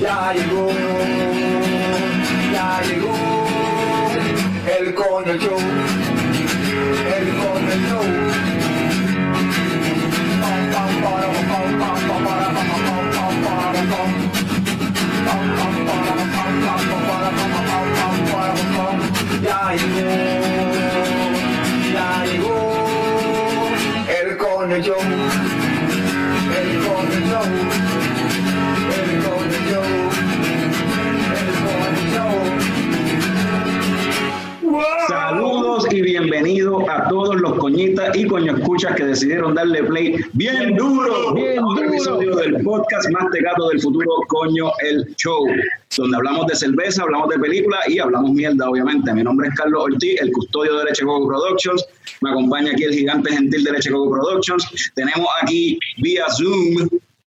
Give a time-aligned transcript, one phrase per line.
[0.00, 0.68] Ya llegó,
[2.52, 3.14] ya llegó
[4.78, 5.58] el show, el show.
[10.40, 11.98] Pam, pam, para, pam, pam,
[19.66, 20.41] pam,
[24.74, 25.41] el coño
[37.76, 41.88] y coño escuchas que decidieron darle play bien duro, Bien a un duro.
[41.88, 45.46] episodio del podcast más tecato del futuro, coño el show,
[45.96, 49.12] donde hablamos de cerveza, hablamos de películas y hablamos mierda, obviamente.
[49.12, 51.84] Mi nombre es Carlos Ortiz, el custodio de Leche Coco Productions.
[52.20, 54.92] Me acompaña aquí el gigante gentil de Leche Coco Productions.
[54.94, 56.88] Tenemos aquí vía Zoom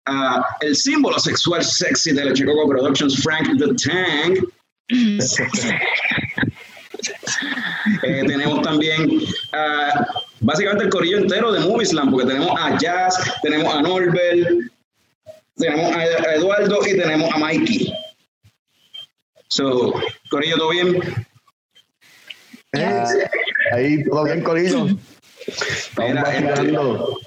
[0.07, 4.39] a el símbolo sexual sexy de Leche Coco Productions, Frank the Tank.
[8.03, 9.09] Eh, tenemos también
[9.53, 10.07] ah,
[10.41, 14.49] básicamente el corillo entero de Moviesland, porque tenemos a Jazz, tenemos a Norbert,
[15.57, 17.93] tenemos a, Eduardo y tenemos a Mikey.
[19.49, 19.93] So,
[20.31, 21.01] corillo, ¿todo bien?
[22.73, 23.05] Eh,
[23.73, 24.87] ahí todo bien, Corillo.
[25.97, 27.19] Mira, vacilando.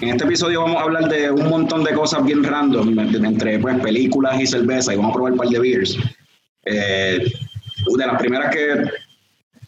[0.00, 3.80] En este episodio vamos a hablar de un montón de cosas bien random, entre pues,
[3.80, 5.96] películas y cerveza, y vamos a probar un par de beers.
[6.64, 7.32] Eh,
[7.86, 8.84] de las primeras que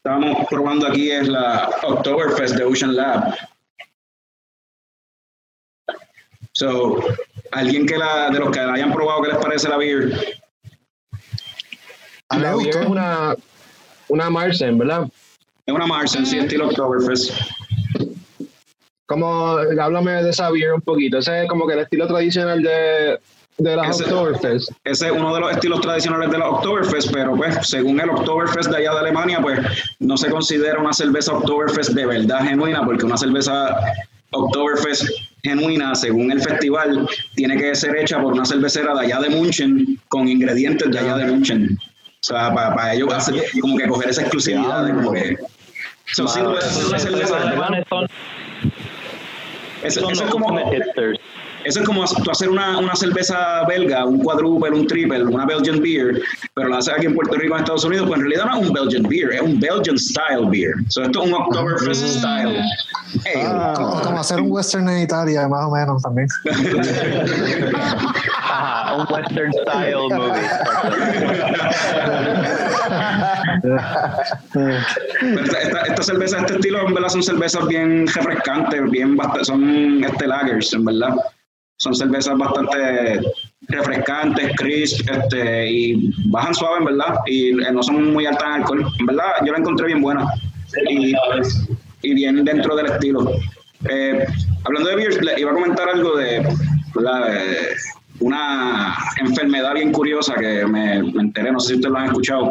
[0.06, 3.34] estamos probando aquí es la Oktoberfest de Ocean Lab.
[6.52, 7.00] So,
[7.50, 10.38] alguien que la, de los que la hayan probado, ¿qué les parece la beer?
[12.28, 13.34] A La beer es una,
[14.06, 15.08] una Marsen, ¿verdad?
[15.66, 17.32] Es una Marsen, sí, estilo Oktoberfest.
[19.06, 21.18] Como, háblame de esa beer un poquito.
[21.18, 23.18] Ese es como que el estilo tradicional de,
[23.58, 24.70] de las Ese- Oktoberfest.
[24.84, 28.70] Ese es uno de los estilos tradicionales de la Oktoberfest, pero pues según el Oktoberfest
[28.70, 29.58] de allá de Alemania, pues
[30.00, 33.76] no se considera una cerveza Oktoberfest de verdad genuina, porque una cerveza
[34.32, 35.04] Oktoberfest
[35.42, 39.98] genuina, según el festival, tiene que ser hecha por una cervecera de allá de München
[40.08, 41.78] con ingredientes de allá de München.
[41.78, 45.36] O sea, para, ellos hacer como que coger esa exclusividad de como que...
[46.12, 48.06] So, sí, puede ser una cerveza- alemanes son,
[49.82, 50.70] eso- es como...
[50.72, 51.18] hipsters.
[51.66, 55.82] Eso es como tú hacer una, una cerveza belga, un quadruple, un triple, una Belgian
[55.82, 56.22] beer,
[56.54, 58.68] pero la haces aquí en Puerto Rico, en Estados Unidos, pues en realidad no es
[58.68, 60.74] un Belgian beer, es un Belgian style beer.
[60.90, 62.62] So esto es un Oktoberfest style.
[63.24, 63.42] Hey,
[63.78, 66.28] O como hacer un western en Italia, más o menos también.
[68.32, 70.42] Ajá, un western style movie.
[75.42, 80.28] esta, esta, esta cerveza, este estilo, en verdad, son cervezas bien refrescantes, bien son este
[80.28, 81.16] lagers, en verdad.
[81.78, 83.20] Son cervezas bastante
[83.68, 88.52] refrescantes, crisp, este, y bajan suave, en verdad, y eh, no son muy altas en
[88.62, 88.86] alcohol.
[88.98, 90.26] En verdad, yo la encontré bien buena.
[90.88, 93.30] Y, bien dentro del estilo.
[93.88, 94.24] Eh,
[94.64, 97.76] hablando de beers, le iba a comentar algo de, de
[98.20, 102.50] una enfermedad bien curiosa que me, enteré, no sé si ustedes lo han escuchado.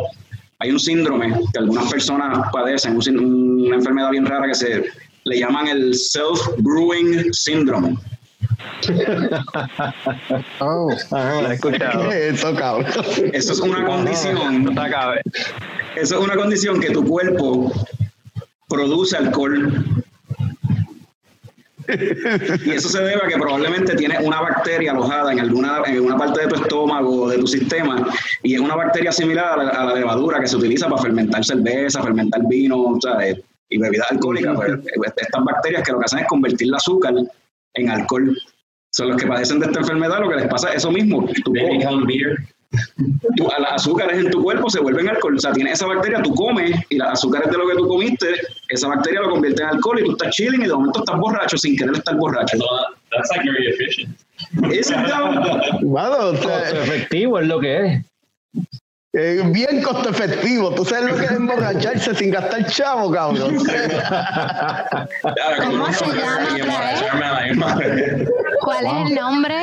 [0.60, 4.84] Hay un síndrome que algunas personas padecen, una enfermedad bien rara que se
[5.26, 7.98] le llaman el self-brewing syndrome.
[10.60, 12.10] Oh, Ajá, lo he escuchado.
[12.10, 12.86] ¿Qué es eso, cabrón?
[13.34, 15.22] Eso es una condición cabe.
[15.96, 17.72] Eso es una condición que tu cuerpo
[18.68, 19.84] produce alcohol.
[22.66, 26.18] Y eso se debe a que probablemente tienes una bacteria alojada en alguna, en alguna
[26.18, 28.08] parte de tu estómago o de tu sistema,
[28.42, 31.46] y es una bacteria similar a la, a la levadura que se utiliza para fermentar
[31.46, 33.40] cerveza, fermentar vino ¿sabes?
[33.70, 34.56] y bebidas alcohólicas.
[34.56, 37.14] Pues, estas bacterias que lo que hacen es convertir el azúcar
[37.76, 38.38] en alcohol.
[38.92, 41.26] Son los que padecen de esta enfermedad, lo que les pasa es eso mismo.
[41.44, 41.54] Tu,
[43.36, 45.36] tú- a las azúcares en tu cuerpo se vuelven alcohol.
[45.36, 48.28] O sea, tienes esa bacteria, tú comes y las azúcares de lo que tú comiste,
[48.70, 51.58] esa bacteria lo convierte en alcohol y tú estás chilling y de momento estás borracho
[51.58, 52.58] sin querer estar borracho.
[53.12, 54.18] That's like very efficient.
[54.64, 55.04] O sea,
[56.42, 58.06] Costo efectivo es lo que es.
[59.16, 60.72] Es bien costo efectivo.
[60.76, 63.56] Tú sabes lo que es emborracharse sin gastar chavo, cabrón.
[65.64, 67.80] ¿Cómo se llama?
[68.62, 69.56] ¿Cuál es el nombre?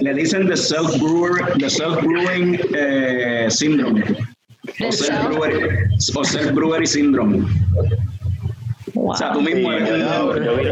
[0.00, 4.02] Le dicen the self-brewer, the self-brewing eh, syndrome.
[4.78, 7.46] The O self- self-brewery, o self-brewery syndrome.
[8.94, 10.64] O sea, tú mismo eres un- Yo vi,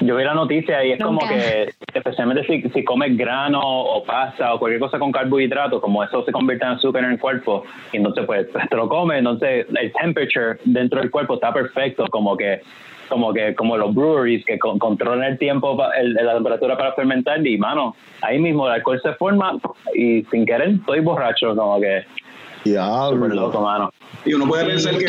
[0.00, 4.54] yo vi la noticia y es como que, especialmente si, si comes grano o pasta
[4.54, 7.62] o cualquier cosa con carbohidratos, como eso se convierte en azúcar en el cuerpo,
[7.92, 12.06] y entonces pues, pues, te lo comes, entonces el temperature dentro del cuerpo está perfecto,
[12.10, 12.60] como que
[13.08, 16.94] como que como los breweries que con- controlan el tiempo, pa- el- la temperatura para
[16.94, 19.58] fermentar y mano, ahí mismo el alcohol se forma
[19.94, 22.04] y sin querer estoy borracho, como que
[22.64, 23.60] súper loco, Diablo.
[23.60, 23.92] mano.
[24.24, 25.04] Y uno puede pensar que...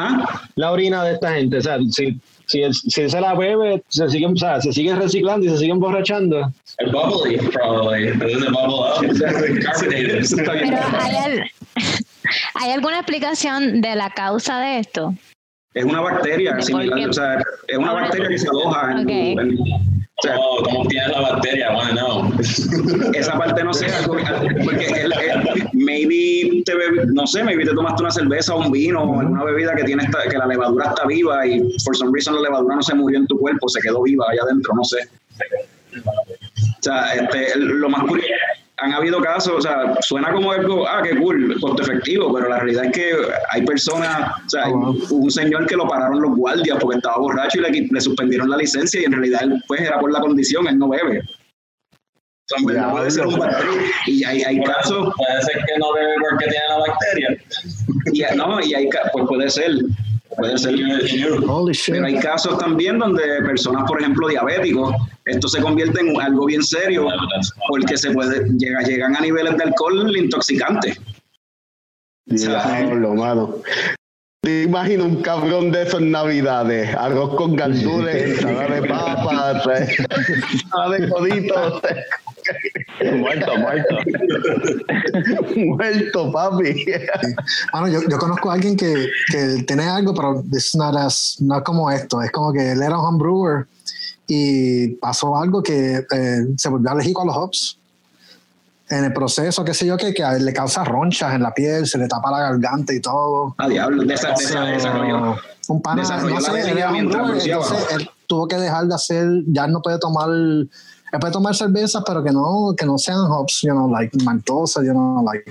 [0.00, 0.42] La orina, ¿Ah?
[0.56, 4.08] la orina de esta gente, o sea, si, si, él- si se la bebe, se
[4.08, 6.52] siguen, o sea, se siguen reciclando y se siguen borrachando.
[6.78, 8.08] And bubbly, probably.
[8.08, 9.00] It doesn't bubble up.
[9.64, 10.24] Carbonated.
[10.36, 10.52] Pero
[10.98, 11.50] hay, al-
[12.54, 15.14] ¿hay alguna explicación de la causa de esto?
[15.74, 17.38] Es una bacteria ¿De similar, o sea,
[17.68, 19.10] es una bacteria que se aloja en, tu- Ok.
[19.10, 19.89] en-
[20.22, 21.68] o sea, Oh, ¿cómo tienes la bacteria?
[21.92, 22.32] Know.
[23.14, 28.02] esa parte no sé, porque el, el- maybe te bebe- no sé, maybe te tomaste
[28.02, 31.06] una cerveza o un vino o alguna bebida que tiene esta- que la levadura está
[31.06, 34.02] viva y for some reason la levadura no se murió en tu cuerpo, se quedó
[34.02, 34.98] viva allá adentro, no sé.
[35.96, 38.28] O sea, este, lo más curioso,
[38.80, 42.58] han habido casos, o sea, suena como algo, ah, qué cool, costo efectivo, pero la
[42.60, 43.12] realidad es que
[43.50, 47.58] hay personas, o sea, hay un señor que lo pararon los guardias porque estaba borracho
[47.60, 50.78] y le, suspendieron la licencia y en realidad él, pues era por la condición, él
[50.78, 51.20] no bebe.
[51.22, 53.72] O sea, en verdad puede ser un bacterio.
[54.06, 57.38] Y hay, hay casos, Puede ser que no bebe porque tiene la bacteria.
[58.12, 59.70] y, no, y hay, ca- pues puede ser,
[60.40, 60.74] puede ser.
[61.86, 64.94] Pero hay casos también donde personas, por ejemplo, diabéticos,
[65.24, 67.08] esto se convierte en algo bien serio
[67.68, 71.00] porque se puede llega, llegan a niveles de alcohol intoxicantes.
[72.26, 73.54] Diablo, mano.
[74.42, 79.96] Te imagino un cabrón de esos navidades, arroz con gandules, ensalada de papas, eh,
[80.52, 81.82] ensalada de coditos,
[83.16, 83.96] Muerto, muerto.
[85.56, 86.84] muerto, papi.
[87.72, 90.42] Mano, yo, yo conozco a alguien que, que tiene algo, pero
[90.98, 92.22] as- no es como esto.
[92.22, 93.66] Es como que él era un homebrewer
[94.26, 97.76] y pasó algo que eh, se volvió alérgico a los hops.
[98.88, 101.54] En el proceso, qué sé yo, que, que a él le causa ronchas en la
[101.54, 103.54] piel, se le tapa la garganta y todo.
[103.58, 105.36] Ah, diablo, de esa, de esa- So, desarrolló.
[105.68, 107.62] un pana, no sé, él era homebrewer, bronceaba.
[107.66, 110.28] entonces él tuvo que dejar de hacer, ya no puede tomar,
[111.12, 114.82] él puede tomar cervezas, pero que no, que no sean hops, you know, like maltosa,
[114.82, 115.50] you know, like,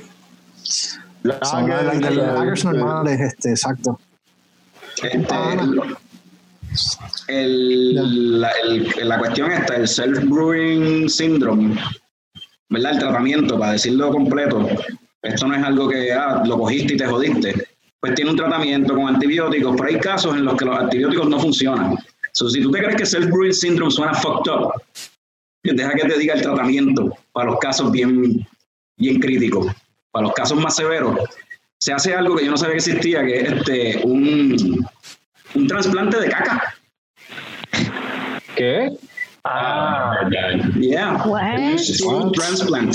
[1.43, 3.99] son Lager, like, lagers normales, este, exacto.
[5.03, 5.55] Este, Ah,
[7.27, 11.75] el- la, el- la cuestión esta, el self-brewing syndrome,
[12.69, 12.93] ¿verdad?
[12.93, 14.67] El tratamiento, para decirlo completo,
[15.21, 17.67] esto no es algo que ah, lo cogiste y te jodiste.
[17.99, 21.39] Pues tiene un tratamiento con antibióticos, pero hay casos en los que los antibióticos no
[21.39, 21.97] funcionan.
[22.33, 24.73] So, si tú te crees que self-brewing syndrome suena fucked up,
[25.63, 28.47] deja que te diga el tratamiento para los casos bien,
[28.97, 29.67] bien críticos.
[30.11, 31.17] Para los casos más severos,
[31.77, 34.87] se hace algo que yo no sabía que existía, que es este, un,
[35.55, 36.75] un trasplante de caca.
[38.55, 38.91] ¿Qué?
[39.45, 40.29] Ah,
[40.75, 41.23] Yeah.
[42.05, 42.93] Un transplant.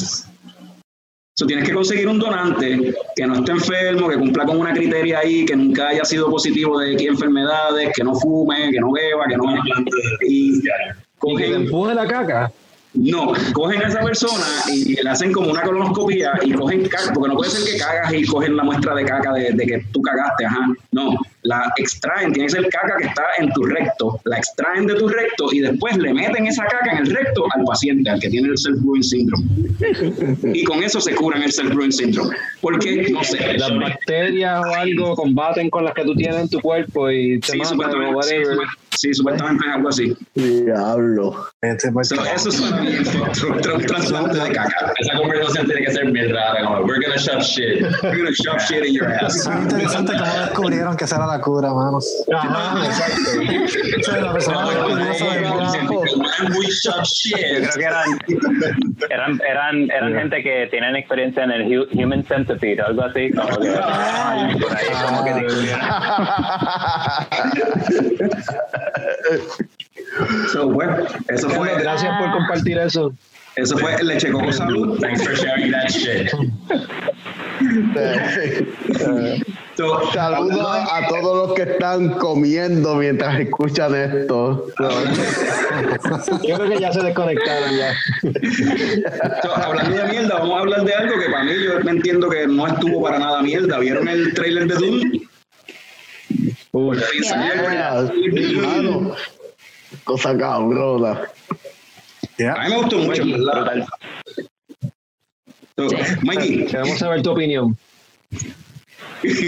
[1.37, 5.19] So, tienes que conseguir un donante que no esté enfermo, que cumpla con una criteria
[5.19, 9.27] ahí, que nunca haya sido positivo de X enfermedades, que no fume, que no beba,
[9.27, 9.45] que no.
[10.29, 10.61] Y
[11.23, 12.53] ¿Y que cogen, empuje la caca?
[12.95, 17.29] no, cogen a esa persona y le hacen como una colonoscopia y cogen caca, porque
[17.29, 20.01] no puede ser que cagas y cogen la muestra de caca de, de que tú
[20.01, 20.69] cagaste, ajá.
[20.93, 24.95] No, la extraen, tiene que ser caca que está en tu recto, la extraen de
[24.95, 28.29] tu recto y después le meten esa caca en el recto al paciente, al que
[28.29, 29.45] tiene el self-brewing syndrome.
[30.55, 32.35] Y con eso se curan el self-brewing syndrome.
[32.61, 36.61] Porque, no sé, Las bacterias o algo combaten con las que tú tienes en tu
[36.61, 38.59] cuerpo y te sí, matan o sí, whatever.
[38.99, 40.17] Sí, supuestamente es algo así.
[40.35, 41.47] Diablo.
[41.63, 43.05] Este, pues, So, eso suena bien,
[43.87, 44.93] trasplante de caca.
[44.99, 46.65] Esa conversación tiene que ser bien rara.
[46.65, 47.81] Como, we're gonna shove shit.
[48.03, 49.37] You're gonna shove shit in your ass.
[49.37, 52.07] es muy interesante cómo descubrieron que esa era la cura, manos.
[52.35, 53.31] Ajá, exacto.
[53.99, 55.65] Esa es la persona más curiosa del mundo.
[56.05, 57.37] When we shove yo shit.
[57.39, 58.19] creo que eran
[59.11, 63.49] eran eran, eran gente que tienen experiencia en el hu- human centipede algo así como
[63.59, 63.71] que
[64.61, 65.81] por ahí como que descubrieron.
[70.53, 70.97] So, bueno,
[71.29, 73.13] eso fue, Gracias por compartir eso.
[73.57, 74.99] eso fue el Leche Coco Salud.
[75.01, 76.31] Thanks for sharing that shit.
[79.77, 84.69] So, Saludos a todos los que están comiendo mientras escuchan esto.
[86.43, 87.93] Yo creo que ya se desconectaron ya.
[89.43, 92.31] So, hablando de mierda, vamos a hablar de algo que para mí yo me entiendo
[92.31, 93.79] que no estuvo para nada mierda.
[93.81, 95.21] ¿Vieron el trailer de Doom?
[96.75, 96.99] Uy,
[97.31, 99.15] hermano,
[100.03, 101.11] Cosa cabrona.
[101.13, 103.87] A mí me gustó mucho, ¿verdad?
[105.77, 105.89] So,
[106.23, 107.77] Mikey, queremos saber tu opinión.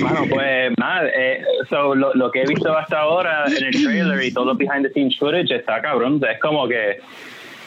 [0.01, 4.23] Bueno, pues nada, eh, so, lo, lo que he visto hasta ahora en el trailer
[4.23, 6.23] y todo behind the scenes footage está cabrón.
[6.31, 7.01] Es como que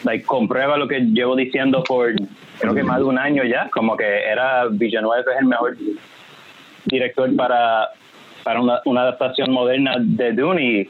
[0.04, 2.14] like, comprueba lo que llevo diciendo por
[2.58, 5.76] creo que más de un año ya, como que era Villanueva es el mejor
[6.86, 7.90] director para,
[8.42, 10.88] para una, una adaptación moderna de Dune y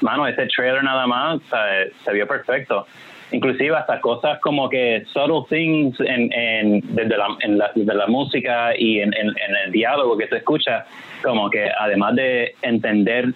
[0.00, 1.40] mano, ese trailer nada más
[2.04, 2.86] se vio perfecto.
[3.32, 9.00] Inclusive hasta cosas como que subtle things en, en, desde, la, desde la música y
[9.00, 10.84] en, en el diálogo que se escucha,
[11.22, 13.32] como que además de entender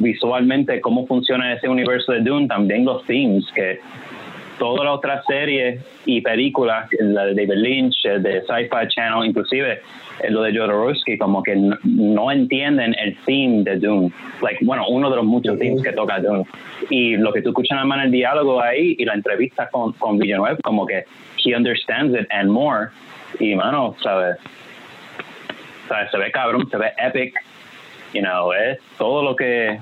[0.00, 3.80] visualmente cómo funciona ese universo de Dune, también los themes, que
[4.58, 9.80] todas las otras series y películas, la de David Lynch, de Sci-Fi Channel, inclusive
[10.28, 14.10] lo de Jodorowsky, como que no, no entienden el theme de Dune.
[14.42, 16.44] Like, bueno, uno de los muchos themes que toca Dune.
[16.90, 19.92] Y lo que tú escuchas nada más en el diálogo ahí y la entrevista con,
[19.92, 21.04] con Villeneuve, como que
[21.44, 22.88] he understands it and more.
[23.38, 24.36] Y, mano, ¿sabes?
[25.88, 26.10] ¿sabes?
[26.10, 27.34] Se ve cabrón, se ve epic.
[28.14, 29.78] You know, es todo lo que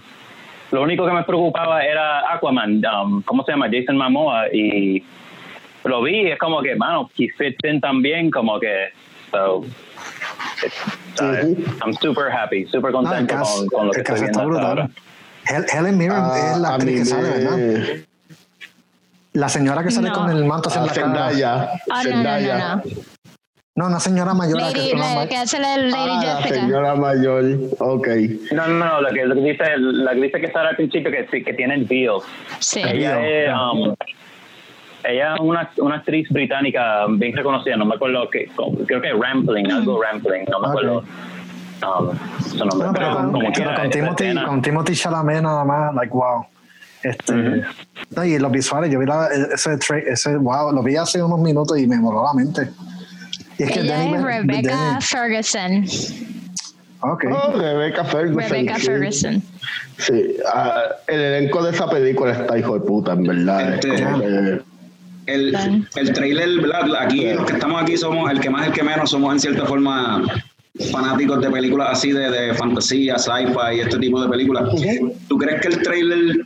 [0.72, 3.68] lo único que me preocupaba era Aquaman, um, ¿cómo se llama?
[3.70, 5.02] Jason Momoa y
[5.84, 8.88] lo vi, es como que, mano, he fits in también, como que,
[9.30, 9.64] so, uh,
[11.84, 14.88] I'm super happy, super contento con, con lo que el estoy viendo está ahora.
[15.48, 17.58] Hel- Helen Mirren Ah, es la actriz que sale, ¿verdad?
[19.34, 20.14] La señora que sale No.
[20.14, 21.02] con el manto hacia la cara.
[21.06, 21.54] Zendaya.
[21.62, 22.82] Ah, no, no, Zendaya.
[23.76, 24.60] No, una señora mayor.
[24.60, 26.60] la que- Lady, una la que hace la Lady Ah, la Jessica.
[26.60, 27.44] señora mayor.
[27.78, 28.08] Ok.
[28.52, 31.26] No, no, no, lo que, que dice, la que dice que está al principio, que,
[31.30, 32.22] sí, que tiene el bio.
[32.58, 32.80] Sí.
[32.80, 33.94] Ella es, um,
[35.04, 38.48] ella es una, una actriz británica bien reconocida, no me acuerdo, que,
[38.86, 41.04] creo que Rampling, algo Rampling, no me acuerdo.
[41.82, 45.94] Um, su nombre, No, pero con, como pero con Timothy, con Timothy Chalamet nada más,
[45.94, 46.46] like wow.
[47.02, 47.62] Este,
[48.16, 51.38] no, y los visuales, yo vi la- ese, tra- ese, wow, lo vi hace unos
[51.38, 52.70] minutos y me voló la mente.
[53.58, 55.84] Y es que Ella Danny es Be- Rebecca Danny- Ferguson.
[57.00, 57.24] ok.
[57.32, 58.50] Oh, Rebecca Ferguson.
[58.50, 58.86] Rebecca sí.
[58.86, 59.42] Ferguson.
[59.98, 63.74] Sí, ah, el elenco de esa película está hijo de puta, en verdad.
[63.78, 64.60] Es Este- como que-
[65.26, 65.56] El,
[65.96, 66.84] el trailer, ¿verdad?
[67.00, 69.64] Aquí, los que estamos aquí somos el que más, el que menos, somos en cierta
[69.66, 70.22] forma
[70.92, 74.68] fanáticos de películas así de, de fantasía, sci-fi y este tipo de películas.
[75.28, 76.36] ¿Tú crees que el trailer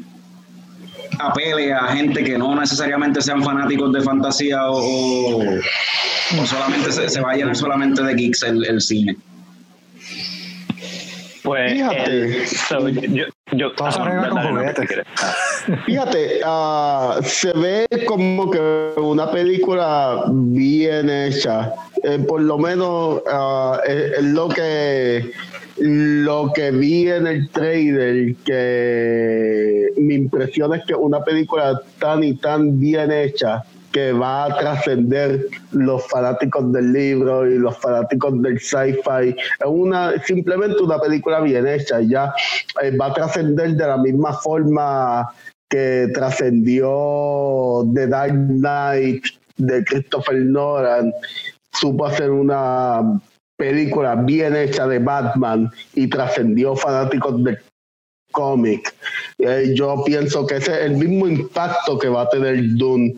[1.28, 7.08] apele a gente que no necesariamente sean fanáticos de fantasía o, o, o solamente se,
[7.08, 9.16] se va a llenar solamente de geeks el, el cine?
[11.42, 12.10] Pues, Fíjate.
[12.10, 14.88] el- so, yo, yo, Todo se ah, arregla con juguetes.
[15.86, 21.72] Fíjate, ah, se ve como que una película bien hecha.
[22.04, 25.32] Eh, por lo menos ah, es, es lo que
[25.80, 32.36] lo que vi en el trailer, que mi impresión es que una película tan y
[32.36, 38.60] tan bien hecha que va a trascender los fanáticos del libro y los fanáticos del
[38.60, 39.30] sci-fi.
[39.30, 42.32] Es una simplemente una película bien hecha, ya
[42.82, 45.28] eh, va a trascender de la misma forma
[45.68, 49.24] que trascendió The Dark Knight
[49.56, 51.12] de Christopher Nolan,
[51.72, 53.20] supo hacer una
[53.60, 57.58] película bien hecha de Batman y trascendió fanáticos del
[58.32, 58.94] cómic.
[59.36, 63.14] Eh, yo pienso que ese es el mismo impacto que va a tener Dune.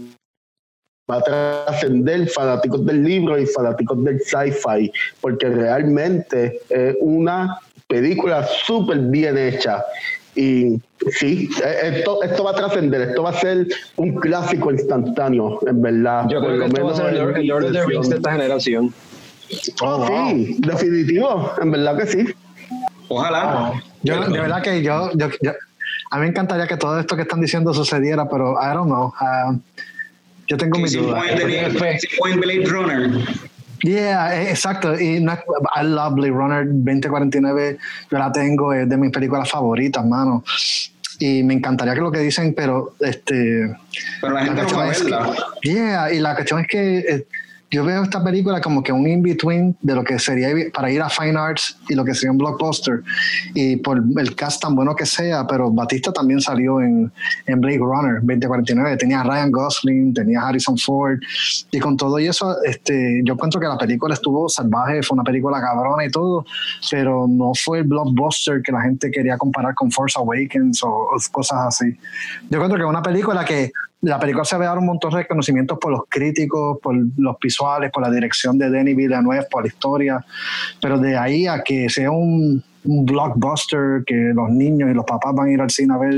[1.09, 8.45] Va a trascender fanáticos del libro y fanáticos del sci-fi, porque realmente es una película
[8.65, 9.85] súper bien hecha.
[10.35, 10.81] Y
[11.21, 15.83] sí, eh, esto, esto va a trascender, esto va a ser un clásico instantáneo, en
[15.83, 16.27] verdad.
[16.29, 18.09] Yo creo que esto va a ser el Lord, mi el Lord of the Rings
[18.09, 18.93] de esta generación.
[19.81, 22.25] Oh, sí, definitivo, en verdad que sí.
[23.09, 23.73] Ojalá.
[24.03, 25.53] Yo, de verdad que yo, yo, yo-
[26.11, 29.13] a mí me encantaría que todo esto que están diciendo sucediera, pero I don't know.
[29.19, 29.55] Ah,
[30.49, 33.11] yo tengo mis Sí, pueden- sí, pueden Blade Runner.
[33.83, 34.99] Yeah, eh, exacto.
[34.99, 37.79] Y no, I love Blade Runner 2049.
[38.11, 40.45] Yo la tengo, es de mis películas favoritas, mano.
[41.19, 43.75] Y me encantaría que lo que dicen, pero este.
[44.21, 46.99] Pero la gente no va a cuestión es que, yeah, y la cuestión es que
[46.99, 47.27] eh,
[47.73, 51.09] yo veo esta película como que un in-between de lo que sería para ir a
[51.09, 53.03] Fine Arts y lo que sería un blockbuster.
[53.55, 57.11] Y por el cast tan bueno que sea, pero Batista también salió en,
[57.47, 58.99] en Blade Runner 2049.
[58.99, 61.19] Tenía a Ryan Gosling, tenía a Harrison Ford.
[61.71, 65.25] Y con todo y eso, este, yo encuentro que la película estuvo salvaje, fue una
[65.25, 66.45] película cabrona y todo,
[66.91, 71.17] pero no fue el blockbuster que la gente quería comparar con Force Awakens o, o
[71.31, 71.97] cosas así.
[72.51, 73.73] Yo encuentro que es una película que
[74.03, 77.91] la película se ve dar un montón de reconocimientos por los críticos, por los visuales,
[77.93, 80.25] por la dirección de Denis Villeneuve, por la historia,
[80.81, 85.33] pero de ahí a que sea un, un blockbuster que los niños y los papás
[85.35, 86.15] van a ir al cine a ver,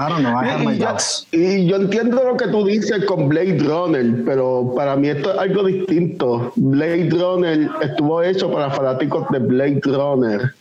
[0.00, 1.26] I don't know, I have my Y yo, doubts.
[1.32, 5.38] y yo entiendo lo que tú dices con Blade Runner, pero para mí esto es
[5.38, 6.52] algo distinto.
[6.56, 10.54] Blade Runner estuvo hecho para fanáticos de Blade Runner.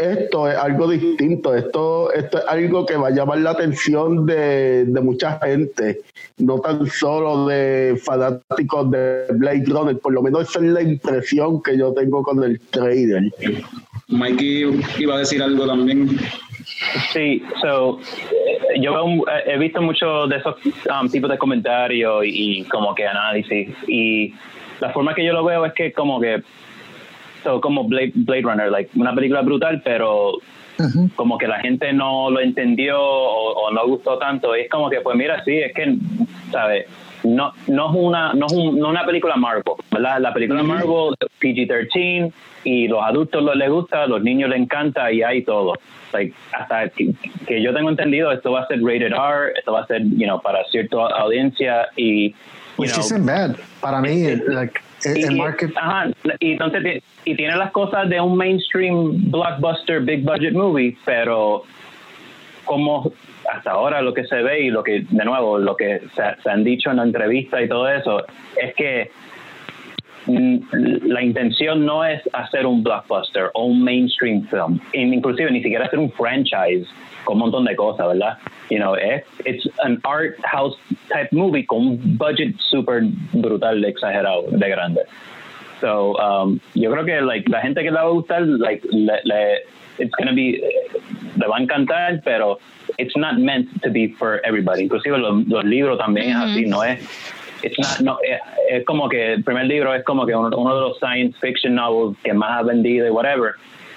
[0.00, 4.86] Esto es algo distinto, esto, esto es algo que va a llamar la atención de,
[4.86, 6.00] de mucha gente,
[6.38, 11.62] no tan solo de fanáticos de Blade Runner, por lo menos esa es la impresión
[11.62, 13.24] que yo tengo con el trailer.
[14.08, 16.08] Mikey iba a decir algo también.
[17.12, 18.00] Sí, so,
[18.80, 20.56] yo he visto muchos de esos
[20.88, 24.32] um, tipos de comentarios y, y como que análisis y
[24.80, 26.42] la forma que yo lo veo es que como que
[27.42, 30.32] so, como Blade, Blade Runner, like una película brutal, pero
[31.14, 34.56] como que la gente no lo entendió o, o no gustó tanto.
[34.56, 35.94] Y es como que, pues mira, sí, es que,
[36.50, 36.86] ¿sabes?
[37.22, 40.20] No, no es una no es un- no una película Marvel, ¿verdad?
[40.20, 42.32] La película Marvel PG-13
[42.64, 45.74] y los adultos les gusta, los niños les encanta y hay todo.
[46.12, 47.10] Like, hasta que,
[47.46, 50.24] que yo tengo entendido, esto va a ser rated R, esto va a ser, you
[50.26, 52.34] know, para cierta audiencia y, you
[52.78, 53.56] Which know, isn't bad.
[53.80, 55.72] Para mí, like, el, el y- market.
[55.76, 61.64] Ajá, y entonces y tiene las cosas de un mainstream blockbuster big budget movie, pero
[62.64, 63.12] como
[63.52, 66.50] hasta ahora lo que se ve y lo que de nuevo lo que se, se
[66.50, 68.24] han dicho en la entrevista y todo eso
[68.60, 69.10] es que
[71.02, 75.86] la intención no es hacer un blockbuster o un mainstream film, in- inclusive ni siquiera
[75.86, 76.86] hacer un franchise
[77.24, 78.38] con un montón de cosas, ¿verdad?
[78.70, 80.76] You know, es it's an art house
[81.08, 85.00] type movie con un budget super brutal, exagerado, de grande.
[85.80, 89.14] So, um, yo creo que like la gente que le va a gustar, like le,
[89.24, 89.62] le-
[89.98, 90.60] it's gonna be
[91.36, 92.58] le va a encantar, pero
[92.98, 94.82] it's not meant to be for everybody.
[94.84, 97.00] Inclusive los, los libros también es así, no es
[97.62, 98.40] it's not, no, es,
[98.70, 101.74] es como que el primer libro es como que uno, uno de los science fiction
[101.74, 103.54] novels que más ha vendido y whatever.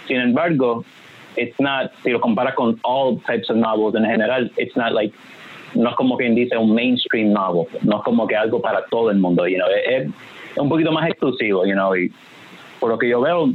[0.07, 0.83] Sin embargo,
[1.37, 5.13] it's not, si lo comparas con all types of novels en general, it's not like,
[5.75, 9.09] no es como quien dice un mainstream novel, no es como que algo para todo
[9.09, 12.11] el mundo, you know, es, es un poquito más exclusivo, you know, y
[12.79, 13.47] por lo que yo veo,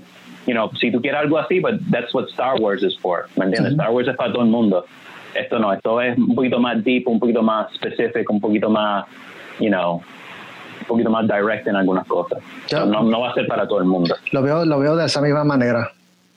[0.46, 3.44] you know, si tú quieres algo así, but that's what Star Wars is for, ¿me
[3.44, 3.72] entiendes?
[3.72, 4.84] Star Wars es para todo el mundo.
[5.34, 9.04] Esto no, esto es un poquito más deep, un poquito más specific, un poquito más,
[9.58, 10.02] you know,
[10.80, 12.38] un poquito más direct en algunas cosas.
[12.72, 14.14] No, no va a ser para todo el mundo.
[14.32, 15.90] Lo veo, lo veo de esa misma manera.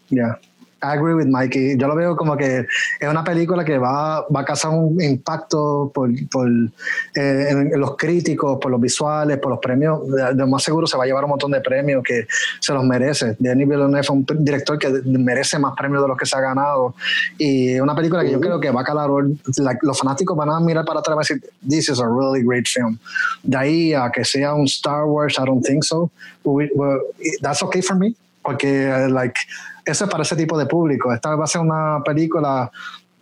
[0.09, 0.39] Yeah.
[0.83, 1.77] I agree with Mikey.
[1.77, 2.65] Yo lo veo como que
[2.99, 7.95] es una película que va, va a causar un impacto por, por eh, en, los
[7.95, 10.07] críticos, por los visuales, por los premios.
[10.07, 12.25] De, de más seguro se va a llevar un montón de premios que
[12.59, 13.35] se los merece.
[13.37, 16.95] Denis Villeneuve es un director que merece más premios de los que se ha ganado.
[17.37, 19.09] Y es una película que yo creo que va a calar.
[19.57, 22.65] like, los fanáticos van a mirar para atrás y decir, This is a really great
[22.67, 22.97] film.
[23.43, 26.09] De ahí a que sea un Star Wars, I don't think so.
[26.43, 27.01] We- well,
[27.41, 29.35] that's okay for me porque like
[29.85, 32.71] eso es para ese tipo de público esta va a ser una película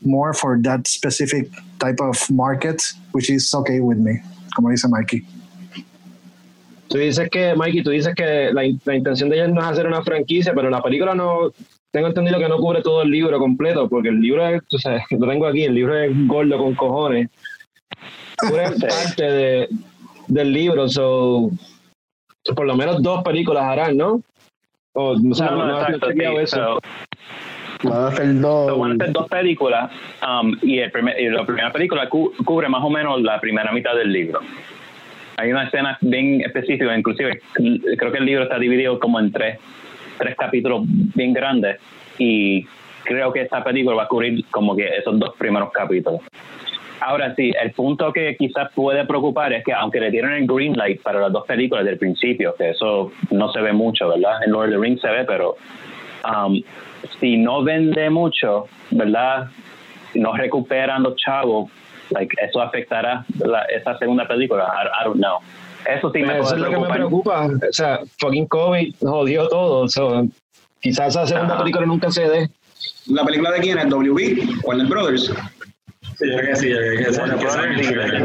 [0.02, 2.82] more for that specific type of market
[3.14, 4.22] which is okay with me
[4.56, 5.26] como dice Mikey
[6.90, 9.86] Tú dices que, Mikey, tú dices que la, la intención de ellos no es hacer
[9.86, 11.52] una franquicia, pero la película no,
[11.92, 15.04] tengo entendido que no cubre todo el libro completo, porque el libro es, tú sabes,
[15.12, 17.30] lo tengo aquí, el libro es gordo con cojones.
[18.38, 19.70] Cubre parte de,
[20.28, 21.52] del libro, so,
[22.56, 24.22] por lo menos dos películas harán, ¿no?
[24.94, 26.20] O, o sea, No, no, no, has exacto, sí.
[26.42, 26.80] eso.
[27.82, 28.68] So, Van a hacer dos.
[28.70, 29.92] So, van a ser dos películas
[30.28, 33.72] um, y, el primer- y la primera película cu- cubre más o menos la primera
[33.72, 34.40] mitad del libro.
[35.38, 39.58] Hay una escena bien específica, inclusive creo que el libro está dividido como en tres,
[40.18, 41.78] tres capítulos bien grandes
[42.18, 42.66] y
[43.10, 46.22] creo que esta película va a cubrir como que esos dos primeros capítulos.
[47.02, 50.74] Ahora sí, el punto que quizás puede preocupar es que aunque le dieron el green
[50.74, 54.44] light para las dos películas del principio, que eso no se ve mucho, ¿verdad?
[54.46, 55.56] En Lord of the Rings se ve, pero
[56.24, 56.62] um,
[57.20, 59.48] si no vende mucho, ¿verdad?
[60.14, 61.72] Si no recuperan los chavos,
[62.12, 64.66] like, eso afectará la, esa segunda película.
[64.66, 65.38] I, I don't know.
[65.90, 67.48] Eso sí me Eso es lo que me preocupa.
[67.48, 69.88] O sea, fucking COVID jodió todo.
[69.88, 70.28] so,
[70.82, 71.64] quizás esa segunda Ajá.
[71.64, 72.50] película nunca se dé.
[73.08, 73.88] ¿La película de quién es?
[73.90, 74.64] ¿WB?
[74.64, 75.32] ¿Warner Brothers?
[76.18, 77.20] Sí, yo creo que sí, yo creo que sí.
[77.20, 78.20] Warner Brothers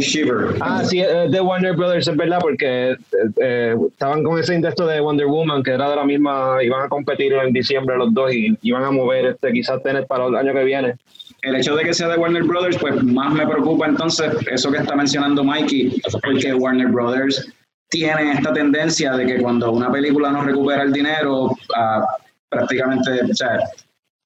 [0.00, 0.56] Shiver.
[0.60, 2.96] Ah, sí, es de Warner Brothers, es verdad, porque eh,
[3.40, 6.88] eh, estaban con ese intento de Wonder Woman, que era de la misma, iban a
[6.88, 10.54] competir en diciembre los dos y iban a mover este quizás Tenet para el año
[10.54, 10.94] que viene.
[11.42, 14.78] El hecho de que sea de Warner Brothers, pues más me preocupa entonces eso que
[14.78, 17.52] está mencionando Mikey, porque Warner Brothers
[17.90, 22.06] tiene esta tendencia de que cuando una película no recupera el dinero, ah,
[22.52, 23.58] prácticamente, o sea,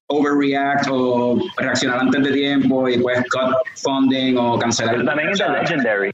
[0.09, 4.95] overreact o reaccionar antes de tiempo y pues cut funding o cancelar.
[4.95, 6.11] Pero también es de Legendary.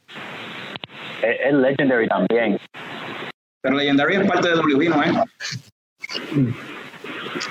[1.21, 2.59] Es, Legendary también.
[3.61, 5.13] Pero Legendary es parte de WB, ¿no es?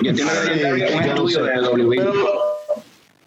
[0.01, 1.95] Yo entiendo que Legendary es un estudio de WB.
[1.97, 2.52] Pero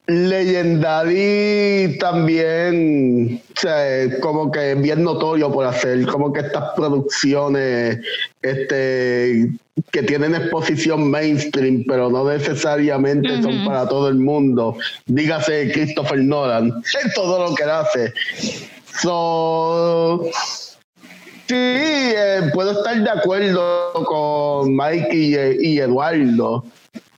[0.09, 7.99] Legendary también, o sea, como que es bien notorio por hacer como que estas producciones
[8.41, 9.51] este,
[9.91, 14.77] que tienen exposición mainstream, pero no necesariamente son para todo el mundo.
[15.07, 18.13] Dígase Christopher Nolan, en todo lo que hace.
[19.03, 20.31] So,
[21.49, 25.35] sí, eh, puedo estar de acuerdo con Mike y,
[25.69, 26.65] y Eduardo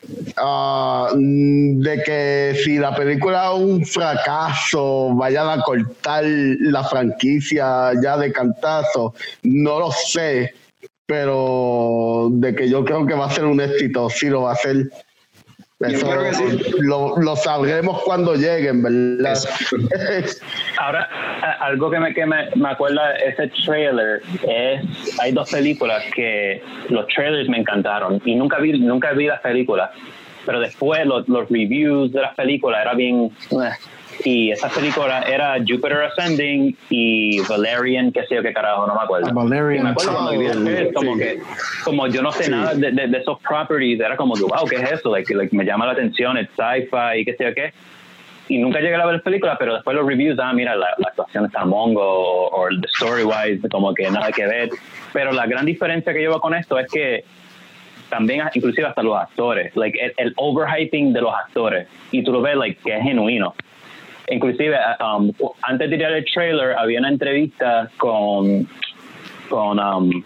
[0.08, 8.16] Mm, de que si la película es un fracaso, vayan a cortar la franquicia ya
[8.16, 10.54] de cantazo, no lo sé,
[11.06, 14.56] pero de que yo creo que va a ser un éxito, sí lo va a
[14.56, 14.90] ser.
[15.80, 16.08] Eso
[16.80, 19.38] lo, sabremos cuando lleguen, ¿verdad?
[20.78, 21.08] Ahora,
[21.60, 27.06] algo que me, que me, me acuerda ese trailer es, hay dos películas que los
[27.06, 29.90] trailers me encantaron y nunca vi, nunca vi las películas,
[30.44, 33.30] pero después los, los reviews de las películas era bien...
[33.52, 33.70] eh,
[34.24, 39.02] y esa película era Jupiter Ascending y Valerian, qué sé yo qué carajo, no me
[39.02, 39.32] acuerdo.
[39.32, 39.80] Valerian.
[39.80, 41.18] Y me acuerdo cuando como Sí.
[41.20, 41.38] que,
[41.84, 42.50] como yo no sé Sí.
[42.50, 45.10] nada de, de, de esos properties, era como, wow, ¿qué es eso?
[45.10, 47.72] Like, like, me llama la atención el sci-fi y qué sé yo qué.
[48.50, 51.08] Y nunca llegué a ver la película, pero después los reviews, ah, mira, la, la
[51.08, 54.70] actuación está mongo o, el story-wise, como que nada que ver.
[55.12, 57.24] Pero la gran diferencia que veo con esto es que
[58.08, 62.40] también, inclusive hasta los actores, like, el, el overhyping de los actores, y tú lo
[62.40, 63.54] ves, like, que es genuino.
[64.30, 68.68] Inclusive, um, antes de tirar el trailer, había una entrevista con,
[69.48, 70.22] con, um,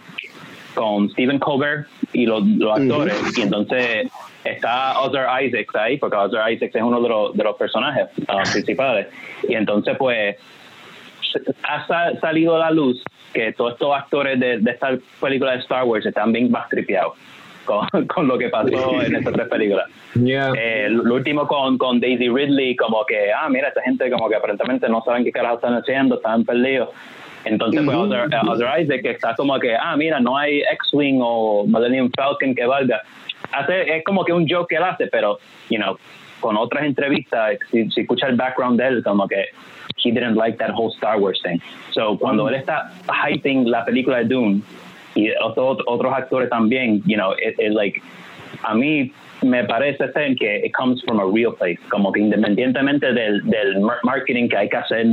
[0.75, 4.11] con Stephen Colbert y los, los actores, y entonces
[4.43, 8.51] está Oscar Isaacs ahí, porque Oscar Isaacs es uno de los, de los personajes uh,
[8.51, 9.07] principales,
[9.47, 10.35] y entonces pues
[11.63, 13.01] ha sa- salido a la luz
[13.33, 14.89] que todos estos actores de, de esta
[15.21, 17.13] película de Star Wars están bien backtripeados
[17.65, 19.89] con, con lo que pasó en estas tres películas.
[20.15, 20.53] Yeah.
[20.55, 24.35] Eh, lo último con, con Daisy Ridley, como que, ah, mira, esta gente como que
[24.35, 26.89] aparentemente no saben qué carajo están haciendo, están perdidos.
[27.45, 31.19] Entonces, pues, Oscar, eh, Oscar Isaac que está como que, ah, mira, no hay X-Wing
[31.21, 33.01] o Millennium Falcon que valga.
[33.51, 35.97] Hace, es como que un joke que él hace, pero, you know,
[36.39, 39.45] con otras entrevistas, si, si escucha el background de él, como que
[40.03, 41.59] he didn't like that whole Star Wars thing.
[41.91, 44.61] So, cuando él está hyping la película de Dune,
[45.15, 48.01] y otros otros actores también, you know, it, it like,
[48.63, 53.11] a mí me parece ser que it comes from a real place, como que independientemente
[53.11, 55.05] del, del mar- marketing que hay que hacer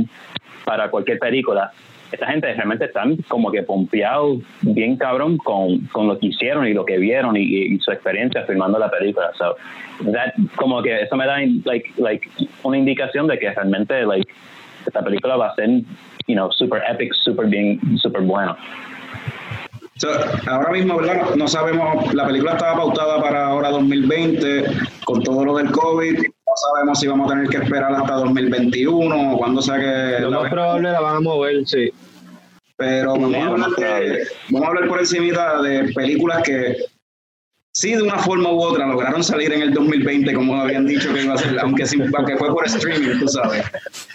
[0.65, 1.71] para cualquier película,
[2.11, 6.73] esta gente realmente están como que pompeados bien cabrón con, con lo que hicieron y
[6.73, 9.31] lo que vieron y, y su experiencia filmando la película.
[9.37, 9.55] So,
[10.11, 12.29] that, como que eso me da like, like,
[12.63, 14.29] una indicación de que realmente like,
[14.85, 15.69] esta película va a ser,
[16.27, 18.57] you know, super epic, super bien, super bueno.
[20.01, 20.09] So,
[20.49, 21.35] ahora mismo, ¿verdad?
[21.35, 24.65] No sabemos, la película estaba pautada para ahora 2020,
[25.05, 26.17] con todo lo del COVID.
[26.17, 30.21] No sabemos si vamos a tener que esperar hasta 2021 o cuando sea que.
[30.21, 31.91] Lo más probable la van a mover, sí.
[32.77, 36.77] Pero vamos a, hablar de- vamos a hablar por encima de películas que
[37.73, 41.21] sí de una forma u otra lograron salir en el 2020 como habían dicho que
[41.25, 43.63] iba a ser, aunque, sin- aunque fue por streaming, tú sabes.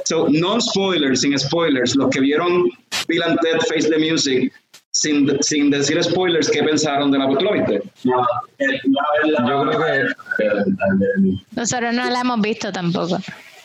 [0.04, 2.64] So, non spoilers, sin spoilers, los que vieron
[3.06, 4.52] Bill and Ted Face the Music,
[5.00, 7.52] sin, sin decir spoilers, ¿qué pensaron de la película?
[7.52, 7.82] ¿Viste?
[8.04, 8.22] No,
[8.58, 8.80] eh,
[9.46, 10.06] Yo creo que,
[10.38, 10.54] Pero,
[11.54, 13.18] Nosotros no la hemos visto tampoco.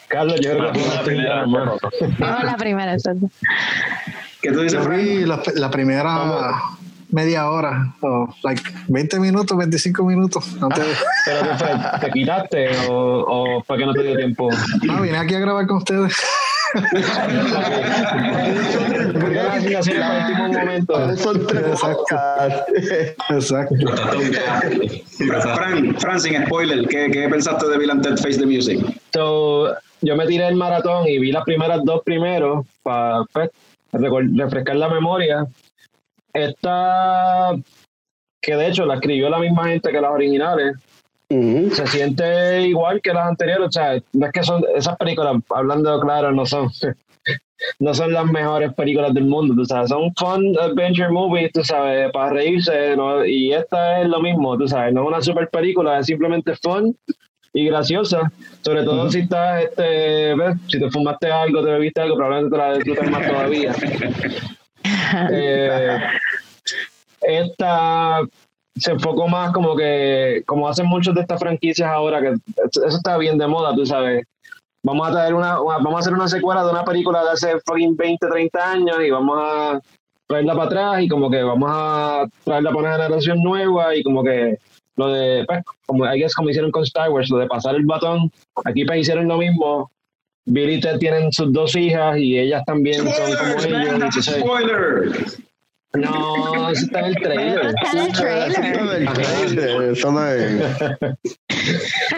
[0.09, 1.77] Carlos, yo creo que fue la primera, hermano.
[2.19, 3.29] No la primera, exacto.
[4.41, 5.01] ¿Qué tú dices, Frank?
[5.25, 6.53] la, la primera
[7.11, 10.45] media hora, o like 20 minutos, 25 minutos.
[10.61, 10.93] Antes de-
[11.25, 11.99] ¿Pero qué fue?
[12.01, 13.25] ¿Te quitaste o,
[13.57, 14.49] o fue que no te dio tiempo?
[14.83, 16.13] No, vine aquí a grabar con ustedes.
[21.17, 21.75] Son Exacto.
[21.81, 22.71] podcasts.
[23.29, 23.75] Exacto.
[25.27, 28.79] Fra- Frank, Frank, sin spoiler, ¿qué, ¿qué pensaste de Bill and Ted Face the Music?
[29.13, 33.23] So, yo me tiré el maratón y vi las primeras dos primero para
[33.91, 35.45] refrescar la memoria.
[36.34, 37.51] Esta,
[38.41, 40.75] que de hecho la escribió la misma gente que las originales,
[41.31, 41.69] Ujú.
[41.73, 43.67] se siente igual que las anteriores.
[43.67, 46.69] O sea, no es que son esas películas, hablando claro, no son.
[47.79, 52.11] No son las mejores películas del mundo, tú sabes, son fun adventure movies, tú sabes,
[52.11, 53.23] para reírse, ¿no?
[53.23, 56.97] y esta es lo mismo, tú sabes, no es una super película, es simplemente fun
[57.53, 62.15] y graciosa, sobre todo si estás, este, ves, si te fumaste algo, te bebiste algo,
[62.15, 63.75] probablemente te la disfrutas más todavía.
[65.29, 65.99] Eh,
[67.21, 68.21] esta
[68.75, 73.17] se enfocó más como que, como hacen muchos de estas franquicias ahora, que eso está
[73.17, 74.23] bien de moda, tú sabes.
[74.84, 77.60] Vamos a traer una, una- vamos a hacer una secuela de una película de hace
[77.65, 79.79] fucking 20, 30 años y vamos a
[80.27, 84.23] traerla para atrás y como que vamos a traerla para una generación nueva y como
[84.23, 84.57] que
[84.95, 87.86] lo de, pues, como, I guess, como hicieron con Star Wars, lo de pasar el
[87.86, 88.31] batón,
[88.65, 89.91] aquí pues hicieron lo mismo.
[90.45, 95.38] Billy y Ted tienen sus dos hijas y ellas también son como ellos.
[95.93, 97.65] No, eso está en el trailer.
[97.65, 99.91] Está en el trailer.
[99.91, 100.62] Eso no es.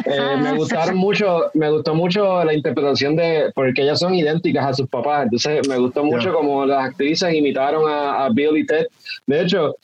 [0.05, 4.73] Eh, me gustaron mucho, me gustó mucho la interpretación de, porque ellas son idénticas a
[4.73, 8.87] sus papás, entonces me gustó mucho como las actrices imitaron a, a Bill y Ted.
[9.27, 9.75] De hecho,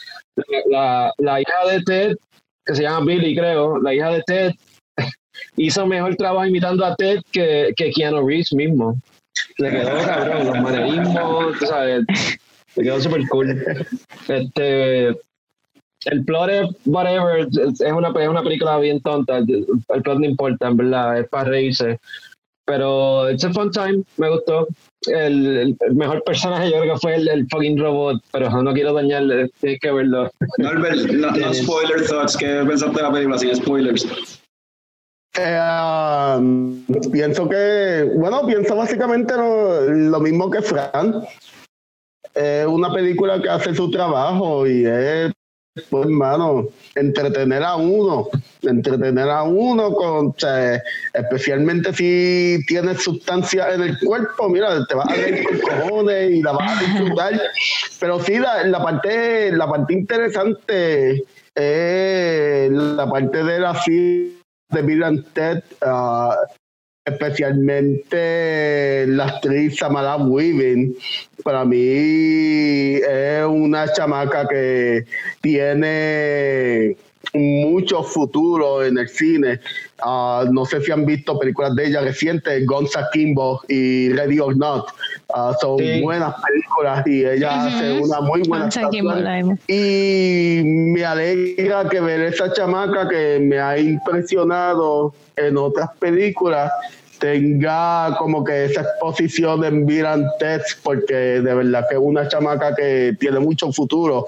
[0.70, 2.18] la, la hija de Ted,
[2.66, 4.52] que se llama Billy, creo, la hija de Ted
[5.58, 8.98] hizo mejor trabajo imitando a Ted que, que Keanu Reeves mismo.
[9.58, 12.06] Le quedó cabrón, los manerismos, tú sabes,
[12.76, 13.64] le quedó súper cool.
[14.28, 15.08] Este,
[16.06, 20.26] el plot es whatever, es una, es una película bien tonta, el el plot no
[20.26, 22.00] importa, en verdad, es para reírse.
[22.66, 24.68] Pero it's a fun time, me gustó.
[25.08, 28.74] El, el- el mejor personaje yo creo que fue el, el fucking robot, pero no
[28.74, 30.30] quiero dañarle, tienes que verlo.
[30.60, 34.40] Norbert, no, no spoiler thoughts, ¿qué pensaste de la película sin spoilers?
[35.38, 35.60] Eh,
[36.38, 41.24] um, pienso que, bueno, pienso básicamente lo, lo mismo que Fran.
[42.34, 45.32] Es una película que hace su trabajo y es,
[45.90, 48.28] pues, hermano, entretener a uno,
[48.62, 50.36] entretener a uno, con,
[51.14, 56.42] especialmente si tienes sustancia en el cuerpo, mira, te vas a reír con cojones y
[56.42, 57.42] la vas a disfrutar.
[58.00, 61.24] Pero sí, la, la parte, la parte interesante
[61.56, 63.74] es la parte de la
[64.70, 66.36] de Bill and Ted, ah,
[67.10, 70.96] especialmente la actriz Samara Weaving,
[71.44, 75.06] para mí es una chamaca que
[75.42, 76.96] tiene
[77.34, 79.60] mucho futuro en el cine.
[80.04, 84.56] Ah, no sé si han visto películas de ella recientes, Gonza Kimbo y Ready or
[84.56, 84.88] Not.
[85.34, 86.02] Ah, son Sí.
[86.02, 88.70] buenas películas y ella hace una muy buena.
[89.68, 96.72] Y me alegra que ver esa chamaca que me ha impresionado en otras películas
[97.20, 99.86] tenga como que esa exposición en
[100.40, 104.26] Ted, porque de verdad que es una chamaca que tiene mucho futuro.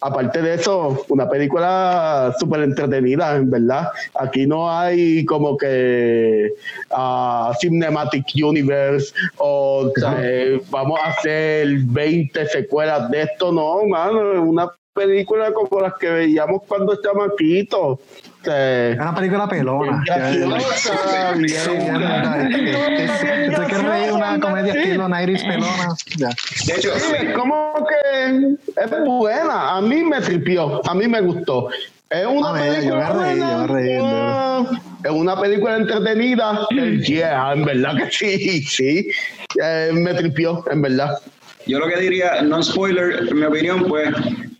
[0.00, 3.88] Aparte de eso, una película súper entretenida, en verdad.
[4.18, 6.54] Aquí no hay como que
[6.90, 14.68] ah, Cinematic Universe o eh, vamos a hacer 20 secuelas de esto, no, mano, una
[14.92, 17.98] película como las que veíamos cuando chamaquitos.
[18.44, 20.02] Es una película pelona.
[20.04, 20.12] tú
[23.68, 25.94] quieres reír una comedia estilo 90s pelona.
[26.66, 29.76] De hecho, Sí, es como que es buena.
[29.76, 31.68] A mí me tripió, a mí me gustó.
[32.10, 34.66] Es una yo película yo
[35.04, 36.66] Es una película entretenida.
[37.06, 39.10] Yeah, en verdad que sí, sí.
[39.62, 41.16] Eh, me tripió, en verdad.
[41.66, 44.10] yo lo que diría, no spoiler, en mi opinión, pues,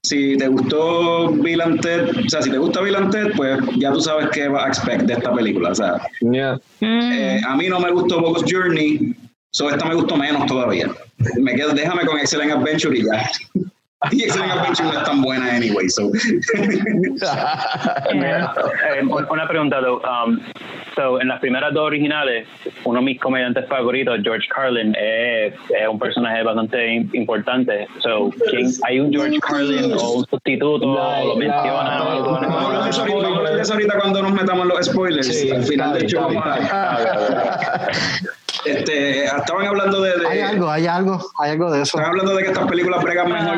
[0.05, 3.61] si te gustó Bill and Ted, o sea, si te gusta Bill and Ted, pues
[3.77, 5.71] ya tú sabes qué vas a expect de esta película.
[5.71, 6.59] O sea, Yeah.
[6.81, 9.15] Eh, a mí no me gustó Bogus Journey,
[9.53, 10.91] so esta me gustó menos todavía.
[11.37, 13.31] Me quedo, déjame con Excellent Adventure y ya.
[14.11, 16.11] Y Excellent Adventure no es tan buena anyway, so.
[18.13, 20.03] Eh, una pregunta, though.
[20.03, 20.41] Um,
[20.95, 22.47] so, en las primeras dos originales,
[22.85, 27.87] uno de mis comediantes favoritos, George Carlin, es, es un personaje bastante im- importante.
[28.01, 30.87] So, ¿quién, ¿Hay un George Carlin o un sustituto?
[30.87, 32.01] O lo la- mencionan?
[32.03, 32.33] o algo?
[32.33, 35.27] Vamos a hablar de eso ahorita- de eso ahorita cuando nos metamos en los spoilers.
[35.27, 37.89] Sí, Al final, de está hecho, bien, vamos a-
[38.65, 41.99] este, estaban hablando de, de- Hay algo, hay algo, hay algo de eso.
[41.99, 43.57] Están hablando de que estas películas bregan mejor,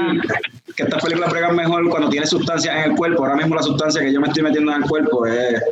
[0.77, 3.23] que estas películas bregan mejor cuando tiene sustancias en el cuerpo.
[3.25, 5.63] Ahora mismo la sustancia que yo me estoy metiendo en el cuerpo es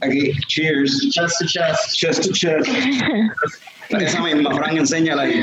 [0.00, 1.96] aquí, cheers, Chest to chest.
[1.96, 2.68] chest to chest.
[3.90, 5.40] Esa misma, Frank, enséñala ahí.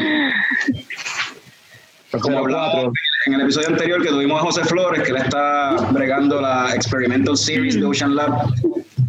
[2.11, 2.93] Como Cero hablábamos cuatro.
[3.25, 7.37] en el episodio anterior que tuvimos a José Flores, que él está bregando la Experimental
[7.37, 8.53] Series de Ocean Lab.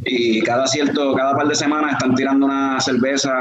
[0.07, 3.33] Y cada cierto, cada par de semanas están tirando una cerveza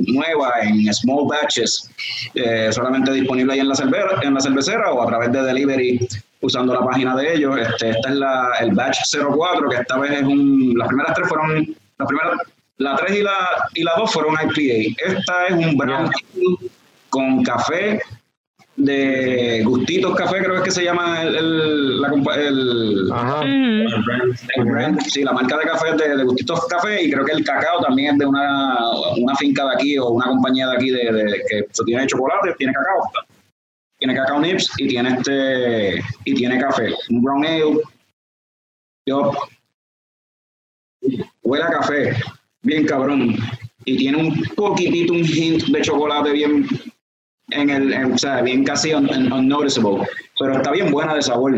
[0.00, 1.90] nueva en small batches,
[2.34, 6.08] eh, solamente disponible ahí en la, cervera, en la cervecera o a través de delivery
[6.42, 7.56] usando la página de ellos.
[7.58, 10.74] Este, esta es la, el batch 04, que esta vez es un.
[10.76, 11.74] Las primeras tres fueron.
[11.98, 12.30] La primera,
[12.78, 13.36] la 3 y la,
[13.74, 14.94] y la 2 fueron IPA.
[15.06, 16.10] Esta es un brown
[17.10, 18.00] con café
[18.74, 23.42] de Gustitos Café, creo que es que se llama el, el- la compa- el- Ajá.
[24.56, 25.00] El brand.
[25.02, 28.14] Sí, la marca de café de, de Gustitos Café y creo que el cacao también
[28.14, 28.78] es de una,
[29.18, 32.54] una finca de aquí o una compañía de aquí de, de- que se tiene chocolate,
[32.56, 33.10] tiene cacao.
[34.02, 36.92] Tiene cacao nips y tiene este y tiene café.
[37.10, 37.78] Un brown ale.
[39.06, 39.30] Yo
[41.44, 42.16] huele a café,
[42.62, 43.36] bien cabrón.
[43.84, 46.66] Y tiene un poquitito, un hint de chocolate bien
[47.52, 50.04] en el, en- o sea, bien casi un, un- unnoticeable,
[50.36, 51.54] pero está bien buena de sabor.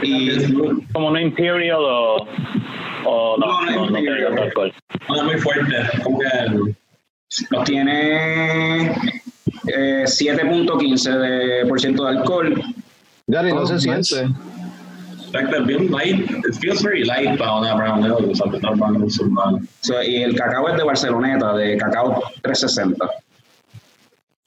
[0.00, 0.30] Y
[0.94, 2.26] Como no Imperial o,
[3.04, 4.38] o no, No, no no, no, Imperial.
[4.38, 4.72] alcohol.
[5.06, 5.74] No es muy fuerte.
[6.02, 6.74] Como que
[7.50, 8.94] nos tiene
[9.68, 12.62] eh, 7.15 de por ciento de alcohol.
[13.26, 14.02] Gary, no Oh, se nice.
[14.04, 14.34] siente.
[15.32, 16.30] like bien light.
[16.30, 19.66] It feels very light para una brown ale o normal musulmán.
[19.80, 23.06] So, y el cacao es de Barceloneta, de cacao 360.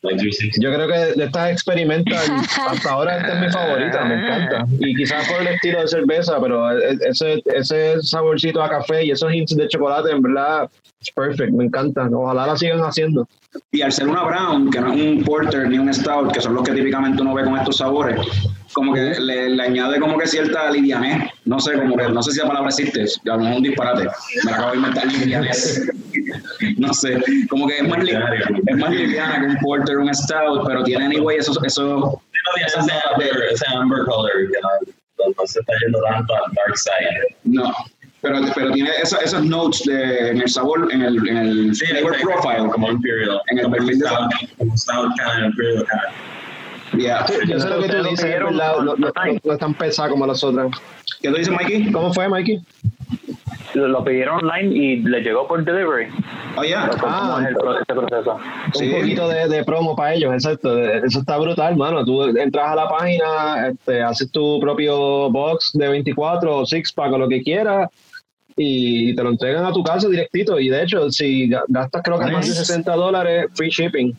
[0.03, 0.61] Like 360.
[0.61, 2.19] Yo creo que de estas experimental,
[2.69, 4.65] hasta ahora esta es mi favorita, me encanta.
[4.79, 9.09] Y quizás por el estilo de cerveza, pero e- ese, ese saborcito a café y
[9.11, 10.69] esos hints de chocolate, en verdad,
[11.01, 12.07] es perfect, me encanta.
[12.13, 13.27] Ojalá la sigan haciendo.
[13.71, 16.55] Y al ser una brown, que no es un porter ni un stout, que son
[16.55, 18.19] los que típicamente uno ve con estos sabores,
[18.73, 21.29] como que le, le añade como que cierta livianez.
[21.45, 23.63] No sé, como que no sé si la palabra existe, a lo mejor es un
[23.63, 24.03] disparate.
[24.43, 25.89] Me la acabo de inventar livianez.
[26.77, 30.83] no sé, como que es más, es más liviana que un porter, un stout, pero
[30.83, 32.17] tiene anyway esos, esos No
[32.67, 32.91] ese
[33.75, 34.69] amber, color que no,
[35.25, 37.35] no- no se está yendo tanto al dark side.
[37.43, 37.71] no.
[38.21, 41.85] Pero, pero tiene esos, esos notes de, en el sabor, en el, en el Sí,
[41.85, 42.69] flavor profile.
[42.71, 43.39] Como imperial.
[43.51, 45.11] En el perfil de stout, como stout
[45.45, 47.01] imperial kind.
[47.01, 47.25] Yeah.
[47.47, 49.41] Yo sé lo que tú lo dices, no- online.
[49.43, 50.71] no es tan pesada como las otras.
[51.21, 51.91] ¿Qué tú dices, Mikey?
[51.91, 52.61] ¿Cómo fue, Mikey?
[53.75, 56.07] Lo, lo pidieron online y le llegó por delivery.
[56.57, 56.89] Oh, yeah.
[56.99, 57.39] ¿Cómo Ah.
[57.41, 58.37] es el pro- este proceso?
[58.73, 58.89] Sí.
[58.89, 60.77] Un poquito de, de promo para ellos, exacto.
[60.79, 62.03] Eso está brutal, mano.
[62.05, 67.11] Tú entras a la página, este, haces tu propio box de 24 o six pack
[67.13, 67.89] o lo que quieras
[68.55, 70.57] y te lo entregan a tu casa directito.
[70.59, 74.13] Y de hecho, si ga- gastas creo que más de 60 dólares, free shipping.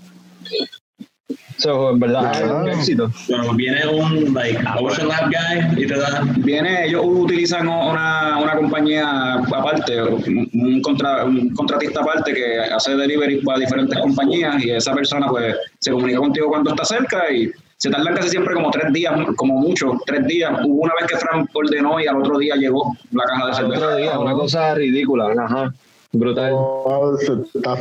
[1.59, 3.11] So, en verdad, es un éxito.
[3.29, 8.55] Bueno, viene un like Ocean Lab guy y te da Viene, ellos utilizan una, una
[8.57, 14.71] compañía aparte, un, un contra- un contratista aparte que hace delivery para diferentes compañías y
[14.71, 18.71] esa persona pues se comunica contigo cuando está cerca y se tardan casi siempre como
[18.71, 20.53] tres días, como mucho, tres días.
[20.65, 23.57] Hubo una vez que Frank ordenó y al otro día llegó la caja de Al
[23.57, 23.85] cerveza.
[23.87, 25.73] otro día, una cosa ridícula, ajá.
[26.18, 26.52] Brutal.
[26.55, 27.72] Oh, está.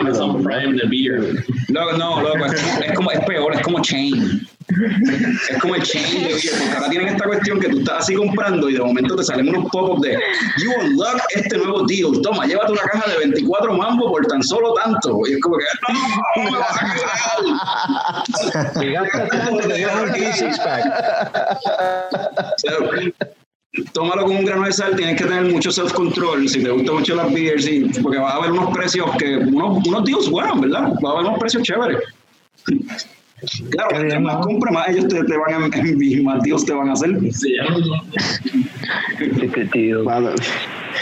[0.00, 1.44] Amazon Prime de beer.
[1.68, 4.46] No, no, loco, es, como- es peor, es como chain.
[5.50, 8.14] Es como el chain de beer, porque ahora tienen esta cuestión que tú estás así
[8.14, 10.12] comprando y de momento te salen unos pop-ups de
[10.62, 14.74] You unlock este nuevo deal, toma, llévate una caja de 24 mambo por tan solo
[14.74, 15.18] tanto.
[15.26, 15.64] Y es como que,
[16.36, 16.86] no, me vas a
[18.84, 19.96] gastas tanto, te llevas
[22.94, 23.14] un.
[23.92, 27.14] Tómalo con un grano de sal, tienes que tener mucho self-control si te gustan mucho
[27.14, 30.92] las beers, y, porque vas a ver unos precios que, unos, unos deals buenos, ¿verdad?
[31.02, 31.98] Vas a ver unos precios chéveres.
[33.70, 36.88] Claro, entre más compras, más ellos te, te van a enviar, más deals te van
[36.88, 37.16] a hacer.
[37.32, 37.56] Sí,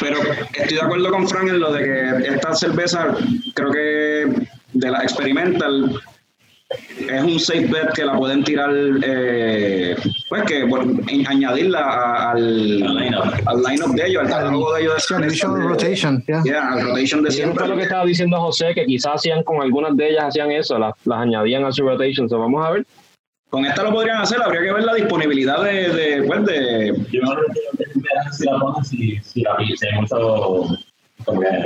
[0.01, 0.17] Pero
[0.55, 3.17] estoy de acuerdo con Frank en lo de que esta cerveza,
[3.55, 6.01] creo que de la experimental,
[6.71, 8.71] es un safe bet que la pueden tirar,
[9.05, 9.95] eh,
[10.29, 12.83] pues que bueno, en- añadirla a- al,
[13.47, 13.95] Al line-up.
[13.95, 15.07] de ellos, al catálogo de ellos.
[15.09, 16.43] de de- rotation, yeah.
[16.45, 17.61] Yeah, al rotation de siempre.
[17.61, 20.79] fue lo que estaba diciendo José, que quizás hacían con algunas de ellas, hacían eso,
[20.79, 22.29] las, las añadían a su rotation.
[22.29, 22.87] So, vamos a ver.
[23.49, 27.21] Con esta lo podrían hacer, habría que ver la disponibilidad de, de, pues de Yo
[27.23, 29.57] no sé si la pones si, si la
[30.01, 30.79] mucho.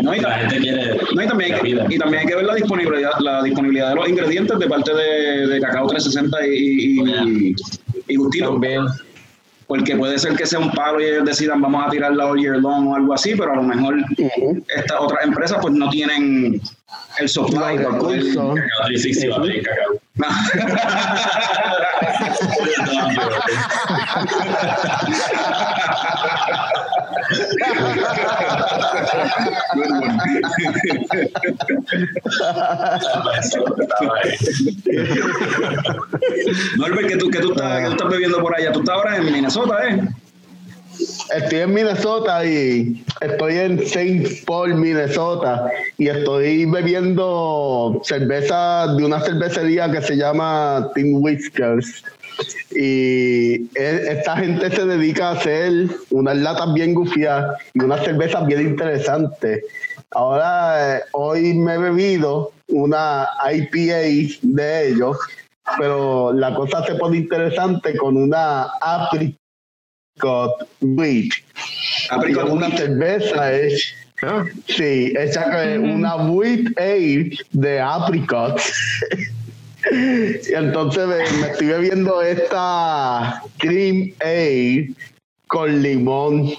[0.03, 0.97] No, y la ta- gente quiere.
[1.15, 3.95] No, y también, hay que, y también hay que ver la disponibilidad, la disponibilidad de
[3.97, 7.55] los ingredientes de parte de, de Cacao 360 y, y,
[8.09, 8.53] y, Gustito.
[8.53, 8.87] También.
[9.67, 12.57] Porque puede ser que sea un palo y ellos decidan vamos a tirarla all year
[12.57, 13.95] long o algo así, pero a lo mejor
[14.75, 16.61] estas otras empresas pues no tienen
[17.21, 17.77] el supply.
[17.77, 18.35] Recursos.
[18.35, 18.55] Cacao
[18.87, 19.93] 360 va a venir cacao.
[20.17, 20.27] No.
[36.77, 38.73] Norbert, ¿qué tú, qué tú, estás, qué tú estás bebiendo por allá?
[38.73, 40.01] Tú estás ahora en Minnesota, ¿eh?
[41.35, 44.43] Estoy en Minnesota y estoy en St.
[44.47, 52.05] Paul, Minnesota, y estoy bebiendo cerveza de una cervecería que se llama Tin Whiskers.
[52.73, 58.47] Y e- esta gente se dedica a hacer unas latas bien gufiadas y unas cervezas
[58.47, 59.65] bien interesantes.
[60.13, 65.17] Ahora, eh, hoy me he bebido una IPA de ellos,
[65.79, 69.39] pero la cosa se pone interesante con una apricot
[70.81, 71.31] wheat.
[72.11, 72.79] Apricot una wheat.
[72.79, 73.95] cerveza es
[74.67, 78.61] sí, hecha con una wheat ale de apricot.
[79.91, 84.91] y entonces me, me estoy bebiendo esta cream ale
[85.47, 86.51] con limón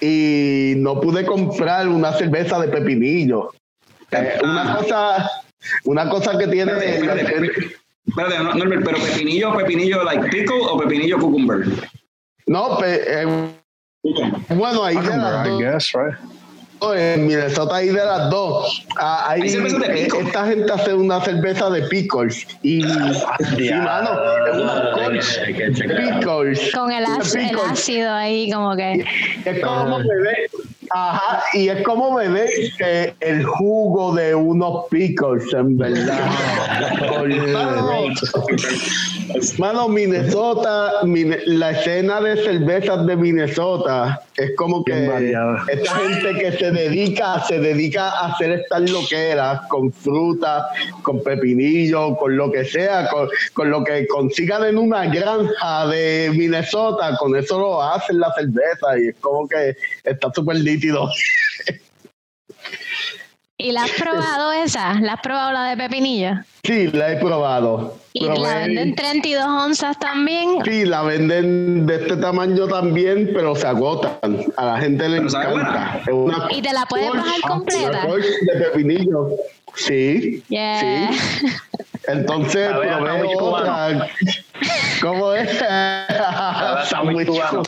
[0.00, 3.50] y no pude comprar una cerveza de pepinillo.
[4.10, 5.30] Eh, una cosa
[5.84, 10.78] una cosa que tiene Espérate, espérate, espérate, no- Norbert, pero pepinillo, pepinillo like pickle o
[10.78, 11.66] pepinillo cucumber?
[12.46, 13.26] No, pe- eh,
[14.50, 16.14] bueno, ahí las I guess, right?
[16.80, 18.84] En Minnesota hay de las dos.
[18.98, 22.46] Ah, hay- Hay cerveza de eh, esta gente hace una cerveza de pickles.
[22.62, 24.10] Y, y mano,
[24.46, 26.18] es una Kolsch Hay que checar.
[26.20, 26.70] pickles.
[26.72, 29.04] Con el, ac- el ácido ahí, como que.
[29.44, 30.36] Es como beber,
[30.90, 32.48] ajá, y es como beber
[32.80, 36.18] eh, el jugo de unos pickles, en verdad.
[39.58, 44.92] Mano, Minnesota, Mine- la escena de cervezas de Minnesota es como que
[45.68, 50.68] esta gente que se dedica, se dedica a hacer estas loqueras con fruta,
[51.02, 56.30] con pepinillo, con lo que sea, con, con lo que consigan en una granja de
[56.34, 61.10] Minnesota, con eso lo hacen la cerveza y es como que está súper nítido.
[63.60, 64.94] ¿Y la has probado esa?
[65.00, 66.30] ¿La has probado la de pepinillo?
[66.62, 67.98] Sí, la he probado.
[68.12, 70.58] ¿Y la Probé- venden 32 onzas también?
[70.64, 74.44] Sí, la venden de este tamaño también, pero se agotan.
[74.56, 76.00] A la gente le encanta.
[76.06, 78.06] Es una ¿Y te la puedes bajar completa?
[78.06, 79.30] de pepinillo.
[79.74, 81.10] Sí, Yeah.
[81.10, 81.46] sí.
[82.08, 84.08] Entonces, ver, probé otra.
[85.02, 85.50] ¿Cómo es?
[86.88, 87.62] sándwich cubano.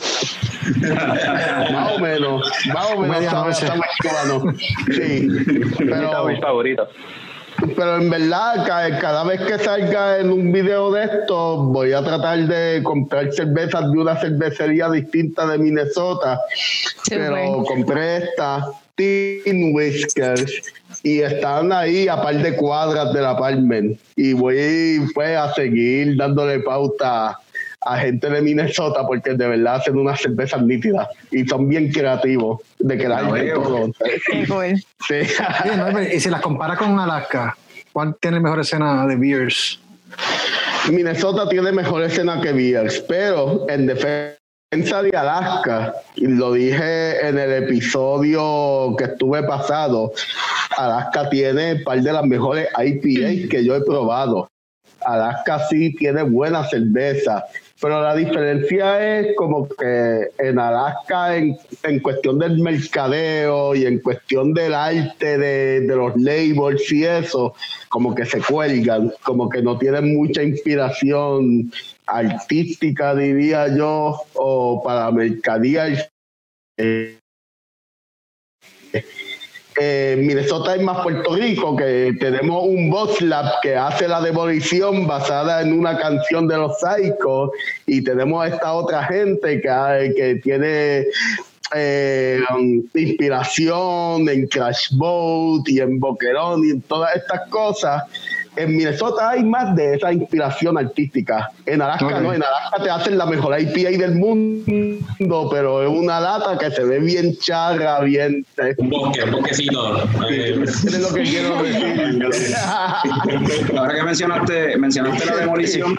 [1.71, 2.51] más o menos.
[2.73, 4.53] Más o menos sándwich cubano.
[4.91, 5.27] Sí.
[5.79, 6.87] Mi Pero, sándwich favorito.
[7.75, 12.03] pero en verdad, ca- cada vez que salga en un video de esto, voy a
[12.03, 16.39] tratar de comprar cervezas de una cervecería distinta de Minnesota.
[17.09, 20.73] Pero compré esta Teen Whiskers
[21.03, 23.95] y están ahí a par de cuadras de la Palmer.
[24.15, 27.37] Y voy pues, a seguir dándole pauta
[27.83, 32.61] a gente de Minnesota porque de verdad hacen unas cervezas nítidas y son bien creativos
[32.77, 33.61] de que la gente veo.
[33.61, 33.91] todo.
[34.27, 34.83] Qué cool.
[35.07, 36.15] Sí.
[36.15, 37.57] Y si las compara con Alaska,
[37.91, 39.79] ¿cuál tiene mejor escena de beers?
[40.91, 44.40] Minnesota tiene mejor escena que Beers, pero en defensa
[44.71, 50.13] de Alaska, y lo dije en el episodio que estuve pasado,
[50.77, 54.49] Alaska tiene un par de las mejores IPA que yo he probado.
[55.01, 57.43] Alaska sí tiene buena cerveza,
[57.81, 63.99] pero la diferencia es como que en Alaska, en, en cuestión del mercadeo y en
[63.99, 67.55] cuestión del arte de, de los labels y eso,
[67.89, 71.73] como que se cuelgan, como que no tienen mucha inspiración
[72.11, 76.09] artística, diría yo, o para mercadear.
[76.77, 77.17] Eh,
[79.79, 85.07] eh, Minnesota es más Puerto Rico, que tenemos un boss lab que hace la demolición
[85.07, 87.51] basada en una canción de los Psychos
[87.87, 91.07] y tenemos a esta otra gente que, que tiene
[91.73, 92.41] eh,
[92.93, 98.03] inspiración en Crash Boat y en Boquerón y en todas estas cosas.
[98.57, 101.49] En Minnesota hay más de esa inspiración artística.
[101.65, 106.19] En Alaska no, en Alaska te hacen la mejor IPA del mundo, pero es una
[106.19, 108.45] lata que se ve bien charra, bien...
[108.77, 110.03] Un bosque, un bosquecito.
[110.29, 112.55] Eh, Es lo que quiero decir.
[113.77, 115.97] Ahora que mencionaste, mencionaste la demolición,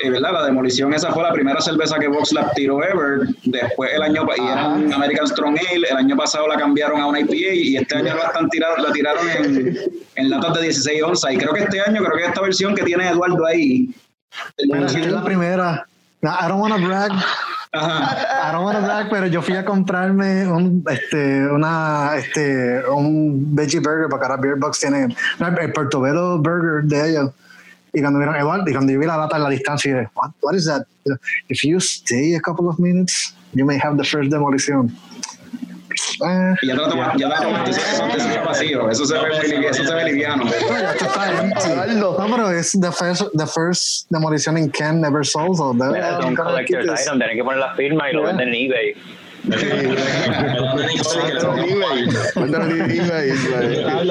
[0.00, 0.32] eh, ¿verdad?
[0.32, 3.28] La demolición, esa fue la primera cerveza que VoxLab tiró ever.
[3.44, 5.88] Después, el año y era un American Strong Ale.
[5.90, 8.92] El año pasado la cambiaron a una IPA y este año la, están tirado, la
[8.92, 9.78] tiraron en,
[10.16, 11.32] en latas de 16 onzas.
[11.32, 13.94] Y creo que este año, creo que esta versión que tiene Eduardo ahí.
[14.66, 15.86] Mira, esta es la primera.
[16.22, 17.10] I don't wanna brag.
[17.72, 18.48] Ajá.
[18.48, 23.80] I don't wanna brag, pero yo fui a comprarme un, este, una, este, un veggie
[23.80, 25.08] burger porque ahora Beer Box tiene
[25.40, 27.30] el Portobello Burger de ellos.
[27.94, 30.30] Y cuando vieron Eduardo, y cuando yo vi la lata en la distancia, dije, what,
[30.40, 30.82] what is that?
[31.48, 34.90] If you stay a couple of minutes, you may have the first demolition.
[36.24, 38.90] Eh, Y ya te ya la tomaste, eso, eso, eso vacío.
[38.90, 40.44] Eso se ve, eso se ve liviano.
[42.00, 45.56] no, pero es the first, the first demolition in Ken ever sold.
[45.58, 48.28] So that, un collector's item, tienen que poner la firma y lo Yeah.
[48.32, 48.94] venden en eBay.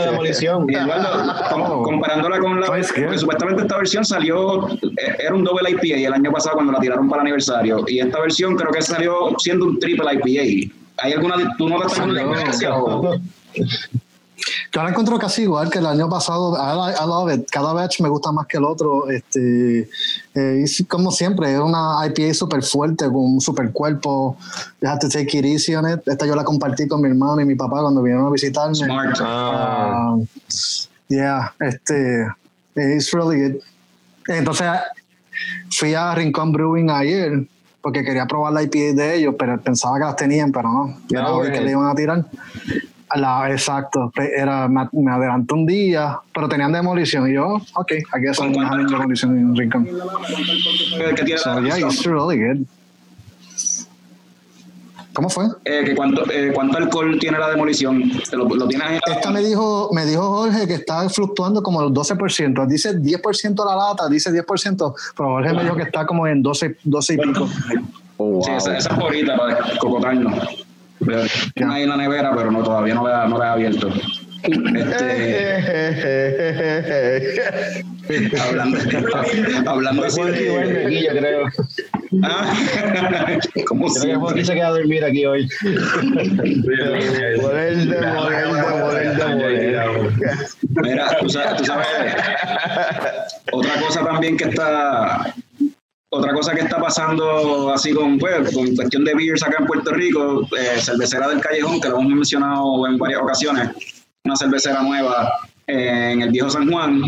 [0.05, 0.67] Demolición.
[1.83, 4.79] Comparándola con la porque supuestamente esta versión salió, eh,
[5.19, 7.83] era un double IPA el año pasado cuando la tiraron para el aniversario.
[7.87, 10.71] Y esta versión creo que salió siendo un triple IPA.
[10.97, 12.69] ¿Hay alguna, tú notas alguna diferencia?
[14.73, 16.55] Yo la encuentro casi igual que el año pasado.
[16.55, 17.49] I, like- I love it.
[17.51, 19.09] Cada batch me gusta más que el otro.
[19.09, 19.87] Este,
[20.33, 24.37] eh, y como siempre, es una IPA súper fuerte, con un super cuerpo.
[24.79, 26.07] To take it easy on it.
[26.07, 28.75] Esta yo la compartí con mi hermano y mi papá cuando vinieron a visitarme.
[28.75, 29.17] Smart.
[29.21, 30.27] Ah, Um,
[31.09, 32.27] yeah, este,
[32.75, 33.61] it's really good.
[34.27, 34.67] Entonces,
[35.71, 37.45] fui a Rincón Brewing ayer
[37.81, 40.97] porque quería probar la IPA de ellos, pero pensaba que las tenían, pero no.
[41.09, 42.25] Yo no vi que le iban a tirar.
[43.15, 47.29] La, exacto, era, me, me adelantó un día, pero tenían demolición.
[47.29, 49.85] Y yo, ok, guess I'm having demolition en Rincón.
[51.15, 52.65] ¿Qué tiene So, yeah, it's really good.
[55.13, 55.45] ¿Cómo fue?
[55.65, 58.01] Eh, que cuánto, eh, ¿Cuánto alcohol tiene la demolición?
[58.29, 58.99] ¿Te ¿Lo, lo tienes ahí?
[59.05, 62.65] Esta me dijo, me dijo Jorge que está fluctuando como el 12%.
[62.65, 66.77] Dice 10% la lata, dice 10%, pero Jorge me dijo que está como en 12,
[66.83, 67.49] 12 y pico.
[68.17, 68.57] Oh, Sí, wow.
[68.57, 70.60] esa, esa es ahorita para cocotarnos.
[71.55, 73.89] Tiene ahí en la nevera, pero no, todavía no la, no la he abierto.
[74.43, 75.61] Este,
[78.41, 78.77] hablando,
[79.67, 80.83] hablando así de...
[80.85, 81.45] aquí, yo creo.
[82.23, 82.53] Ah,
[83.67, 85.47] como Creo que se queda a dormir aquí hoy.
[90.69, 91.87] Mira, tú sabes, tú sabes,
[93.51, 95.33] otra cosa también que está,
[96.13, 99.91] otra cosa que está pasando así con, pues, con cuestión de beers acá en Puerto
[99.91, 103.69] Rico, eh, cervecera del Callejón, que lo hemos mencionado en varias ocasiones,
[104.25, 105.31] una cervecera nueva
[105.67, 107.01] eh, en el viejo San Juan,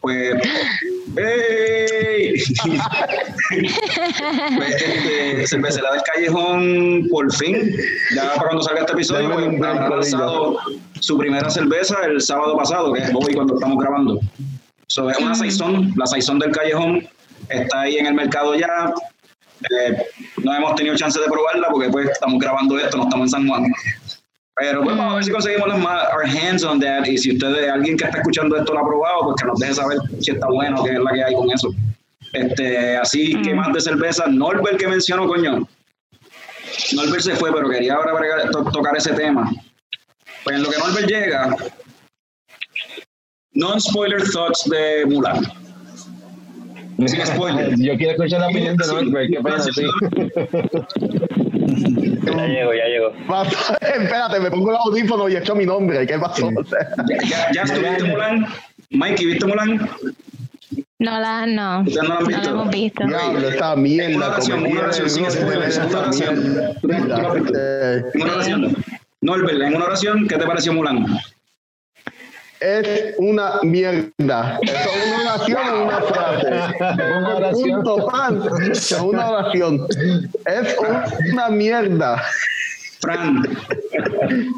[0.00, 0.34] pues,
[1.16, 2.34] ¡ey!
[4.56, 7.76] Pues, este, cervecera del Callejón, por fin,
[8.14, 10.56] ya para cuando salga este episodio, un pues, brinco, lanzado
[11.00, 14.20] su primera cerveza el sábado pasado, que es hoy cuando estamos grabando.
[14.88, 17.06] So, es una Saison, la Saison del Callejón,
[17.48, 18.92] está ahí en el mercado ya.
[19.70, 20.06] Eh,
[20.42, 23.48] no hemos tenido chance de probarla porque pues estamos grabando esto, no estamos en San
[23.48, 23.64] Juan.
[24.56, 27.04] Pero pues, vamos a ver si conseguimos las más, our hands on that.
[27.06, 29.74] Y si ustedes, alguien que está escuchando esto lo ha probado, pues que nos deje
[29.74, 31.70] saber si está bueno, qué es la que hay con eso.
[32.32, 34.26] Este, así que más de cerveza.
[34.28, 35.66] Norbert que mencionó, coño.
[36.92, 39.50] Norbert se fue, pero quería ahora bregar- to- tocar ese tema.
[40.44, 41.56] Pues en lo que Norbert llega,
[43.54, 45.42] non-spoiler thoughts de Mulan.
[47.06, 47.74] Sin spoiler.
[47.78, 49.82] Yo quiero escuchar la opinión de Norbert, qué pena, sí.
[52.26, 53.12] Ya llegó, ya llegó.
[53.28, 56.06] Pasó- Espérate, me pongo el audífono y echo mi nombre.
[56.06, 56.50] ¿Qué pasó?
[57.08, 58.46] Ya, ya, ya estuviste Mulan.
[58.90, 59.88] Mikey, ¿viste Mulan?
[61.00, 61.80] No la, no.
[61.80, 62.50] ¿Ustedes no la han No la visto?
[62.50, 63.06] hemos visto.
[63.06, 64.16] Diablo, esta mierda.
[64.16, 66.58] Una oración, una oración, sin spoilers, una oración.
[67.56, 68.76] Eh, En una oración.
[69.20, 71.06] Norbert, en una oración, ¿qué te pareció Mulan?
[72.64, 74.58] Es una mierda.
[74.62, 76.48] Eso es una oración o una frase.
[77.02, 77.82] El oración.
[77.82, 78.42] punto, pan.
[78.72, 79.86] Es una oración.
[80.46, 80.76] Es
[81.30, 82.22] una mierda.
[83.00, 83.42] Fran,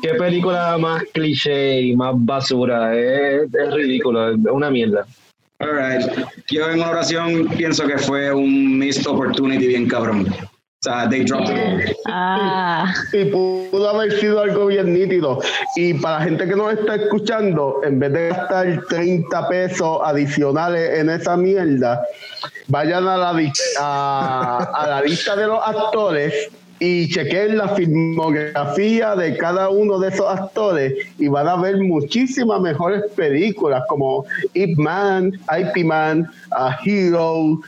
[0.03, 2.95] Qué película más cliché y más basura.
[2.97, 5.05] Es, es ridículo, es una mierda.
[5.59, 6.07] alright.
[6.49, 10.29] Yo en una oración pienso que fue un missed opportunity bien cabrón.
[10.85, 11.95] O sea, they dropped the ball.
[12.07, 15.41] Ah, Y pudo haber sido algo bien nítido.
[15.75, 20.99] Y para la gente que nos está escuchando, en vez de gastar 30 pesos adicionales
[21.01, 22.03] en esa mierda,
[22.69, 29.37] vayan a la, a, a la lista de los actores y chequen la filmografía de
[29.37, 34.25] cada uno de esos actores y van a ver muchísimas mejores películas como
[34.55, 37.61] Ip Man, IP Man, a Hero.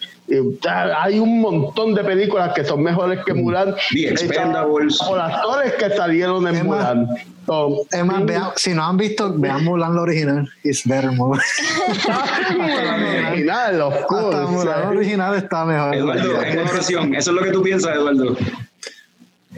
[0.98, 3.74] hay un montón de películas que son mejores que Mulan.
[3.92, 4.98] The Expendables.
[4.98, 7.08] Por actores que salieron en Mulan.
[7.46, 10.46] So, Es más, vea- si no han visto, vean Mulan la original.
[10.64, 11.40] It's better movie.
[13.30, 14.50] original, of Hasta course.
[14.52, 15.94] Mulan la original está mejor.
[15.94, 17.14] Eduardo, en una oración.
[17.14, 18.36] Eso es lo que tú piensas, Eduardo.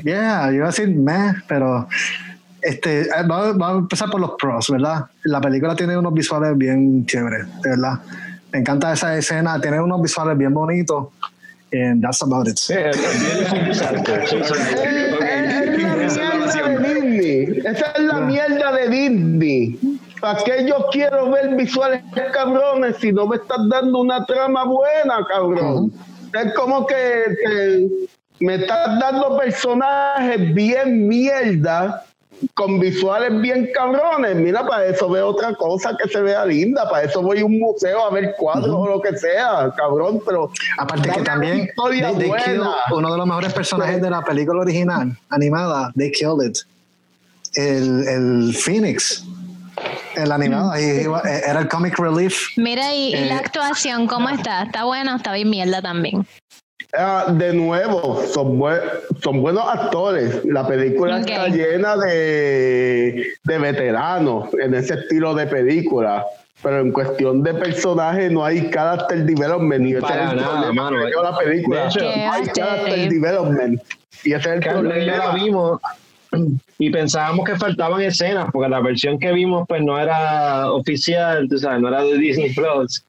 [0.05, 1.87] Yeah, yo iba a decir meh, pero
[2.63, 5.05] este, eh, vamos, vamos a empezar por los pros, ¿verdad?
[5.25, 7.99] La película tiene unos visuales bien chéveres, verdad.
[8.53, 11.09] Me encanta esa escena, tiene unos visuales bien bonitos.
[11.73, 12.57] And that's about it.
[12.59, 14.01] Sí, es- es la la
[16.41, 17.63] mierda de Disney.
[17.65, 19.79] Esa es la mierda de Disney.
[20.21, 25.25] ¿Para qué yo quiero ver visuales cabrones si no me estás dando una trama buena,
[25.29, 25.93] cabrón?
[26.35, 26.95] Es como que,
[27.45, 27.89] que
[28.41, 32.05] me estás dando personajes bien mierda
[32.55, 34.35] con visuales bien cabrones.
[34.37, 36.89] Mira, para eso veo otra cosa que se vea linda.
[36.89, 40.21] Para eso voy a un museo a ver cuadros o lo que sea, cabrón.
[40.25, 42.45] Pero Aparte que también una historia they- they buena.
[42.45, 42.63] killed
[42.97, 46.59] uno de los mejores personajes de la película original animada, they killed it.
[47.55, 49.23] El, el Phoenix,
[50.17, 52.47] el animado, y iba- era el comic relief.
[52.57, 54.63] mira, y, y la Eh, actuación, ¿cómo está?
[54.63, 56.27] ¿Está buena o está bien mierda también?
[56.93, 58.81] Ah, de nuevo, son, bue-
[59.23, 60.45] son buenos actores.
[60.45, 66.25] La película está llena de, de veteranos en ese estilo de película.
[66.63, 69.87] Pero en cuestión de personajes no hay character development.
[69.87, 71.23] Y ese Para es el nada, problema mano.
[71.23, 71.81] la película.
[71.83, 73.83] De hecho, no hay character development.
[74.25, 75.35] Y ese es el yo la problema.
[75.35, 75.81] vimos
[76.79, 81.59] y pensábamos que faltaban escenas porque la versión que vimos pues no era oficial, tú
[81.59, 83.05] sabes, no era de Disney Plus.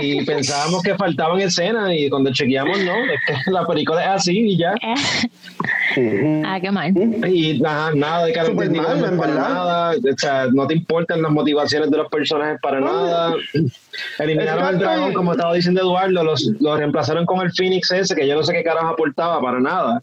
[0.00, 4.38] Y pensábamos que faltaban escenas y cuando chequeamos no, es que la película es así
[4.38, 4.74] y ya.
[5.96, 6.42] Ujú.
[6.44, 6.92] Ah, qué mal.
[7.26, 11.32] Y nada, nada de Súper mal, en para nada, o sea, no te importan las
[11.32, 13.34] motivaciones de los personajes para nada.
[14.18, 18.26] Eliminaron al dragón, como estaba diciendo Eduardo, los, lo reemplazaron con el Phoenix ese, que
[18.26, 20.02] yo no sé qué carajo aportaba para nada.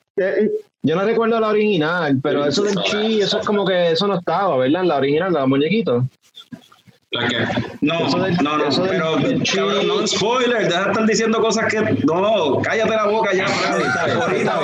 [0.83, 4.17] Yo no recuerdo la original, pero eso del chi, eso es como que eso no
[4.17, 4.83] estaba, ¿verdad?
[4.83, 6.05] La original, la muñequito.
[7.11, 7.37] ¿La qué?
[7.81, 9.15] No, del- no, no, del- pero
[9.53, 14.57] cabrón, no spoiler, deja de estar diciendo cosas que no, cállate la boca ya, ahorita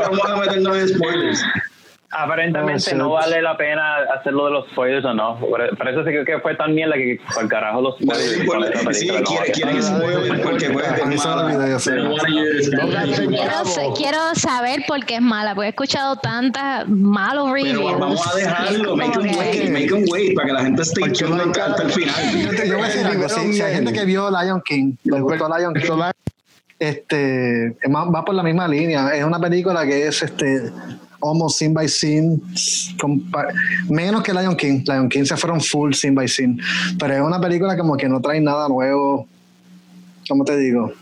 [0.00, 1.42] vamos a meternos en spoilers.
[2.14, 5.38] Aparentemente Oh, no vale la pena hacerlo de los spoilers o no.
[5.40, 8.98] Por, por eso sí que- que fue tan mierda que por carajo los Bueno, spoilers.
[8.98, 12.08] sí, película, no quiere- porque pues, es se spend
[12.80, 13.38] Pónganse money.
[13.40, 17.78] Quiero, quiero saber por qué es mala, porque he escuchado tantas malos reviews.
[17.82, 21.00] Pero vamos a dejarlo, make que- wait, make them wait para que la gente esté
[21.00, 21.30] Porque hay
[21.62, 22.66] hasta el Yo, final.
[22.66, 25.48] yo voy a decir algo, si, si hay gente que vio Lion King, le gustó
[25.58, 25.88] Lion King,
[26.78, 29.14] este, es más- va por la misma línea.
[29.14, 30.70] Es una película que es este
[31.22, 32.40] almost scene by scene,
[33.88, 34.82] menos que Lion King.
[34.86, 36.56] Lion King se fueron full scene by scene,
[36.98, 39.26] pero es una película como que no trae nada nuevo.
[40.28, 40.92] ¿Cómo te digo?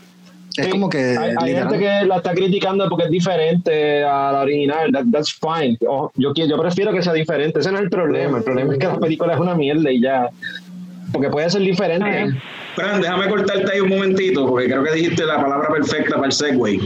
[0.57, 4.33] Es Sí, como que hay, hay gente que la está criticando porque es diferente a
[4.33, 4.91] la original.
[4.91, 5.77] That- that's fine.
[5.87, 7.59] O- yo, yo prefiero que sea diferente.
[7.59, 8.39] Ese no es el problema.
[8.39, 10.27] El problema es que la película es una mierda y ya.
[11.13, 12.35] Porque puede ser diferente.
[12.75, 16.31] Fran, déjame cortarte ahí un momentito, porque creo que dijiste la palabra perfecta para el
[16.33, 16.79] segue.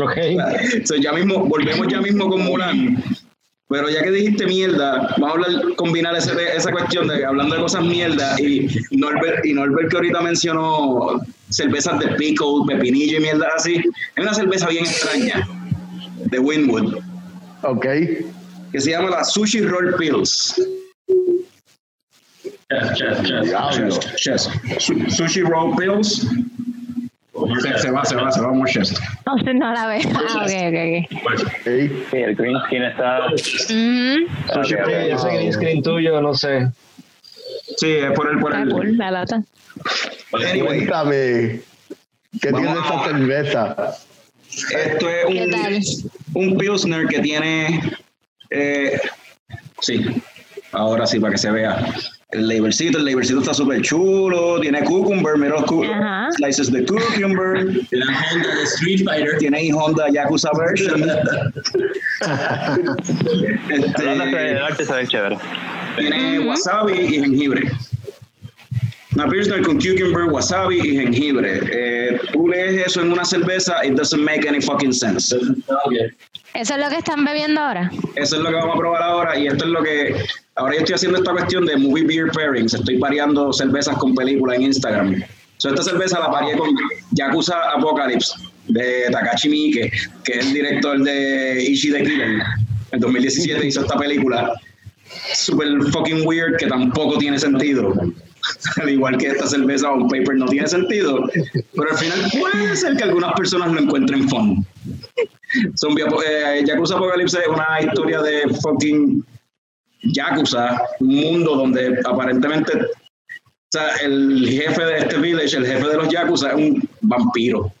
[0.00, 0.16] Ok.
[0.84, 3.02] So, ya mismo, volvemos ya mismo con Mulan.
[3.68, 7.60] Pero ya que dijiste mierda, vamos a hablar, combinar ese- esa cuestión de hablando de
[7.62, 11.20] cosas mierda y Norbert, y Norbert que ahorita mencionó
[11.50, 13.76] cervezas de pickle, pepinillo y mierda así.
[14.16, 15.46] Hay una cerveza bien extraña
[16.16, 16.96] de Winwood
[17.62, 17.86] ok
[18.72, 20.60] que se llama la Sushi Roll Pills.
[23.42, 24.48] Diablo Chess.
[24.78, 26.26] Su- Sushi Roll Pills.
[27.62, 28.98] Se, se va, se va, se va chest.
[29.18, 30.00] Entonces no la veo.
[30.14, 31.50] Ah, ok, ok, Pues, ok.
[32.10, 33.20] Sí, el green skin está.
[33.28, 34.24] Mm,
[34.58, 34.70] ok.
[34.70, 36.68] ese green screen tuyo, no sé.
[37.76, 38.68] Sí, es por el, por el.
[38.70, 39.42] cool, la lata.
[40.32, 41.60] Anyway, cuéntame
[42.40, 43.96] ¿qué Vamos tiene a- esa cerveza?
[44.74, 45.24] esto es
[46.34, 47.80] un, un Pilsner que tiene.
[48.50, 48.98] eh,
[49.80, 50.04] sí,
[50.72, 51.84] ahora sí, para que se vea.
[52.32, 54.60] El labelcito, el labelcito está súper chulo.
[54.60, 56.28] Tiene cucumber, mira los cu- Ajá.
[56.36, 57.80] slices de cucumber.
[57.90, 59.38] tiene a Honda de Street Fighter.
[59.38, 61.02] Tiene ahí Honda Yakuza version.
[62.20, 62.94] Hablando
[63.68, 65.38] Este, de arte, chévere.
[65.98, 67.70] tiene wasabi y jengibre.
[69.16, 71.60] Una Pilsner con cucumber, wasabi y jengibre.
[71.72, 75.34] Eh, tú lees eso en una cerveza, it doesn't make any fucking sense.
[76.54, 77.90] ¿Eso es lo que están bebiendo ahora?
[78.14, 80.14] Eso es lo que vamos a probar ahora y esto es lo que...
[80.60, 82.74] Ahora yo estoy haciendo esta cuestión de movie beer pairings.
[82.74, 85.24] Estoy variando cervezas con películas en Instagram.
[85.56, 86.68] So, esta cerveza la varié con
[87.12, 88.34] Yakuza Apocalypse
[88.68, 89.90] de Takashi Miike,
[90.22, 92.42] que es el director de Ishi the Killer.
[92.92, 94.52] En 2017 hizo esta película
[95.32, 97.94] super fucking weird que tampoco tiene sentido.
[98.82, 101.26] Al igual que esta cerveza on paper no tiene sentido,
[101.74, 104.66] pero al final puede ser que algunas personas lo encuentren fun.
[105.78, 109.24] Zombie eh, Yakuza Apocalypse es una historia de fucking
[110.02, 115.96] Yakuza, un mundo donde aparentemente o sea, el jefe de este village, el jefe de
[115.96, 117.72] los Yakuza es un vampiro.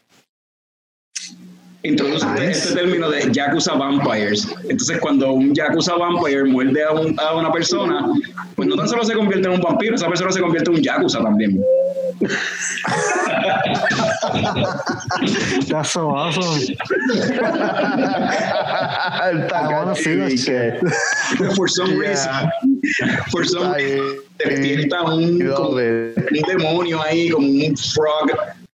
[1.82, 2.50] Introduce este- Nice.
[2.68, 4.46] este término de Yakuza Vampires.
[4.68, 8.06] Entonces, cuando un Yakuza Vampire muerde a, un- a una persona,
[8.54, 10.82] pues no tan solo se convierte en un vampiro, esa persona se convierte en un
[10.82, 11.58] Yakuza también.
[15.68, 16.76] That's so awesome.
[19.24, 20.80] El Takashi Miike.
[21.56, 21.98] For some Yeah.
[21.98, 22.50] reason,
[23.30, 26.14] for some reason, despierta un, como Joder.
[26.30, 28.30] un demonio ahí, como un frog,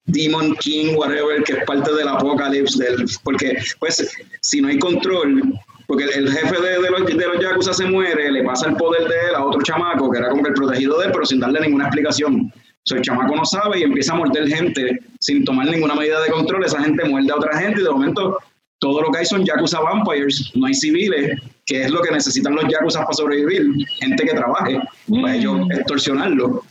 [0.08, 4.08] demon king, whatever, que es parte del apocalipsis, del, porque pues
[4.42, 5.42] si no hay control,
[5.88, 8.76] porque el, el jefe de, de los, de los Yakuza se muere, le pasa el
[8.76, 11.40] poder de él a otro chamaco, que era como el protegido de él, pero sin
[11.40, 12.52] darle ninguna explicación.
[12.86, 16.22] O sea, el chamaco no sabe y empieza a morder gente sin tomar ninguna medida
[16.22, 18.38] de control, esa gente muerde a otra gente y de momento
[18.80, 22.54] todo lo que hay son Yakuza Vampires, no hay civiles, que es lo que necesitan
[22.54, 23.66] los Yakuza para sobrevivir,
[24.00, 24.80] gente que trabaje,
[25.10, 26.64] para ellos extorsionarlo.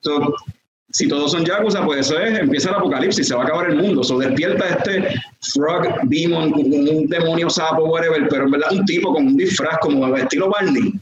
[0.00, 0.34] So,
[0.92, 3.76] si todos son Yakuza, pues eso es, empieza el apocalipsis, se va a acabar el
[3.76, 4.02] mundo.
[4.02, 5.14] So, despierta este
[5.52, 9.76] frog demon, un, un demonio sapo, whatever, pero en verdad un tipo con un disfraz
[9.82, 10.94] como estilo Barney.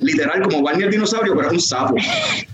[0.00, 1.94] Literal, como Barney el dinosaurio, pero es un sapo.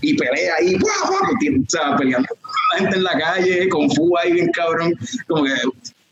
[0.01, 1.29] Y pelea ahí, ¡buah, buah!
[1.31, 4.93] o sea, peleando con la gente en la calle, con fu ahí bien cabrón.
[5.27, 5.53] Como que,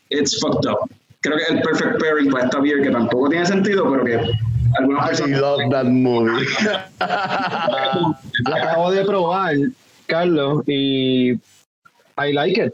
[0.09, 0.89] it's fucked up.
[1.21, 4.19] Creo que es el perfect pairing para esta beer, que tampoco tiene sentido, pero que
[4.77, 6.47] algunas I love that movie.
[6.99, 9.55] La acabo de probar,
[10.07, 11.31] Carlos, y
[12.17, 12.73] I like it.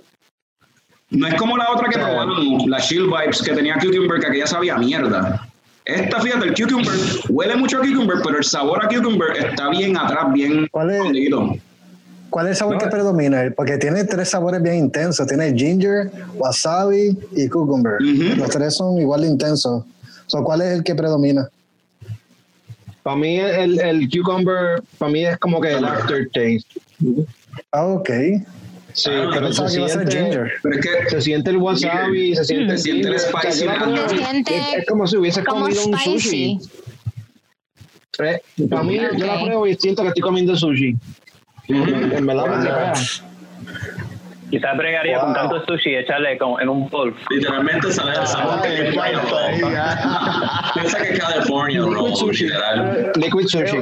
[1.09, 4.19] No es como la otra que O sea, probamos, la Shield Vibes, que tenía Cucumber,
[4.19, 5.50] que aquella sabía mierda.
[5.85, 6.93] Esta, fíjate, el Cucumber
[7.29, 10.97] huele mucho a Cucumber, pero el sabor a Cucumber está bien atrás, bien ¿Cuál es?
[10.97, 11.55] escondido.
[12.29, 12.79] ¿Cuál es el sabor No.
[12.79, 13.51] que predomina?
[13.55, 15.27] Porque tiene tres sabores bien intensos.
[15.27, 17.95] Tiene ginger, wasabi y cucumber.
[17.99, 19.83] Los tres son igual de intensos.
[20.27, 21.49] So, ¿Cuál es el que predomina?
[23.03, 26.63] Para mí el, el cucumber, para mí es como que el aftertaste.
[27.71, 28.09] Ah, ok.
[28.93, 30.51] Sí, Ah, pero se ser siente, ginger.
[30.63, 33.15] Pero es que se siente el wasabi, se siente, Se siente el ginger.
[33.15, 33.57] O sea, spicy
[34.47, 36.59] Se es, es como si hubiese como comido un spicy.
[36.59, 36.59] sushi.
[38.19, 40.95] Eh, Para mí, yo la pruebo y siento que estoy comiendo sushi.
[41.67, 43.31] En verdad me.
[44.51, 47.15] Quizás bregaría con tanto sushi y echarle como en un bowl.
[47.29, 50.71] Literalmente sale el sabor que ah.
[50.73, 52.43] Piensa que California Liquid roll, sushi.
[52.47, 53.11] literal.
[53.15, 53.77] Liquid sushi.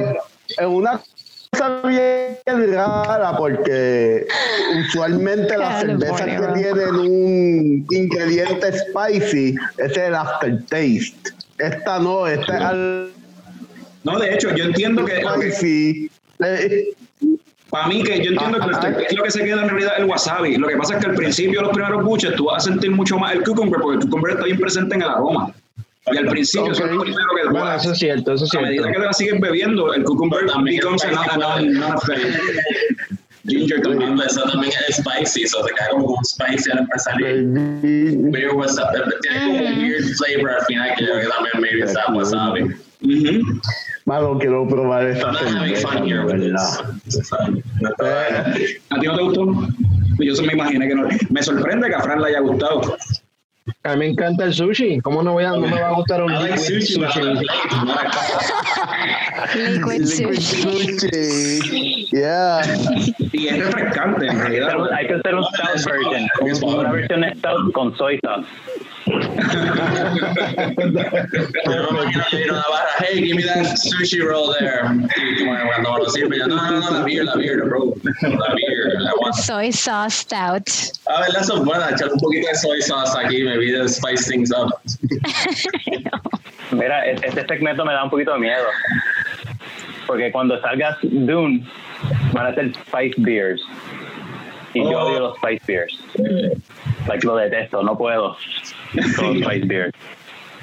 [0.46, 1.00] Es una
[1.50, 4.26] cosa bien rara porque
[4.80, 11.12] usualmente las cervezas que tienen un ingrediente spicy es el aftertaste.
[11.58, 13.10] Esta no, esta es al
[14.04, 16.10] No, de hecho, yo entiendo que spicy.
[16.42, 16.94] Eh,
[17.68, 19.92] para mí que yo entiendo que el aftertaste es lo que se queda en realidad
[19.98, 20.56] el wasabi.
[20.56, 23.18] Lo que pasa es que al principio los primeros buches tú vas a sentir mucho
[23.18, 25.54] más el cucumber porque el cucumber está bien presente en el aroma.
[26.12, 28.60] Y al principio eso es lo primero que Bueno, eso es cierto, eso es a
[28.60, 28.88] medida cierto.
[28.92, 31.80] que te la sigues bebiendo, el cucumber También becomes el a spicy non- puede- non-
[31.80, 32.36] non-effect.
[33.46, 34.08] Ginger también.
[34.10, 37.14] También, eso también es spicy, so se cae como un spicy al empezar.
[37.24, 37.42] eh,
[38.16, 38.98] Weird wasabi.
[39.22, 42.14] Tiene como un weird flavor al final que yo creo que también maybe es that
[42.14, 42.62] wasabi.
[43.02, 43.60] Ujú.
[44.04, 45.46] Mano, quiero probar esta te-
[48.90, 49.68] ¿A ti no te gustó?
[50.18, 51.08] Yo se me imaginé que no.
[51.30, 52.96] Me sorprende que a Fran le haya gustado.
[53.82, 55.00] A mí me encanta el sushi.
[55.00, 57.08] ¿Cómo no, voy a, no me va a gustar un I like liquid sushi, but
[57.10, 57.46] sushi?
[57.70, 60.98] I'm like, a Liquid Liquid sushi.
[61.00, 62.06] sushi.
[62.12, 62.60] Yeah.
[63.32, 64.74] Y es refrescante, en realidad.
[64.92, 68.48] Hay que hacer un stout version, un- una versión stout con soy sauce.
[69.06, 69.16] Yo
[70.76, 74.82] me imagino yo ir barra, hey, give me that sushi roll there.
[75.16, 77.94] Y cuando lo sirve, yo, no, no, no, la beer, la beer, bro.
[78.22, 79.34] La beer, I want.
[79.36, 80.68] Soy sauce stout.
[81.06, 84.26] A ver, eso es buena, echar un poquito de soy sauce aquí, maybe to spice
[84.28, 84.70] things up.
[86.72, 88.66] Mira, e- este segmento me da un poquito de miedo.
[90.06, 91.64] Porque cuando salga Dune,
[92.32, 93.60] van a ser Spice Beers.
[94.74, 95.06] Y yo Oh.
[95.06, 95.98] odio los Spice Beers.
[97.08, 98.36] Like, lo detesto, no puedo.
[99.16, 99.92] Con Spice Beers.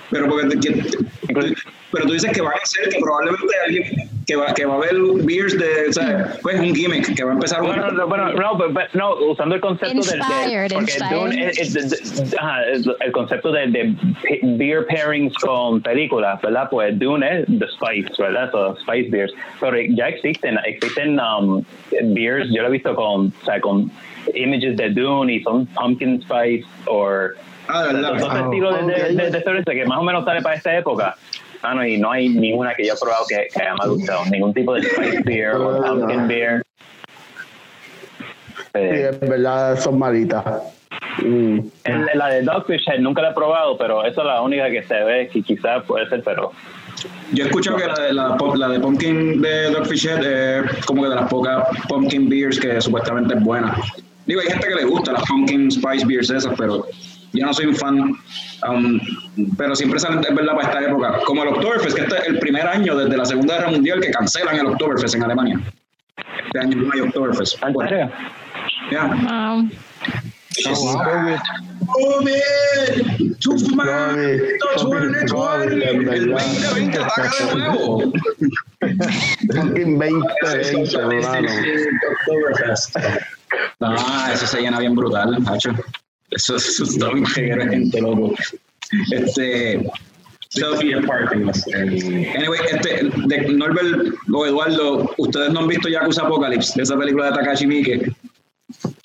[0.09, 0.83] Pero, porque, te- que-
[1.29, 1.53] Incluso-
[1.91, 4.77] pero tú dices que van a ser que probablemente alguien que va, que va a
[4.77, 7.67] haber beers de, o sea, pues un gimmick, que va a empezar un.
[7.69, 10.93] Bueno, no, bueno, no, pero- pero- no, usando el concepto del- Inspired, de, porque.
[11.15, 13.95] Dune es- ajá, es el concepto de, de
[14.57, 16.67] beer pairings con películas, ¿verdad?
[16.69, 18.51] Pues Dune es The Spice, ¿verdad?
[18.51, 21.63] So, Spice beers, pero ya existen, existen um,
[22.13, 23.89] beers, yo lo he visto con, o sea, con
[24.35, 27.07] images de Dune y son pumpkin spice o
[27.69, 28.11] Ah, de verdad.
[28.13, 29.07] los dos Ah, estilos de, de, ok.
[29.09, 31.15] de- de cerveza que más o menos sale para esta época.
[31.63, 34.25] Ah, no, y no hay ninguna que yo he probado que, que me ha gustado.
[34.31, 36.63] Ningún tipo de spice beer o pumpkin beer.
[38.57, 40.43] Sí, Eh, es verdad, son malitas.
[41.23, 41.59] Mm.
[41.83, 44.83] el- la de Dogfish Head nunca la he probado, pero esa es la única que
[44.83, 46.51] se ve que quizás puede ser, pero
[47.33, 50.23] Yo he escuchado que la de, la, de Pumpkin de Dogfish Head
[50.75, 53.75] es como que de las pocas Pumpkin Beers que supuestamente es buena.
[54.27, 56.85] Digo, hay gente que le gusta las Pumpkin Spice Beers esas, pero
[57.39, 57.99] yo no soy un fan.
[58.67, 58.99] um,
[59.57, 61.19] pero siempre salen, es verdad, para esta época.
[61.25, 64.11] Como el Oktoberfest, que este es el primer año desde la Segunda Guerra Mundial que
[64.11, 65.59] cancelan el Oktoberfest en Alemania.
[66.45, 67.63] Este año no hay Oktoberfest.
[67.63, 68.11] ¿En Bueno,
[68.91, 69.05] ya.
[69.07, 69.69] Wow.
[70.65, 71.37] COVID,
[71.87, 72.33] COVID,
[73.39, 76.35] 2020, COVID, el verdad.
[76.35, 78.11] 2020 ataca de nuevo.
[79.53, 81.49] Fucking 2020, hermano.
[82.11, 82.97] Oktoberfest.
[83.81, 85.71] Ah, eso se llena bien brutal, Hacho.
[86.31, 88.33] Eso, eso está bien reguero de gente, loco.
[89.11, 89.83] Este.
[90.49, 97.27] so, anyway, este, de Norbert o Eduardo, ustedes no han visto Yakuza Apocalypse, esa película
[97.27, 98.11] de Takashi Miike.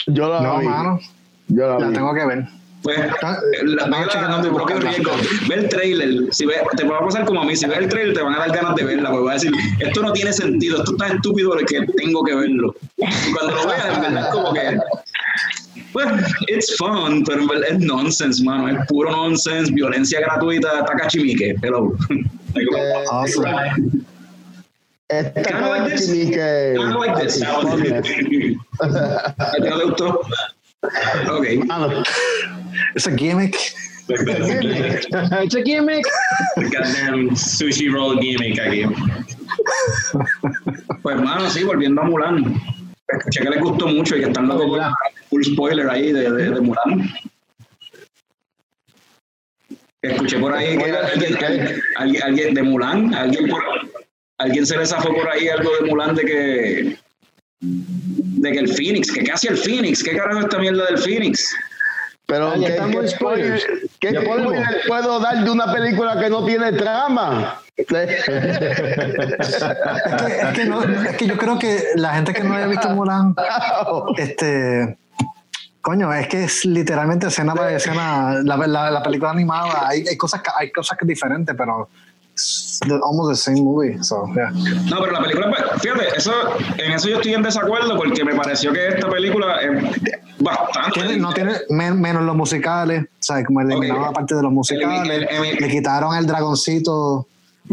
[0.09, 0.67] Yo la No, vi.
[0.67, 1.01] mano.
[1.49, 1.95] Yo la La vi.
[1.95, 2.45] tengo que ver.
[2.83, 5.13] Pues, la, no, te tu propio riesgo.
[5.49, 7.89] Ve el trailer, si ve, te va a pasar como a mí, si ves el
[7.89, 10.33] trailer te van a dar ganas de verla, porque vas a decir, esto no tiene
[10.33, 12.75] sentido, esto es tan estúpido que tengo que verlo.
[12.97, 14.79] Y cuando lo veas, en verdad es como que,
[15.93, 16.07] pues,
[16.49, 21.57] it's fun, pero en verdad es nonsense, mano, es puro nonsense, violencia gratuita, Takashi Miike,
[21.63, 21.95] hello.
[22.55, 24.05] Eh, Awesome.
[25.09, 26.09] Esta Kinda like this.
[26.09, 27.43] Like this.
[27.43, 27.47] ¿A?
[31.31, 31.47] Ok.
[31.67, 32.03] Mano,
[32.95, 33.55] It's a gimmick.
[34.09, 36.05] It's a gimmick.
[36.57, 38.85] Goddamn sushi roll gimmick aquí.
[41.03, 42.61] Pues hermano, sí, volviendo a Mulan.
[43.19, 44.91] Escuché que les gustó mucho y que están ¿Verdad?
[45.29, 47.11] full spoiler ahí de, de, de Mulan.
[50.03, 53.63] Escuché por ahí que alguien, alguien, alguien de Mulan, alguien, por,
[54.39, 56.97] alguien se le zafó por ahí algo de Mulan de que
[57.63, 61.55] de que el Phoenix, que casi el Phoenix, ¿qué carajo es esta mierda del Phoenix?
[62.33, 63.67] Pero Ah, ¿qué, estamos qué spoilers.
[64.01, 67.59] qué spoiler puedo dar de una película que no tiene trama?
[67.77, 68.25] Es que, es,
[70.55, 73.35] que no- es que yo creo que la gente que no haya visto Mulan,
[74.19, 74.97] este,
[75.81, 80.17] coño, es que es literalmente escena para escena, la, la, la película animada, hay, hay
[80.17, 81.89] cosas que, hay cosas que es diferente, pero
[83.05, 84.51] almost the same movie, so, yeah.
[84.91, 86.33] No, pero la película, fíjate, eso,
[86.79, 91.01] en eso yo estoy en desacuerdo porque me pareció que esta película es bastante.
[91.01, 94.07] Tiene- no tiene men- menos los musicales, o sea, como eliminaron Ok.
[94.09, 95.27] la parte de los musicales,
[95.61, 97.27] le quitaron el dragoncito,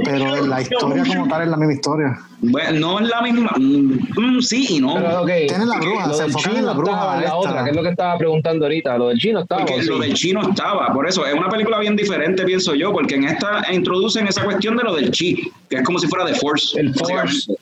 [0.03, 2.19] pero la historia como tal es la misma historia.
[2.41, 3.51] Bueno, no es la misma.
[3.57, 3.97] mm,
[4.37, 4.93] mm, sí y no.
[4.93, 5.29] Pero, ok.
[5.47, 7.35] Tiene la bruja, Lo se del enfocan en chino la bruja estaba la esta.
[7.35, 8.97] otra, que es lo que estaba preguntando ahorita.
[8.97, 9.61] Lo del chino estaba.
[9.65, 9.87] Porque ¿o sí?
[9.89, 13.25] lo del chino estaba, por eso es una película bien diferente, pienso yo, porque en
[13.25, 16.79] esta introducen esa cuestión de lo del chi, que es como si fuera de Force.
[16.79, 16.93] El.
[16.95, 17.51] Force.
[17.51, 17.55] O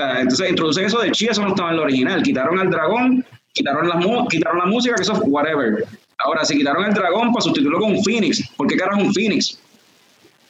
[0.00, 2.22] sea, entonces introducen eso del chi, eso no estaba en el original.
[2.22, 3.24] Quitaron al dragón,
[3.58, 5.84] quitaron la, mu- quitaron la música, que eso es whatever.
[6.24, 9.58] Ahora, si quitaron el dragón para sustituirlo con un Phoenix, ¿por qué carajo un Phoenix?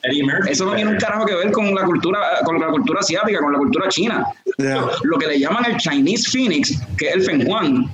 [0.02, 0.52] Eddie Murphy.
[0.52, 3.52] Eso no tiene un carajo que ver con la cultura, con la cultura asiática, con
[3.52, 4.24] la cultura china.
[4.58, 4.86] Yeah.
[5.02, 7.90] Lo que le llaman el Chinese Phoenix, que es el Fenghuang,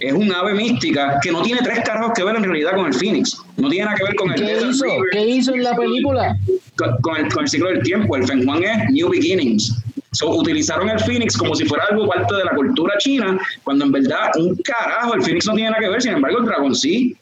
[0.00, 2.94] es un ave mística que no tiene tres carajos que ver en realidad con el
[2.94, 3.36] Phoenix.
[3.56, 4.84] No tiene nada que ver con el ¿Qué Desert hizo?
[4.84, 6.36] River, ¿Qué hizo en la película?
[6.76, 8.14] con, con el, con el ciclo del tiempo.
[8.14, 9.74] El Fenghuang es New Beginnings.
[10.12, 13.92] So, utilizaron el Phoenix como si fuera algo parte de la cultura china, cuando en
[13.92, 17.14] verdad un carajo, el Phoenix no tiene nada que ver, sin embargo el dragón sí.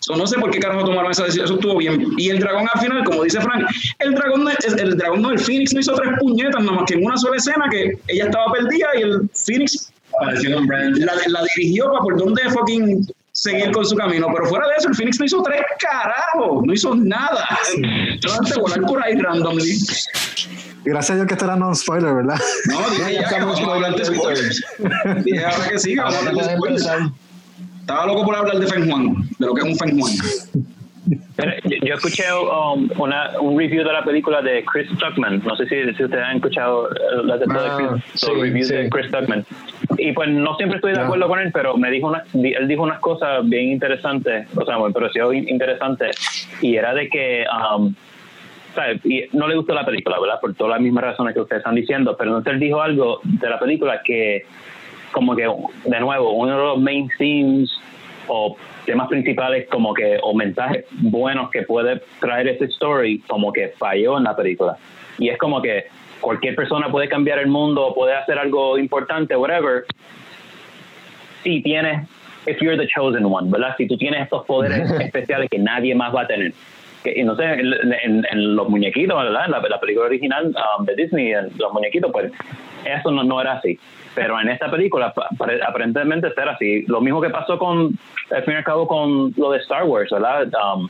[0.00, 2.06] So, no sé por qué carajo tomaron esa decisión, eso estuvo bien.
[2.16, 3.66] Y el dragón al final, como dice Frank,
[3.98, 6.94] el dragón, no- el dragón no, el Phoenix no hizo tres puñetas, nada más que
[6.94, 9.92] en una sola escena que ella estaba perdida y el Phoenix
[11.04, 14.26] la, la dirigió para por dónde fucking seguir con su camino.
[14.32, 17.46] Pero fuera de eso, el Phoenix no hizo tres carajos, no hizo nada.
[18.20, 19.78] Solamente volar por ahí randomly.
[20.84, 22.38] Gracias a Dios que esto era non-spoiler, ¿verdad?
[22.70, 24.64] No, dije ya, a hablar de spoilers.
[25.24, 26.88] Dije ahora que sí, que vamos a Ahora hablar de spoilers.
[27.80, 30.12] Estaba loco por hablar de Feng Juan, de lo que es un Feng Juan.
[31.36, 31.52] Pero
[31.86, 35.40] yo, escuché um, una, un review de la película de Chris Tuckman.
[35.44, 38.40] No sé si, si ustedes han escuchado eh, las de todo Ah, Chris- sí, los
[38.42, 38.74] reviews sí.
[38.74, 39.46] de Chris Tuckman.
[39.96, 42.82] Y pues no siempre estoy de acuerdo con él, pero me dijo una, él dijo
[42.82, 46.10] unas cosas bien interesantes, o sea, me pareció in- interesante.
[46.60, 47.94] Y era de que, um,
[48.74, 49.04] ¿sabes?
[49.04, 50.40] Y no le gustó la película, ¿verdad?
[50.40, 52.16] Por todas las mismas razones que ustedes están diciendo.
[52.16, 54.44] Pero entonces él dijo algo de la película que,
[55.12, 55.48] como que,
[55.84, 57.70] de nuevo, uno de los main themes
[58.28, 63.68] o temas principales como que o mensajes buenos que puede traer ese story como que
[63.78, 64.76] falló en la película
[65.18, 65.86] y es como que
[66.20, 69.84] cualquier persona puede cambiar el mundo puede hacer algo importante whatever
[71.42, 72.08] si tienes
[72.46, 76.14] if you're the chosen one verdad si tú tienes estos poderes especiales que nadie más
[76.14, 76.52] va a tener
[77.12, 80.84] que, y no sé en, en- los muñequitos verdad en la, la película original um,
[80.84, 82.32] de Disney en los muñequitos pues
[82.84, 83.78] eso no, no era así.
[84.14, 86.84] Pero en esta película pa- pare- aparentemente será así.
[86.86, 87.92] Lo mismo que pasó con
[88.30, 90.88] al fin y al cabo con lo de Star Wars verdad Um,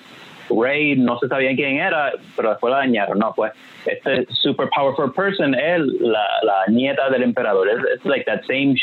[0.50, 3.52] Rey no se sabía quién era, pero después la dañaron, no, pues
[3.86, 8.74] este super powerful person es la, la nieta del emperador, es like that same,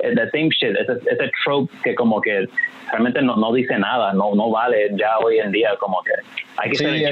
[0.00, 2.46] eh, that same shit, ese, ese trope que como que
[2.90, 6.12] realmente no, no dice nada, no, no vale ya hoy en día, como que
[6.58, 7.02] hay que Sí, ser el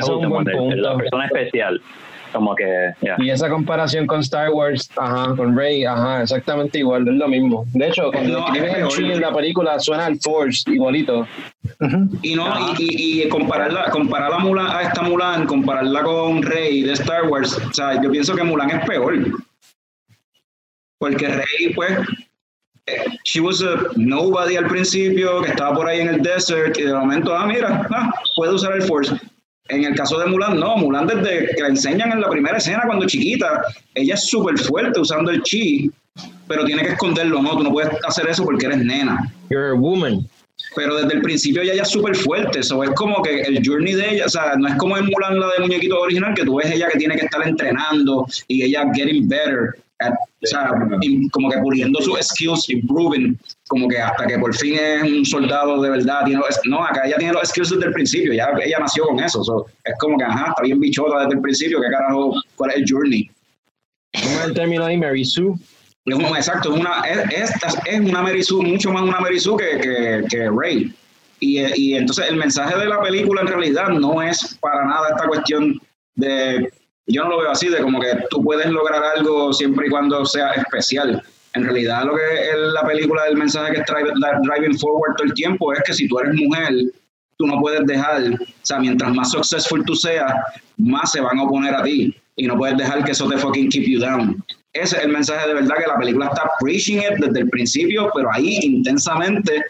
[0.40, 1.80] el- el- la persona especial,
[2.32, 3.16] como que, yeah.
[3.18, 7.64] Y esa comparación con Star Wars, ajá, con Rey, ajá, exactamente igual, es lo mismo.
[7.72, 11.26] De hecho, cuando No, el chi en la película suena al Force igualito.
[12.22, 12.46] Y no,
[12.78, 17.28] y, y, y compararla, comparar a, Mulan, a esta Mulan, compararla con Rey de Star
[17.28, 19.14] Wars, o sea, yo pienso que Mulan es peor.
[20.98, 21.98] Porque Rey, pues,
[23.24, 26.94] she was a nobody al principio, que estaba por ahí en el desert, y de
[26.94, 29.14] momento, ah, mira, ah, puede usar el Force.
[29.68, 32.82] En el caso de Mulan, no, Mulan desde que la enseñan en la primera escena
[32.84, 33.62] cuando chiquita,
[33.94, 35.90] ella es súper fuerte usando el chi,
[36.48, 39.32] pero tiene que esconderlo, no, tú no puedes hacer eso porque eres nena.
[39.50, 40.28] You're a woman.
[40.74, 43.94] pero desde el principio ella ya es súper fuerte, eso es como que el journey
[43.94, 46.56] de ella, o sea, no es como en Mulan la de muñequito original, que tú
[46.56, 50.70] ves ella que tiene que estar entrenando y ella getting better, at- o sea,
[51.30, 53.38] como que puliendo sus skills, improving,
[53.68, 57.06] como que hasta que por fin es un soldado de verdad, tiene los- no, acá
[57.06, 60.18] ella tiene los skills desde el principio, ya ella nació con eso, so, es como
[60.18, 63.30] que, ajá, está bien bichota desde el principio, ¿qué carajo, cuál es el journey?
[64.22, 65.54] ¿Cómo es el término ahí, Mary Sue?
[66.36, 69.78] Exacto, es una, es, es, es una Mary Sue, mucho más una Mary Sue que,
[69.80, 70.92] que, que Rey.
[71.38, 75.26] Y, y entonces el mensaje de la película en realidad no es para nada esta
[75.28, 75.80] cuestión
[76.14, 76.72] de,
[77.06, 80.24] yo no lo veo así, de como que tú puedes lograr algo siempre y cuando
[80.24, 81.22] sea especial.
[81.54, 85.34] En realidad lo que es la película del mensaje que está driving forward todo el
[85.34, 86.72] tiempo es que si tú eres mujer,
[87.36, 90.32] tú no puedes dejar, o sea, mientras más successful tú seas,
[90.78, 92.14] más se van a oponer a ti.
[92.36, 94.42] Y no puedes dejar que eso te fucking keep you down.
[94.72, 98.10] Ese es el mensaje de verdad que la película está preaching it desde el principio,
[98.14, 99.62] pero ahí intensamente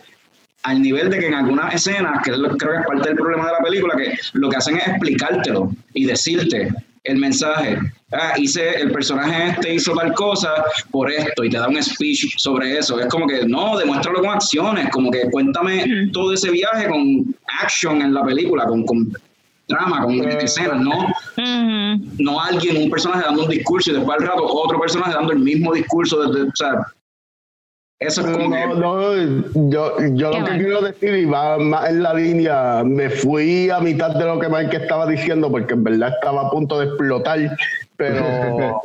[0.63, 3.47] al nivel de que en algunas escenas, que es creo que es parte del problema
[3.47, 6.73] de la película, que lo que hacen es explicártelo y decirte
[7.05, 7.79] el mensaje.
[8.13, 10.51] Ah, hice, el personaje este hizo tal cosa
[10.91, 13.01] por esto y te da un speech sobre eso.
[13.01, 18.03] Es como que no, demuéstralo con acciones, como que cuéntame todo ese viaje con action
[18.03, 19.13] en la película, con, con
[19.67, 21.09] drama, con escenas, no
[22.19, 25.39] no alguien, un personaje dando un discurso y después al rato otro personaje dando el
[25.39, 26.23] mismo discurso.
[26.23, 26.87] Desde, o sea,
[28.07, 28.67] eso es como que.
[28.67, 30.59] No, no, yo, yo lo que mal.
[30.59, 34.49] quiero decir, y va más en la línea, me fui a mitad de lo que
[34.49, 37.39] Mike estaba diciendo, porque en verdad estaba a punto de explotar,
[38.03, 38.83] pero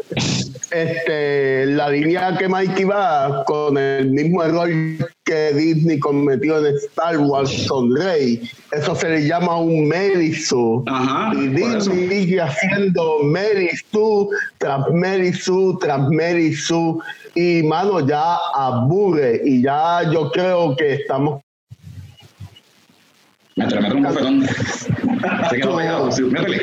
[0.70, 4.70] este, la línea que Mike iba con el mismo error
[5.24, 10.86] que Disney cometió en Star Wars con Rey, eso se le llama un Merisu.
[11.34, 11.48] Y.
[11.48, 17.02] Disney sigue haciendo Merisu tras Merisu tras Merisu
[17.34, 21.42] y mano ya aburre y ya yo creo que estamos
[23.56, 24.48] Métele, métele un bofetón.
[25.50, 26.12] Se quedó pegado.
[26.12, 26.60] sí, métele.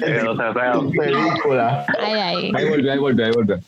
[0.00, 1.84] Pero, sea, en película.
[1.98, 2.52] Ay, ay.
[2.54, 3.58] Ahí volvió, ahí volvió, ahí volvió.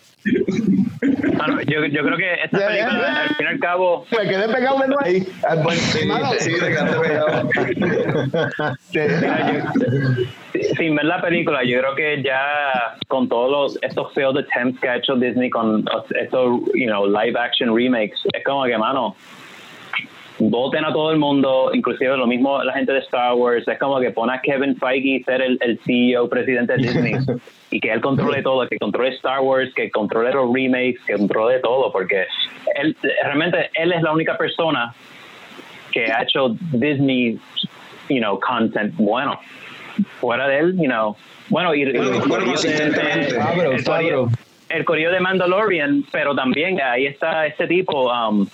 [1.41, 4.49] ah, no, yo, yo creo que esta película, al fin y al cabo, Me quedé
[4.49, 5.27] pegado nuevo ahí.
[5.47, 5.99] Ah, bueno, Sí,
[6.41, 7.49] sí, te quedaste pegado.
[10.77, 14.89] sin ver la película, yo creo que ya con todos los, estos failed attempts que
[14.89, 15.85] ha hecho Disney con
[16.21, 19.15] estos, you know, live action remakes, es como que, mano,
[20.39, 24.01] voten a todo el mundo, inclusive lo mismo la gente de Star Wars, es como
[24.01, 27.15] que pone a Kevin Feige ser el, el CEO, presidente de Disney,
[27.71, 31.61] y que él controle todo, que controle Star Wars, que controle los remakes, que controle
[31.61, 32.27] todo, porque
[32.75, 34.95] él, realmente él es la única persona
[35.93, 37.39] que ha hecho Disney,
[38.09, 39.39] you know, content bueno.
[40.21, 41.17] Fuera de él, you know,
[41.49, 43.37] bueno, y, Bueno, el bueno, consistentemente.
[43.37, 44.29] el
[44.71, 48.47] el corillo de Mandalorian, pero también ahí está este tipo um,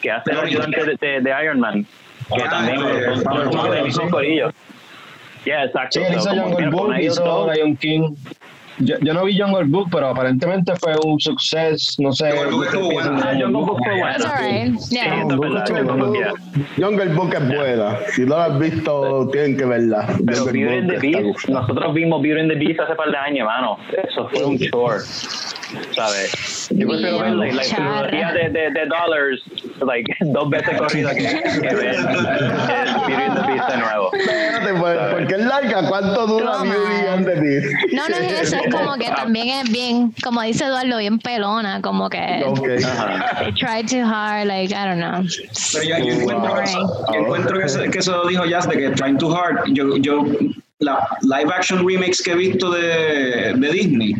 [0.00, 1.86] que hace el ayudante de, de, de Iron Man,
[2.34, 4.10] que Ah, también este, son- son Pablo como del Pablo, mismo sí.
[4.10, 4.50] corillo.
[5.44, 6.00] Yeah, exacto.
[6.00, 7.52] Sí, él hizo Jungle Book, hizo.
[7.52, 8.14] Lion King.
[8.80, 12.02] Yo, yo no vi Jungle Book, pero aparentemente fue un suceso.
[12.02, 12.30] No sé.
[12.30, 13.20] Jungle Book estuvo ¿ustedes bueno.
[13.22, 14.24] Ah, Jungle Book fue bueno.
[16.76, 17.98] Jungle Book, es buena.
[18.14, 20.06] Si no la has visto, tienen que verla.
[20.26, 23.46] Pero Beauty and the Beast, nosotros vimos Beauty and the Beast hace par de años,
[23.46, 23.76] mano.
[24.08, 25.00] Eso fue un chore,
[25.94, 26.68] ¿sabes?
[26.70, 27.44] Yo prefiero ver la,
[28.32, 29.42] de, de, de Dollars,
[29.86, 34.10] like, dos veces corrida que, que ver el Beauty and the Beast de nuevo.
[34.12, 35.88] Espérate, pues, porque es larga.
[35.88, 36.58] ¿Cuánto dura.
[36.62, 37.66] Beauty and the Beast?
[37.92, 41.80] No, no es eso, es como que también es bien, como dice Eduardo, bien pelona,
[41.82, 42.66] como que Ok.
[43.38, 45.24] they tried too hard, like, I don't know.
[45.72, 46.88] Pero yo, yo encuentro, Boring.
[47.12, 49.64] yo encuentro que, eso, que eso dijo Jazz de que Trying Too Hard.
[49.72, 50.24] Yo, yo,
[50.78, 54.14] la live action remakes que he visto de, de Disney,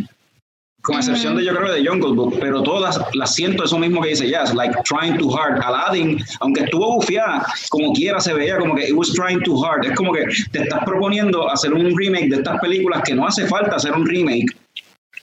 [0.83, 4.11] con excepción de yo creo de Jungle Book, pero todas las siento eso mismo que
[4.11, 5.63] dice Jazz, like Trying Too Hard.
[5.63, 9.85] Aladdin, aunque estuvo bufiada, como quiera se veía como que it was trying too hard.
[9.85, 13.47] Es como que te estás proponiendo hacer un remake de estas películas que no hace
[13.47, 14.47] falta hacer un remake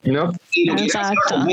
[0.04, 0.32] ¿No?
[0.52, 1.44] y lo Exacto.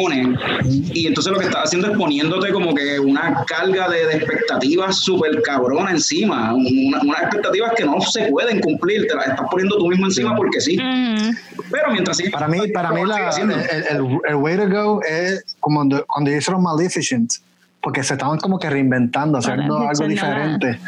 [0.94, 5.00] Y entonces lo que estás haciendo es poniéndote como que una carga de, de expectativas
[5.00, 9.78] súper cabrona encima, una- unas expectativas que no se pueden cumplir, te las estás poniendo
[9.78, 10.78] tú mismo encima porque sí.
[11.72, 15.44] Pero mientras sigas Para mí, para mí la, el, el, el way to go es
[15.60, 17.32] como cuando, cuando hicieron Maleficent,
[17.86, 20.80] porque se estaban como que reinventando, haciendo algo diferente.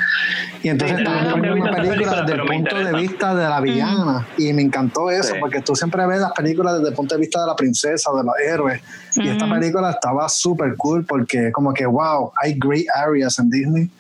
[0.64, 3.36] Y entonces Sí, estaban no, poniendo no visto esa película desde el punto de vista
[3.36, 4.28] de la villana.
[4.36, 5.40] Y me encantó eso, Sí.
[5.40, 8.24] porque tú siempre ves las películas desde el punto de vista de la princesa, de
[8.24, 8.82] los héroes.
[9.16, 13.92] Y esta película estaba súper cool porque como que, wow, hay great areas en Disney.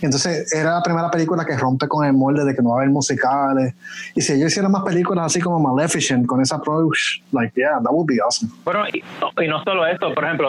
[0.00, 2.78] Entonces era la primera película que rompe con el molde de que no va a
[2.82, 3.74] haber musicales.
[4.14, 7.90] Y si ellos hicieran más películas así como Maleficent con ese approach, like, yeah, that
[7.90, 8.50] would be awesome.
[8.64, 9.02] Bueno, y,
[9.42, 10.48] y no solo esto, por ejemplo,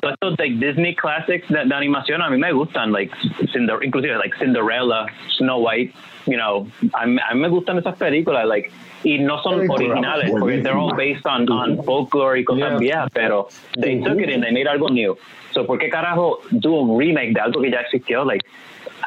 [0.00, 3.12] todos estos like, Disney classics de, de animación a mí me gustan, like,
[3.52, 5.06] Cinder, inclusive like Cinderella,
[5.38, 5.92] Snow White,
[6.26, 8.70] you know, a, mí- a mí me gustan esas películas, like,
[9.02, 12.78] y no son originales, porque they're all based on, on folklore y cosas Yeah.
[12.78, 13.48] viejas, pero
[13.80, 15.16] they took it and they made algo new.
[15.52, 18.24] So, ¿por qué carajo do un remake de algo que ya existió?
[18.24, 18.44] Like,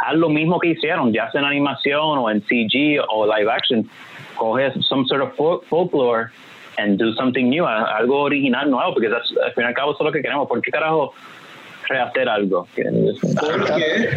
[0.06, 3.88] haz lo mismo que hicieron, ya sea en animación o en CG o live action.
[4.36, 6.30] Coge some sort of fol- folklore
[6.78, 9.92] and do something new, a- algo original nuevo, porque that's- al fin y al cabo
[9.94, 10.48] eso es lo que queremos.
[10.48, 11.14] ¿Por qué carajo
[11.88, 12.68] rehacer algo?
[12.76, 12.84] Que-
[13.22, 14.10] Porque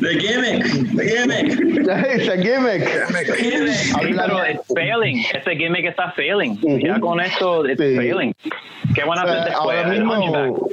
[0.00, 1.88] The gimmick, the gimmick.
[2.14, 2.88] Ese gimmick.
[3.36, 5.24] Sí, pero it's failing.
[5.34, 6.58] Ese gimmick está failing.
[6.80, 7.96] Ya con esto, it's Sí.
[7.96, 8.32] failing.
[8.94, 9.76] ¿Qué van a hacer después?
[9.78, 10.68] ahora mismo-.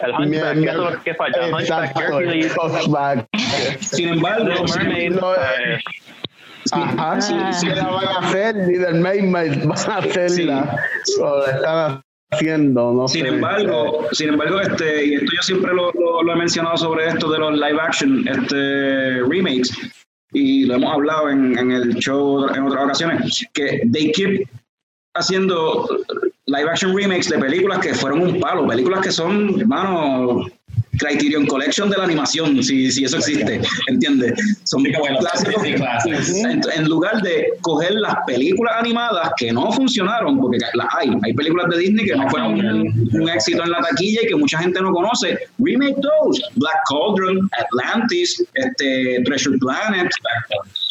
[0.00, 1.40] El Hunchback, eso es lo que falta.
[1.46, 3.26] Hunchback, Exacto, Hercules, Hunchback.
[3.80, 5.10] Sin embargo, Little sin- Mermaid.
[5.12, 5.78] No, eh,
[6.72, 10.76] Ajá, sí, sí la van a hacer, ni del Mermaid van a hacerla.
[11.20, 13.28] O la están haciendo, no Sin sé.
[13.28, 17.30] embargo, sin embargo, este, y esto yo siempre lo, lo- lo he mencionado sobre esto
[17.30, 19.70] de los live action este, remakes,
[20.32, 24.48] y lo hemos hablado en, en el show en otras ocasiones, que they keep
[25.14, 25.86] haciendo
[26.46, 30.46] live action remakes de películas que fueron un palo, películas que son, hermano,
[30.98, 34.34] Criterion Collection de la animación, si, si eso existe, ¿entiendes?
[34.64, 35.64] Son Sí, los clásicos.
[35.64, 41.32] En, en lugar de coger las películas animadas que no funcionaron, porque las hay, hay
[41.32, 44.58] películas de Disney que no fueron un, un éxito en la taquilla y que mucha
[44.58, 45.38] gente no conoce.
[45.58, 46.40] Remake those.
[46.56, 50.08] Black Cauldron, Atlantis, este, Treasure Planet.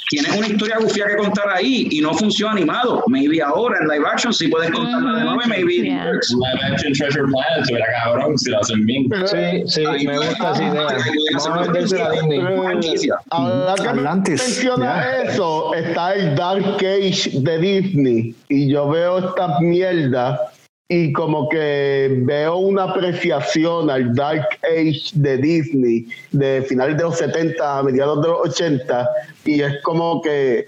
[0.10, 3.04] Tienes una historia gufía que contar ahí y no funciona animado.
[3.08, 6.06] Maybe ahora en live action sí puedes contarla de nuevo y maybe Yeah.
[6.06, 6.32] works.
[6.32, 9.10] Live action Treasure Planet, era cabrón si lo hacen bien.
[9.26, 10.88] Sí, sí, Ahí me gusta esa idea.
[13.30, 15.24] Ahora que Atlantis, menciona ya.
[15.32, 20.40] eso, está el Dark Age de Disney y yo veo esta mierda
[20.90, 27.18] y como que veo una apreciación al Dark Age de Disney de finales de los
[27.18, 29.10] 70 a mediados de los 80
[29.46, 30.68] y es como que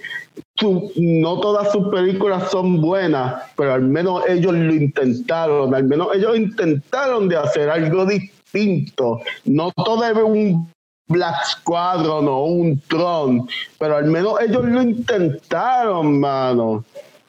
[0.55, 6.07] su- no todas sus películas son buenas, pero al menos ellos lo intentaron, al menos
[6.15, 9.19] ellos intentaron de hacer algo distinto.
[9.43, 10.71] No todo es un
[11.07, 13.47] Black Squadron o un Tron,
[13.77, 16.83] pero al menos ellos lo intentaron, mano.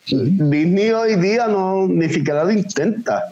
[0.07, 3.25] Disney hoy día no ni siquiera lo intenta.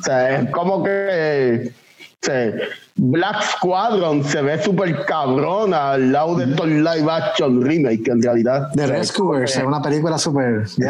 [0.00, 1.72] O sea, es como que
[2.22, 2.26] o
[2.96, 8.68] Black Squadron se ve súper cabrona al lado de estos live action remake en realidad.
[8.74, 10.68] The Rescuers es una película súper.
[10.68, 10.82] Sí.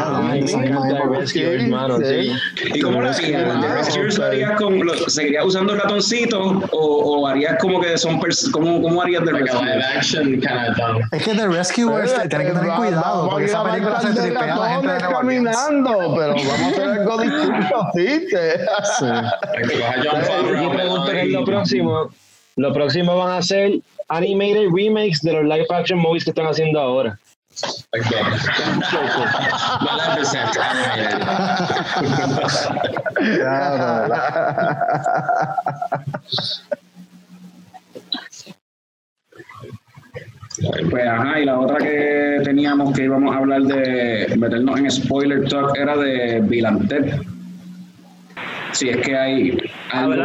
[2.73, 3.17] ¿Y cómo harías?
[3.17, 6.77] ¿The ah, Rescuers harías con, seguirías usando ratoncitos o,
[7.21, 9.95] o harías como que son, pers- ¿cómo, cómo harías The Like a live Rescuers?
[9.97, 11.01] action kind of dumb.
[11.11, 14.53] Es que The Rescuers Pero, tienen que tener va- cuidado porque esa película se tripea
[14.55, 18.27] a la gente de caminando, pero vamos a hacer algo distinto, ¿sí?
[18.99, 19.05] Sí.
[21.31, 21.92] Lo próximo,
[22.55, 23.79] lo próximo van a ser
[24.09, 27.17] animated remakes de los live action movies que están haciendo ahora.
[40.89, 45.47] Pues ajá, y la otra que teníamos que íbamos a hablar de meternos en spoiler
[45.47, 46.65] talk era de Bill
[48.71, 49.57] Si es que hay
[49.91, 50.15] algo-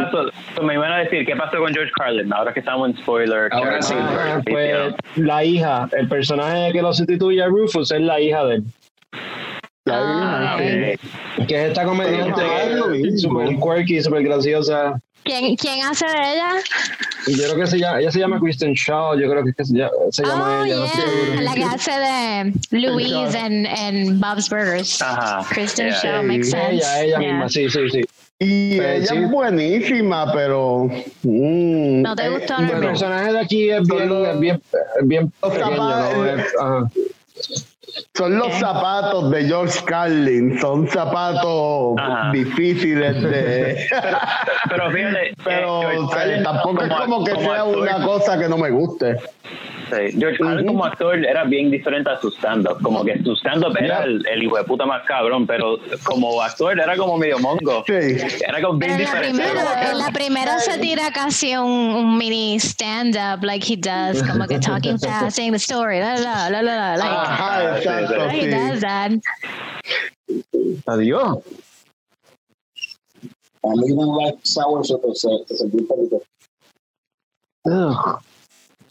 [0.63, 2.33] me iban a decir, ¿qué pasó con George Carlin?
[2.33, 3.49] Ahora que estamos en spoiler.
[3.51, 3.93] Ahora sí.
[3.97, 8.55] Ah, pues la hija, el personaje que lo sustituye a Rufus es la hija de
[8.55, 8.63] él.
[9.91, 11.45] Ah, ok.
[11.47, 12.41] Que es esta comediante
[13.17, 14.99] super quirky, super graciosa.
[15.23, 16.49] ¿Quién, ¿Quién hace de ella?
[17.27, 19.73] Y yo creo que se llama, ella se llama Kristen Shaw, yo creo que se
[19.75, 20.75] llama, se llama Oh, ella.
[20.77, 20.95] no yeah.
[20.95, 21.41] seguro.
[21.41, 25.01] La que hace de Louise en, en Bob's Burgers.
[25.01, 25.45] Ajá.
[25.49, 25.99] Kristen Yeah.
[26.01, 26.75] Shaw makes sense.
[26.75, 27.31] Ella, ella Yeah.
[27.31, 28.01] misma, sí, sí, sí.
[28.41, 29.15] Y Pero ella sí.
[29.17, 30.85] es buenísima, pero.
[31.23, 32.81] mm, ¿No te eh, gustó, El Norman?
[32.81, 34.61] personaje de aquí es bien, bien,
[35.01, 36.25] es bien Los pequeño, ¿no?
[36.25, 36.89] Es- ajá.
[38.15, 42.31] Son los zapatos de George Carlin, son zapatos Ajá.
[42.31, 43.85] difíciles de.
[44.69, 48.47] Pero fíjate, pero eh, o sea, tampoco es como que sea actor- una cosa que
[48.49, 49.15] no me guste.
[49.89, 52.79] Sí, George Carlin como actor era bien diferente a su stand-up.
[52.83, 56.79] Como que su stand-up era el, el hijo de puta más cabrón, pero como actor
[56.79, 57.83] era como medio mongo.
[57.87, 57.93] Sí.
[58.47, 59.43] Era como bien Pero en la diferente.
[59.49, 64.45] primera, en la primera se tira casi un, un mini stand-up, like he does, como
[64.45, 68.49] que talking fast, saying the story, la la la la la, like Ajá, he sí.
[68.49, 69.11] does that.
[70.87, 71.43] Adiós.
[73.63, 74.99] A mí no like sour so.
[77.65, 78.19] Ugh.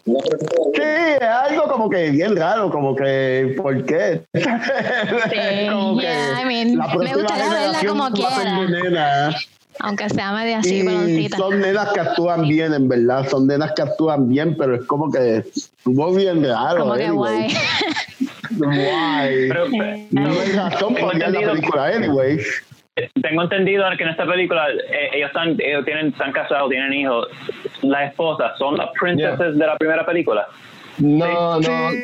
[0.04, 0.82] Creo que Sí,
[1.20, 4.22] es algo como que bien raro, como que, ¿por qué?
[5.70, 9.36] Como que yeah, I mean, la me gustaría verla como a quiera.
[9.80, 13.28] Aunque sea medio así, Y son nenas que actúan bien, en verdad.
[13.28, 16.80] Son nenas que actúan bien, pero es como que estuvo bien raro.
[16.80, 17.48] Como que anyway.
[17.48, 17.56] guay.
[18.58, 19.68] Pero,
[20.10, 22.38] no hay razón Tengo para ver la entendido- película, anyway.
[23.22, 27.28] tengo entendido que en esta película eh, ellos están ellos tienen están casados tienen hijos
[27.82, 30.46] las esposas son las princesas de la primera película
[30.98, 31.96] No, no, Sí.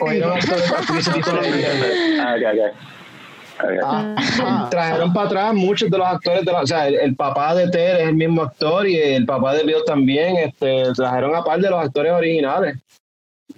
[1.14, 1.84] diferentes.
[3.84, 4.14] ah.
[4.16, 4.68] Ajá.
[4.70, 7.68] Trajeron para atrás muchos de los actores, de la, o sea, el, el papá de
[7.70, 10.36] Ted es el mismo actor y el papá de Bill también.
[10.36, 12.76] Este, trajeron a par de los actores originales.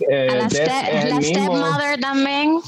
[0.01, 2.61] Eh, A la, Death step, la stepmother también.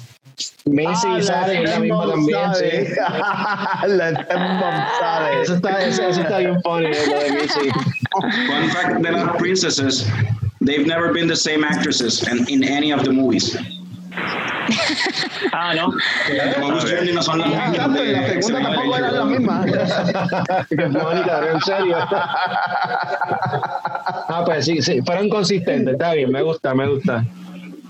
[0.66, 2.54] Macy Ah, sale, es la misma también.
[2.54, 2.94] sí.
[3.88, 5.42] la stepmom.
[5.42, 7.70] Eso está, eso, eso está bien funny, eh, lo de Macy.
[8.46, 10.06] Fun fact de las princesses,
[10.64, 13.56] they've never been the same actresses in, in any of the movies.
[15.52, 15.90] Ah, no.
[16.34, 17.68] Las Journey no son las mismas.
[17.74, 19.66] exacto, en la de segunda X-Men tampoco eran las mismas.
[21.04, 21.96] Bonita, en serio.
[24.30, 27.24] Ah, pues sí, sí, fueron consistentes, está bien, me gusta, me gusta.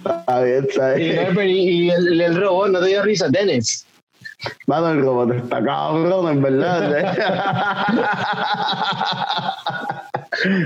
[0.05, 1.37] Está bien, está Y, bien.
[1.49, 1.51] y,
[1.87, 3.85] y el, el robot no te dio risa, Dennis.
[4.67, 7.17] Mano, el robot está cabrón, en verdad.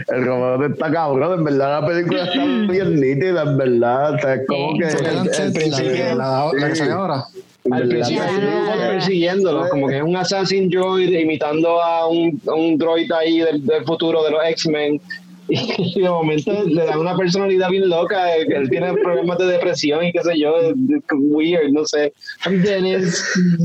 [0.08, 4.14] El robot está cabrón, en verdad la película está bien nítida, en verdad.
[4.14, 4.84] O sea, es como que.
[4.86, 7.24] El principio- la, la que sale ahora.
[7.70, 12.40] Al principio hay un robot persiguiéndolo, como que es un assassin droid imitando a un,
[12.48, 15.00] a un droid ahí del, del futuro de los X-Men.
[15.48, 20.02] Y de momento le dan una personalidad bien loca, él, él tiene problemas de depresión
[20.04, 22.12] y qué sé yo, es- es weird, no sé.
[22.46, 23.22] I'm Dennis.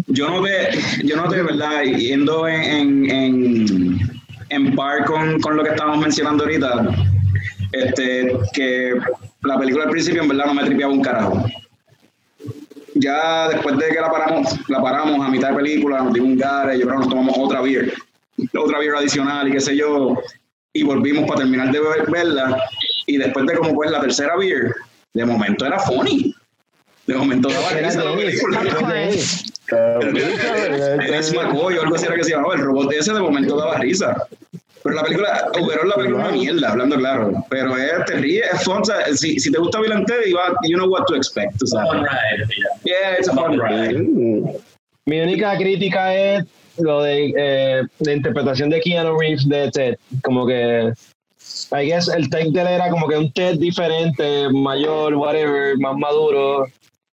[0.08, 0.70] Yo noté,
[1.06, 1.84] yo noté, ¿verdad?
[1.84, 4.17] Yendo en, en, en,
[4.50, 6.86] en par con, con lo que estábamos mencionando ahorita,
[7.72, 8.94] este, que
[9.42, 11.46] la película al principio en verdad no me tripeaba un carajo.
[12.96, 16.38] Ya después de que la paramos, la paramos a mitad de película, nos dimos un
[16.38, 17.94] gare, yo creo que nos tomamos otra beer,
[18.58, 20.16] otra beer adicional y qué sé yo,
[20.74, 22.58] y volvimos para terminar de ver- verla,
[23.06, 24.74] y después de como pues la tercera beer,
[25.14, 26.34] de momento era funny.
[27.06, 28.62] De momento daba Era risa la Dennis, película.
[29.70, 33.78] Dennis McCoy o algo así era que se llamaba, el robot ese de momento daba
[33.78, 34.16] risa.
[34.84, 37.46] Pero la película, overall la película es una mierda, hablando claro.
[37.50, 38.82] Pero es, te ríes, es fun.
[38.82, 40.32] o sea, si, si te gusta Bill Ted,
[40.64, 41.62] you, know what to expect.
[41.62, 41.86] o sea.
[41.86, 42.48] Fun ride.
[42.86, 43.12] Yeah.
[43.12, 44.62] Yeah, it's a fun ride.
[45.06, 46.46] Mi única crítica es
[46.78, 49.98] lo de eh, la interpretación de Keanu Reeves de Ted.
[50.24, 50.94] Como que,
[51.72, 55.98] I guess, el take de él era como que un Ted diferente, mayor, whatever, más
[55.98, 56.68] maduro.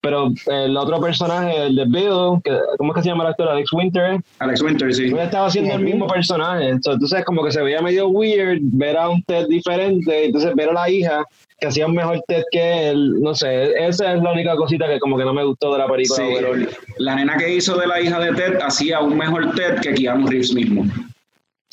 [0.01, 3.49] Pero el otro personaje, el de Bill, que, ¿cómo es que se llama el actor?
[3.49, 4.19] Alex Winter.
[4.39, 5.13] Alex Winter, sí.
[5.15, 6.69] Estaba haciendo el mismo personaje.
[6.69, 10.25] Entonces, como que se veía medio weird ver a un Ted diferente.
[10.25, 11.23] Entonces, ver a la hija
[11.59, 13.21] que hacía un mejor Ted que él.
[13.21, 15.87] No sé, esa es la única cosita que como que no me gustó de la
[15.87, 16.25] película.
[16.25, 16.65] Sí,
[16.97, 20.27] la nena que hizo de la hija de Ted hacía un mejor Ted que Keanu
[20.27, 20.83] Reeves mismo.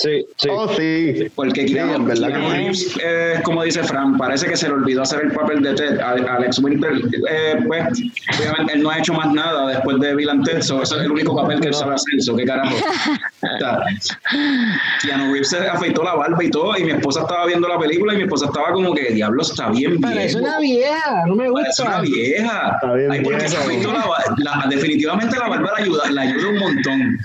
[0.00, 0.48] Sí, sí.
[0.50, 1.26] Oh, sí.
[1.34, 2.22] Porque Sí, Keanu, sí.
[2.22, 5.98] Reeves, eh, como dice Fran, parece que se le olvidó hacer el papel de Ted.
[5.98, 6.92] A- Alex Winter,
[7.28, 7.82] eh, pues,
[8.38, 11.00] obviamente él no ha hecho más nada después de Bill and Ted, so ese es
[11.02, 12.76] el único papel que él sabe hacer, so, qué carajo.
[12.76, 13.80] O sea,
[15.02, 18.14] Keanu Reeves se afeitó la barba y todo, y mi esposa estaba viendo la película
[18.14, 20.38] y mi esposa estaba como que, diablo, está bien Parece viejo.
[20.48, 22.14] una vieja, no me Parece una gusta.
[22.14, 22.72] vieja.
[22.80, 23.62] Está bien Ay, porque se viejo.
[23.64, 27.18] afeitó la, ba- la- definitivamente la barba la ayuda, la ayuda un montón.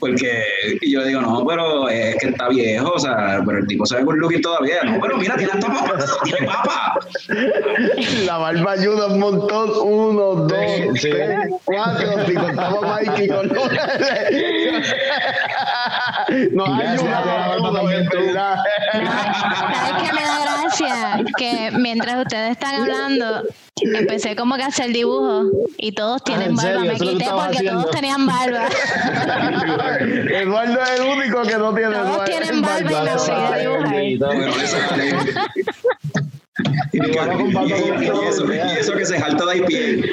[0.00, 0.42] Porque
[0.82, 3.96] y yo digo, no, pero es que está viejo, o sea, pero el tipo se
[3.96, 4.82] ve good looking todavía.
[4.82, 5.94] No, pero mira, tiene hasta papa,
[6.24, 6.98] tiene papa.
[8.24, 9.70] La barba ayuda un montón.
[9.82, 10.50] Uno, dos,
[10.96, 11.08] Sí.
[11.10, 12.26] tres, cuatro.
[12.26, 13.70] Si contamos a Mikey con los.
[16.52, 18.18] Nos ayuda ya, la barba también tú.
[18.18, 18.56] ¿verdad?
[18.92, 21.24] ¿Sabes qué me da gracia?
[21.38, 23.42] Que mientras ustedes están hablando,
[23.82, 26.72] empecé como que a hacer dibujos y todos tienen ¿en barba.
[26.80, 26.92] serio?
[26.92, 27.80] Me quité porque haciendo.
[27.82, 28.68] todos tenían barba.
[30.00, 32.24] Eduardo es el único que no tiene Todos barba.
[32.24, 34.02] tienen barba y me voy a dibujar.
[36.92, 40.08] Y, y- y- y eso, y eso que se jalta de IPA.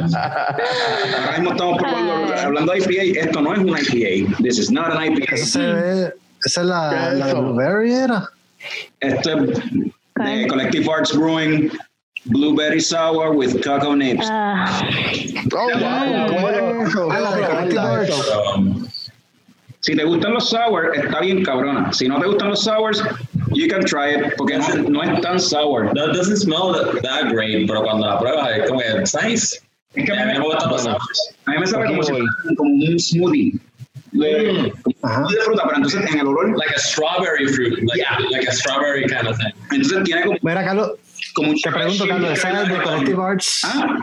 [0.00, 4.36] Ahora mismo estamos probando, hablando de IPA, esto no es una IPA.
[4.42, 5.34] This is not an IPA.
[5.34, 7.34] Esa es la, ¿Qué es la?
[7.34, 8.28] Blueberry, era.
[9.00, 9.60] Esto es
[10.16, 11.70] de Collective Arts Brewing
[12.26, 14.26] Blueberry Sour with Cocoa Nibs.
[14.28, 14.82] Ah,
[15.52, 16.28] Oh, wow.
[16.28, 16.48] ¿Cómo
[16.86, 17.08] eso?
[17.10, 18.30] Ah, la de Collective Arts.
[18.56, 18.86] Um,
[19.82, 21.90] Si te gustan los sour, está bien cabrona.
[21.90, 23.02] Si no te gustan los sours,
[23.54, 25.86] you can try it, porque no, no es tan sour.
[25.94, 29.58] that doesn't smell that, great, pero cuando la pruebas es como que nice.
[29.94, 31.34] Es que a mí me gustan los sours.
[31.46, 32.12] A mí me sabe como, si
[32.58, 33.58] como un smoothie.
[34.12, 34.72] De,
[35.02, 35.24] Ajá.
[35.30, 39.06] de fruta, pero entonces en el olor, Like a strawberry fruit, like, like a strawberry
[39.06, 39.52] kind of thing.
[39.72, 40.92] entonces tiene como, Mira, Carlos,
[41.34, 43.60] como un te pregunto, Carlos, ¿esa es de Collective Arts?
[43.64, 43.98] Ah,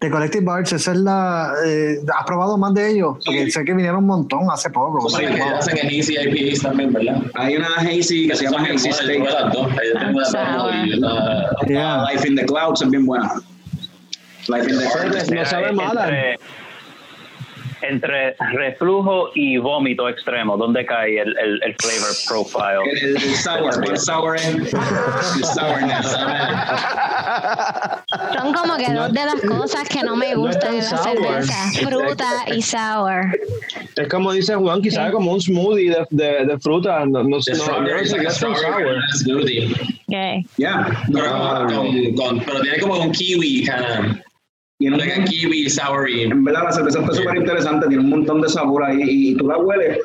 [0.00, 1.54] De Collective Arts, esa es la.
[1.64, 3.16] Eh, ¿Has probado más de ellos?
[3.24, 4.98] Porque sé que vinieron un montón hace poco.
[5.06, 7.22] O sea, que hacen en Easy IPAs también, ¿verdad?
[7.34, 9.18] hay una hazy que se llama Hazy State.
[9.18, 9.24] Yo
[9.96, 12.04] tengo las dos y una- Yeah.
[12.12, 13.32] Life in the Clouds es bien buena.
[14.48, 15.30] Life in the Clouds.
[15.30, 16.10] No sabe mala.
[17.88, 22.90] Entre, reflujo y vómito extremo, ¿dónde cae el, el, el flavor profile?
[23.02, 24.66] El, sour, el sour, el
[25.44, 26.06] sourness.
[28.34, 31.02] Son como que dos de las cosas que no me gustan tan en la sour.
[31.02, 31.88] cerveza.
[31.88, 33.38] Fruta y sour.
[33.96, 37.04] Es como dice Juan, quizás como un smoothie de, de, de fruta.
[37.06, 38.56] No, no, sé qué es sour.
[39.14, 39.74] smoothie.
[40.08, 40.46] Okay.
[40.56, 40.86] Yeah.
[41.12, 44.16] Pero, No, con, con, pero tiene como un kiwi, kind of.
[44.78, 46.22] Y en, Like a kiwi soury.
[46.24, 49.46] en verdad la cerveza está súper interesante, tiene un montón de sabor ahí y, tú
[49.48, 49.98] la hueles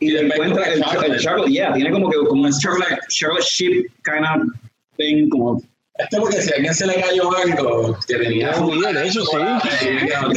[0.00, 3.86] y le encuentras el, el chocolate, yeah, tiene como que como un chocolate, chocolate chip
[4.04, 4.48] kind of
[4.96, 5.60] thing, como
[5.98, 9.36] Esto porque si a alguien se le cayó algo que tenía Ah, bien, eso sí.
[10.08, 10.32] Damn.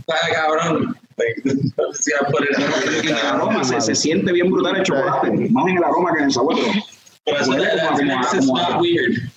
[0.00, 0.96] Está cabrón.
[3.02, 6.18] Y el aroma se, se siente bien brutal el chocolate, más en el aroma que
[6.18, 6.56] en el sabor,
[7.24, 7.36] pero
[8.40, 8.78] como, a-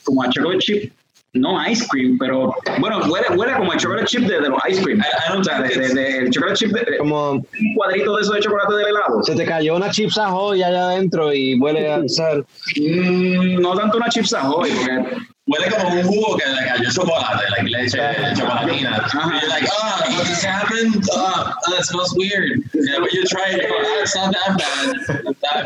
[0.03, 0.93] como a chocolate chip,
[1.33, 4.83] no ice cream, pero bueno, huele, huele como a chocolate chip de, de los ice
[4.83, 7.31] cream, I- I don't o sea, de, de- de- el chocolate chip, de, de- Como
[7.31, 9.23] un cuadrito de eso de chocolate del helado.
[9.23, 12.45] se te cayó una chips ahoy allá adentro y huele a sal.
[12.79, 17.43] Mm, no tanto una chips ahoy, porque Huele como un jugo que le cayó chocolate,
[17.51, 17.97] like leche,
[18.33, 19.03] chocolatina.
[19.13, 21.03] And you're like, oh, what just happened?
[21.11, 22.63] Oh, oh, it smells weird.
[22.73, 24.95] Yeah, but you try it, oh, it's not that bad.
[24.95, 25.09] It's
[25.43, 25.65] not,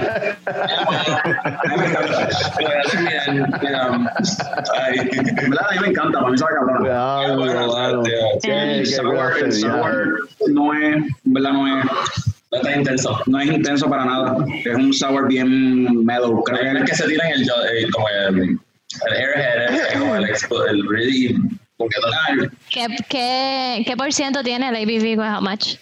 [1.68, 4.08] well, bien, you know,
[4.74, 6.86] ay, en verdad a mí me encanta, para mí sabe cabrón.
[7.24, 7.38] El
[8.90, 10.96] el no es,
[11.26, 11.86] en verdad no es,
[12.52, 13.20] no está intenso.
[13.28, 14.36] no es intenso para nada.
[14.66, 18.60] Es un sour bien mellow, creo que que se tiran el, jo- eh, como el,
[19.06, 21.36] el airhead, ese, como el, expo- el really,
[21.78, 25.20] porque todo- ¿Qué, qué, ¿Qué por ciento tiene el ABV?
[25.20, 25.76] How much?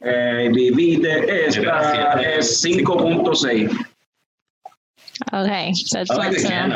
[0.00, 3.86] eh, BB de esta es 5.6.
[5.32, 6.70] Okay, that's I like estaba,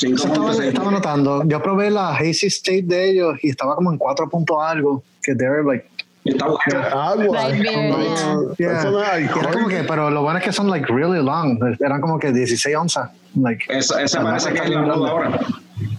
[0.00, 0.64] 5.6.
[0.68, 1.42] estaba notando.
[1.46, 5.02] Yo probé la Hazy State de ellos y estaba como en 4 puntos algo.
[5.22, 5.88] Que they were like.
[6.24, 6.88] Está bueno.
[6.92, 7.48] Agua.
[7.48, 9.28] No, Yeah.
[9.32, 11.58] Como que, pero lo bueno es que son like really long.
[11.80, 13.10] Eran como que 16 onzas.
[13.34, 15.40] Like, Esa, esa parece que es la moda ahora.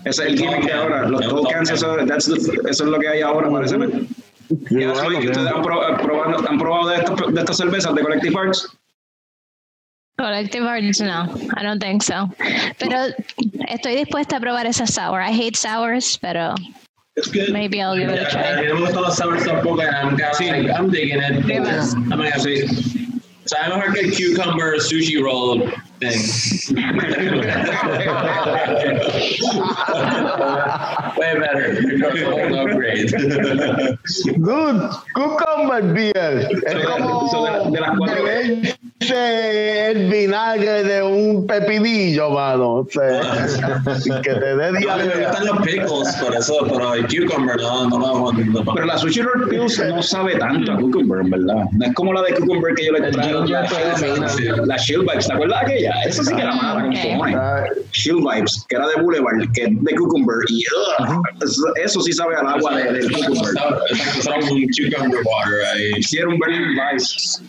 [0.05, 1.07] Ese es el gimmick de ahora.
[1.09, 2.35] Los cans, eso, that's the-
[2.69, 3.75] eso es lo que hay ahora, parece.
[3.75, 8.39] Y bueno, ¿Ustedes han probado, probado- han probado de estas de estas cervezas de Collective
[8.39, 8.77] Arts?
[10.17, 11.25] Collective Arts, no,
[11.59, 12.29] I don't think so.
[12.79, 12.97] Pero
[13.67, 15.21] estoy dispuesta a probar esa sour.
[15.21, 16.53] I hate sours, pero
[17.15, 17.53] It's good.
[17.53, 18.61] maybe I'll give it a Yeah, try.
[18.65, 21.45] no me gustan los sours tampoco, I'm kind of like, I'm digging it.
[21.45, 21.61] Yeah.
[21.93, 22.65] I'm gonna Sí.
[23.45, 25.69] sabe mejor que el cucumber sushi roll
[25.99, 26.17] thing.
[31.17, 31.77] Way better.
[32.57, 33.11] Upgrade.
[34.41, 34.91] Good.
[35.13, 36.49] Cucumber beer.
[36.65, 38.25] Es como So, de- de las cuatro-
[39.11, 42.69] el vinagre de un pepinillo, mano.
[42.75, 43.21] O sea,
[44.21, 45.27] que te dé No, me diarrea.
[45.29, 48.73] gustan los pickles, por eso, pero el cucumber no, no, no, no, no.
[48.73, 51.65] Pero la Sushi Roll Pills no sabe tanto a Cucumber, en verdad.
[51.71, 53.31] No es como la de Cucumber que yo le traje.
[53.33, 53.61] La,
[54.65, 55.91] la Shield Vibes, ¿te acuerdas de aquella?
[56.05, 56.97] Esa sí que era mala, con Ok.
[57.01, 57.35] cojones.
[57.39, 60.35] Ah, Shield Vibes, que era de Boulevard, que es de Cucumber.
[60.49, 60.63] Y
[61.43, 63.53] eso, eso sí sabe al agua de, del Cucumber.
[63.89, 65.91] Exacto, son un cucumber water ahí.
[65.97, 67.41] Hicieron Burning Vibes.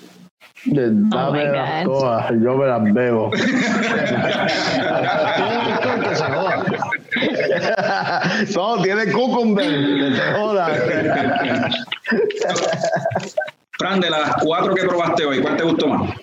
[0.67, 3.31] Dame my las todas, yo me las bebo.
[8.55, 10.15] no, tiene cucumber.
[10.15, 10.81] te jodas.
[13.73, 16.15] Fran, de las cuatro que probaste hoy, ¿cuál te gustó más?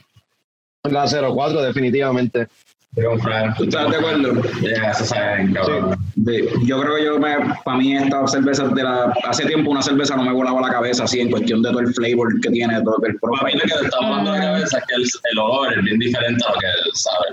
[0.83, 2.47] La 04, definitivamente.
[2.93, 4.33] ¿Tú estás de acuerdo?
[4.61, 5.95] Ya, eso saben, cabrón.
[6.17, 9.81] De- yo creo que yo me, para mí esta cerveza de la, hace tiempo una
[9.81, 12.81] cerveza no me volaba la cabeza así en cuestión de todo el flavor que tiene,
[12.81, 15.39] todo el Para mí lo que te está volando la cabeza es que el, el
[15.39, 17.27] olor es bien diferente a lo que sabe.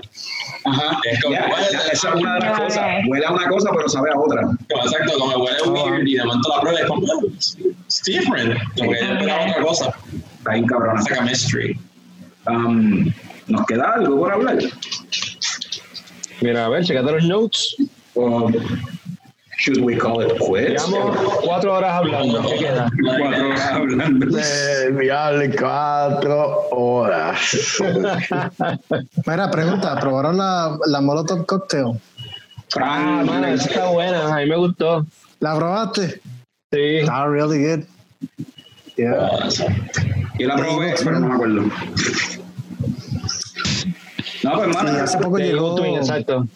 [0.63, 0.97] Ajá.
[1.03, 2.85] Es como- Ya, ya, esa es una de las cosas.
[3.09, 4.41] Huele a una cosa, pero sabe a otra.
[4.69, 5.61] Exacto, como huele
[5.91, 7.57] weird y de momento la prueba es como, oh, it's,
[8.05, 8.57] different.
[8.77, 9.93] Como que huele a otra cosa.
[10.37, 11.01] Está bien cabrona.
[11.01, 11.77] It's like a mystery.
[12.47, 13.11] Um,
[13.47, 14.57] ¿Nos queda algo por hablar?
[16.41, 17.75] Mira, a ver, checate los notes.
[18.15, 18.53] Um,
[19.57, 20.87] should we call it quits?
[20.87, 22.41] Llevamos cuatro horas hablando.
[22.43, 22.89] ¿Qué queda?
[23.03, 24.37] Cuatro horas hablando.
[24.99, 27.77] Diablo, cuatro horas.
[29.27, 31.99] mira, pregunta, ¿probaron la, la Molotov Cocktail?
[32.79, 34.33] Ah, mano, esa está buena.
[34.33, 35.05] A mí me gustó.
[35.39, 36.21] ¿La probaste?
[36.71, 36.97] Sí.
[36.97, 37.83] Está really good.
[38.95, 39.49] Yeah.
[40.37, 41.63] Yo la probé, pero no me acuerdo.
[44.43, 46.47] No, pues hermano, hace poco llegó, Twin, exacto.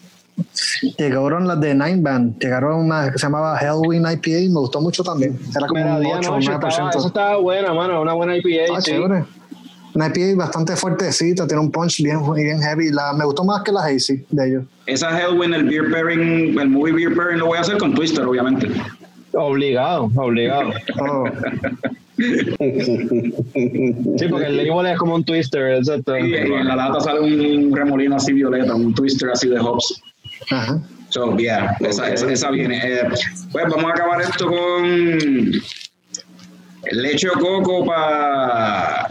[0.98, 2.38] llegaron las de Nine Band.
[2.38, 5.38] Llegaron una que se llamaba Halloween IPA y me gustó mucho también.
[5.54, 7.06] Era como Mira, un día 8 o noche estaba, esa 9%.
[7.06, 8.00] estaba buena, mano.
[8.02, 8.74] Una buena IPA.
[8.76, 8.90] Ah, sí.
[8.92, 9.24] chévere.
[9.94, 12.90] Una IPA bastante fuertecita, tiene un punch bien, bien heavy.
[12.90, 14.64] La, me gustó más que la Hazy de ellos.
[14.86, 18.24] esa Hellwin, el beer pairing, el movie beer pairing lo voy a hacer con Twister,
[18.24, 18.68] obviamente.
[19.32, 20.70] Obligado, obligado.
[21.00, 21.24] Oh,
[22.16, 22.54] Sí,
[24.30, 26.16] porque el label es como un twister, exacto.
[26.16, 30.00] Y en la lata sale un remolino así violeta, un twister así de hops.
[30.50, 30.80] ajá.
[31.14, 32.76] So, yeah, esa, esa, esa viene.
[32.82, 33.08] Eh,
[33.52, 35.52] pues vamos a acabar esto con
[36.90, 39.06] leche o coco para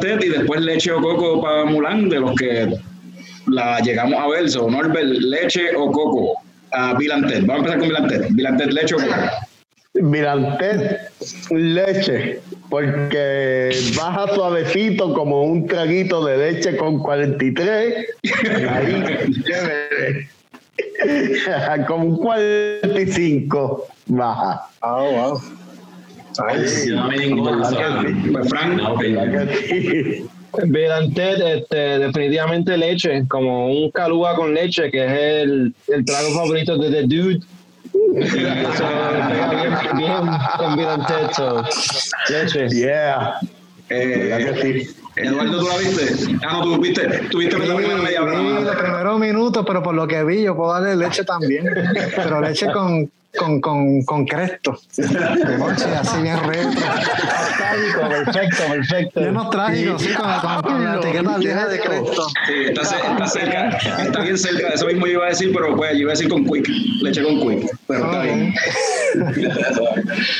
[0.00, 2.74] Ted y después leche o coco para Mulan, de los que
[3.48, 4.48] la llegamos a ver.
[4.48, 6.40] So, Norbert, leche o coco
[6.72, 7.44] a Ted.
[7.44, 9.16] Vamos a empezar con and Ted, leche o coco.
[9.94, 11.00] Mirante
[11.50, 12.40] leche,
[12.70, 18.06] porque baja suavecito como un traguito de leche con 43.
[18.70, 20.28] Ahí, chévere.
[21.86, 24.62] Como un 45 baja.
[24.80, 25.42] Oh, wow.
[26.88, 27.60] No me ningún
[28.32, 28.80] Pues Frank.
[30.64, 36.76] Belantet, este, definitivamente leche, como un calúa con leche, que es el, el trago favorito
[36.76, 37.40] de The Dude.
[37.92, 38.66] Bien,
[41.34, 41.62] so,
[42.28, 42.68] leche.
[42.68, 43.38] Yeah.
[43.88, 44.96] eh, ¿Verdad que sí?
[45.16, 46.36] Eduardo, ¿tú la viste?
[46.42, 48.60] Ah, no, tú viste, viste la ¿no?
[48.60, 51.66] los primeros minutos, pero por lo que vi, yo puedo darle leche también.
[52.16, 54.78] Pero leche con, con, con, con cresto.
[54.96, 56.70] De noche, así bien retro.
[57.56, 59.20] Trágico, perfecto, perfecto.
[59.20, 62.26] Llenos trágicos, sí, con, con, con la etiqueta vieja de cresto.
[62.46, 63.68] Sí, está, ce- está cerca,
[64.02, 66.44] está bien cerca, eso mismo iba a decir, pero pues yo iba a decir con
[66.44, 66.68] Quick,
[67.02, 68.54] leche con Quick, pero está bien.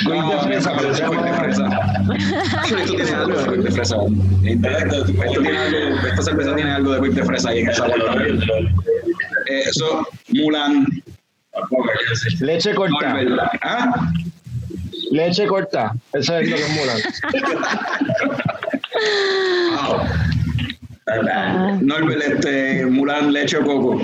[0.09, 1.69] No, no, fresa, pero leche Quick de fresa.
[2.79, 3.97] Esto tiene algo de Quick de fresa.
[4.45, 8.05] Esto tiene algo, esta cerveza tiene algo de Quick de fresa ahí en el sabor
[8.07, 8.43] también.
[9.49, 10.87] Eh, Eso, Mulan,
[12.41, 13.15] Leche corta,
[13.63, 14.11] ¿ah?
[15.11, 16.99] leche corta, eso es lo que es Mulan.
[21.83, 24.01] Norbert, este, Mulan, leche o coco.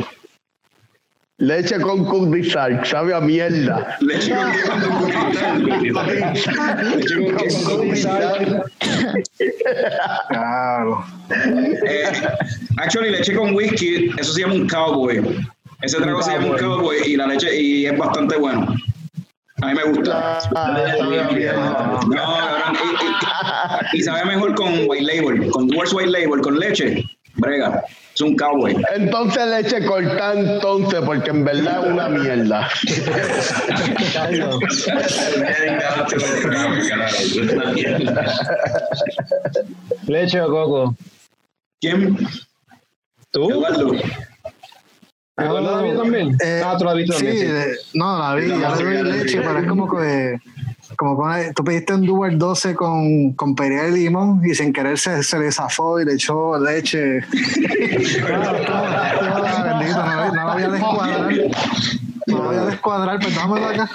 [1.41, 3.97] Leche con cundizar, sabe a mierda.
[4.01, 5.65] Leche con cristal.
[6.97, 7.35] Leche con
[7.65, 8.65] con cristal.
[10.29, 11.05] Claro.
[11.31, 12.11] Eh,
[12.79, 15.47] actually, leche con whisky, eso se llama un cowboy.
[15.83, 18.75] Ese trago se llama un cowboy y la leche y es bastante bueno.
[19.61, 20.39] A mí me gusta.
[20.55, 20.77] Ah.
[22.07, 22.77] No, cabrón,
[23.93, 27.05] y, y- y sabe mejor con white label, con Worst white label, con leche.
[27.37, 27.83] Brega,
[28.15, 28.77] es un cowboy.
[28.95, 32.69] Entonces leche corta entonces, porque en verdad es una mierda.
[40.07, 40.95] Leche o coco.
[41.81, 42.17] ¿Quién?
[43.31, 43.51] ¿Tú?
[43.51, 43.93] Eduardo.
[45.39, 46.37] ¿Eduardo la vio también?
[46.45, 47.47] Eh, ah, tú la viste sí, también.
[47.47, 47.53] sí.
[47.53, 50.39] de- no, la vi, ya le doy leche, pero es como que.
[50.97, 54.99] Como que tú pediste un Dual 12 con, con perilla de limón y sin querer
[54.99, 57.21] se, se le zafó y le echó leche.
[59.89, 61.33] No, lo- no lo voy a descuadrar.
[62.27, 63.89] No lo voy a descuadrar, pues dámelo acá.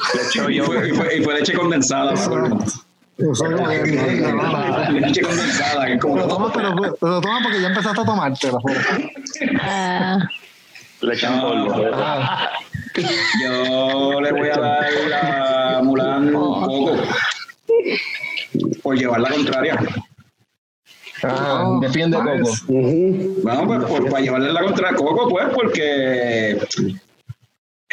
[0.49, 2.14] Y fue, y fue- y fue leche condensada.
[3.18, 3.32] Yo.
[4.91, 6.15] Leche condensada, que como.
[6.15, 8.60] Pero toma, pero, pero toma porque ya empezaste a tomártelo.
[9.61, 10.18] Ah,
[11.04, 11.92] Leche en polvo.
[11.94, 12.50] Ah,
[13.42, 14.86] Yo le voy a dar
[15.78, 16.96] a Mulan coco
[18.82, 19.80] por llevar la contraria.
[21.24, 22.50] Ah, defiende Coco.
[22.68, 23.40] Ujú.
[23.44, 26.58] Bueno, pues por, para llevarle la contraria a Coco, pues porque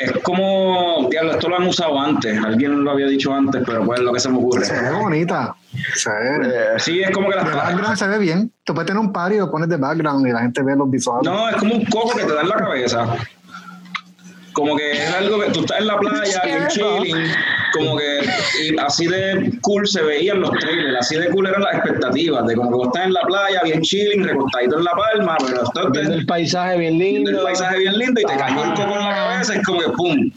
[0.01, 3.98] es como, diablo, esto lo han usado antes, alguien lo había dicho antes, pero pues
[3.98, 4.64] es lo que se me ocurre.
[4.64, 5.55] se ve bonita.
[5.94, 6.48] Se ve.
[6.48, 8.52] Eh, Sí, es como que las background se ve bien.
[8.64, 10.90] Tú puedes tener un party y lo pones de background y la gente ve los
[10.90, 11.31] visuales.
[11.31, 13.16] No, es como un coco que te da en la cabeza.
[14.52, 17.27] Como que es algo que tú estás en la playa, bien chilling,
[17.72, 18.20] como que
[18.62, 22.55] y así de cool se veían los trailers, así de cool eran las expectativas, de
[22.55, 25.90] como que vos estás en la playa, bien chilling, recostadito en la palma, pero estás
[25.92, 27.30] Viendo el paisaje bien lindo.
[27.30, 29.88] el paisaje bien lindo y te cayó el coco en la cabeza, es como que
[29.90, 30.30] pum.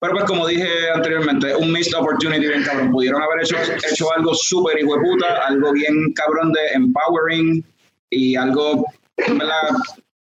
[0.00, 2.92] Pero pues como dije anteriormente, un missed opportunity bien cabrón.
[2.92, 3.56] Pudieron haber hecho,
[3.90, 7.64] hecho algo súper hijo de puta, algo bien cabrón de empowering
[8.10, 8.84] y algo,
[9.16, 9.76] ¿verdad?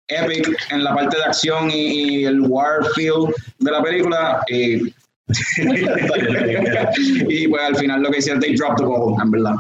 [0.07, 4.41] Epic en la parte de acción y, y el war feel de la película.
[4.48, 4.94] Y,
[7.30, 9.56] y pues al final lo que hicieron, they dropped the ball, en verdad.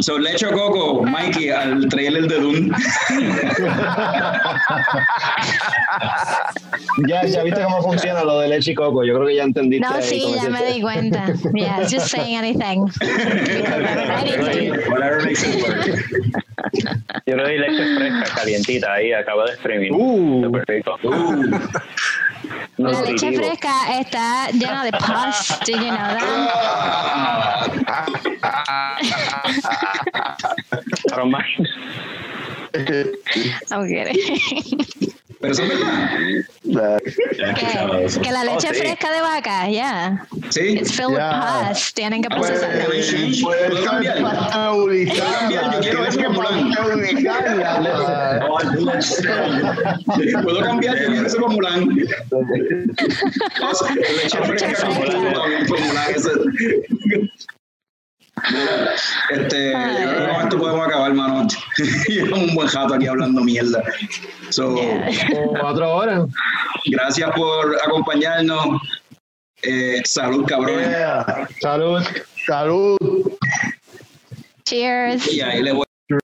[0.00, 2.72] So, le echo coco, Mikey, al trailer de Dune.
[7.08, 9.04] Ya, ya viste cómo funciona lo de leche y coco.
[9.04, 9.86] Yo creo que ya entendiste.
[9.86, 11.26] no, sí, ya me di cuenta.
[11.52, 12.82] Yeah, just saying anything.
[14.90, 15.86] Whatever makes it work.
[17.26, 19.92] Yo le doy leche fresca, calientita, ahí acabo de exprimir.
[19.92, 20.52] Uh.
[20.66, 20.98] Rico.
[22.76, 25.58] La leche fresca está llena de pus.
[25.64, 27.64] Did you know that?
[31.12, 31.44] Aroma-
[33.70, 35.14] I'm kidding.
[35.44, 37.00] Pero eso es verdad.
[37.04, 38.80] Que, que la leche Oh, sí.
[38.80, 40.26] fresca de vaca, yeah.
[40.48, 40.78] Sí.
[40.78, 41.68] It's filled with Yeah.
[41.68, 41.92] pus.
[41.92, 42.22] Tienen.
[59.30, 61.46] Este, yo creo que con esto podemos acabar, hermano.
[62.08, 63.82] Llevamos un buen jato aquí hablando mierda.
[64.50, 64.76] So,
[65.60, 66.22] Cuatro horas.
[66.86, 68.80] gracias por acompañarnos.
[69.62, 70.78] Eh, salud, cabrón.
[70.80, 71.48] Yeah.
[71.60, 72.02] Salud.
[72.46, 72.98] Salud.
[74.64, 75.32] Cheers.
[75.32, 75.83] Y ahí le voy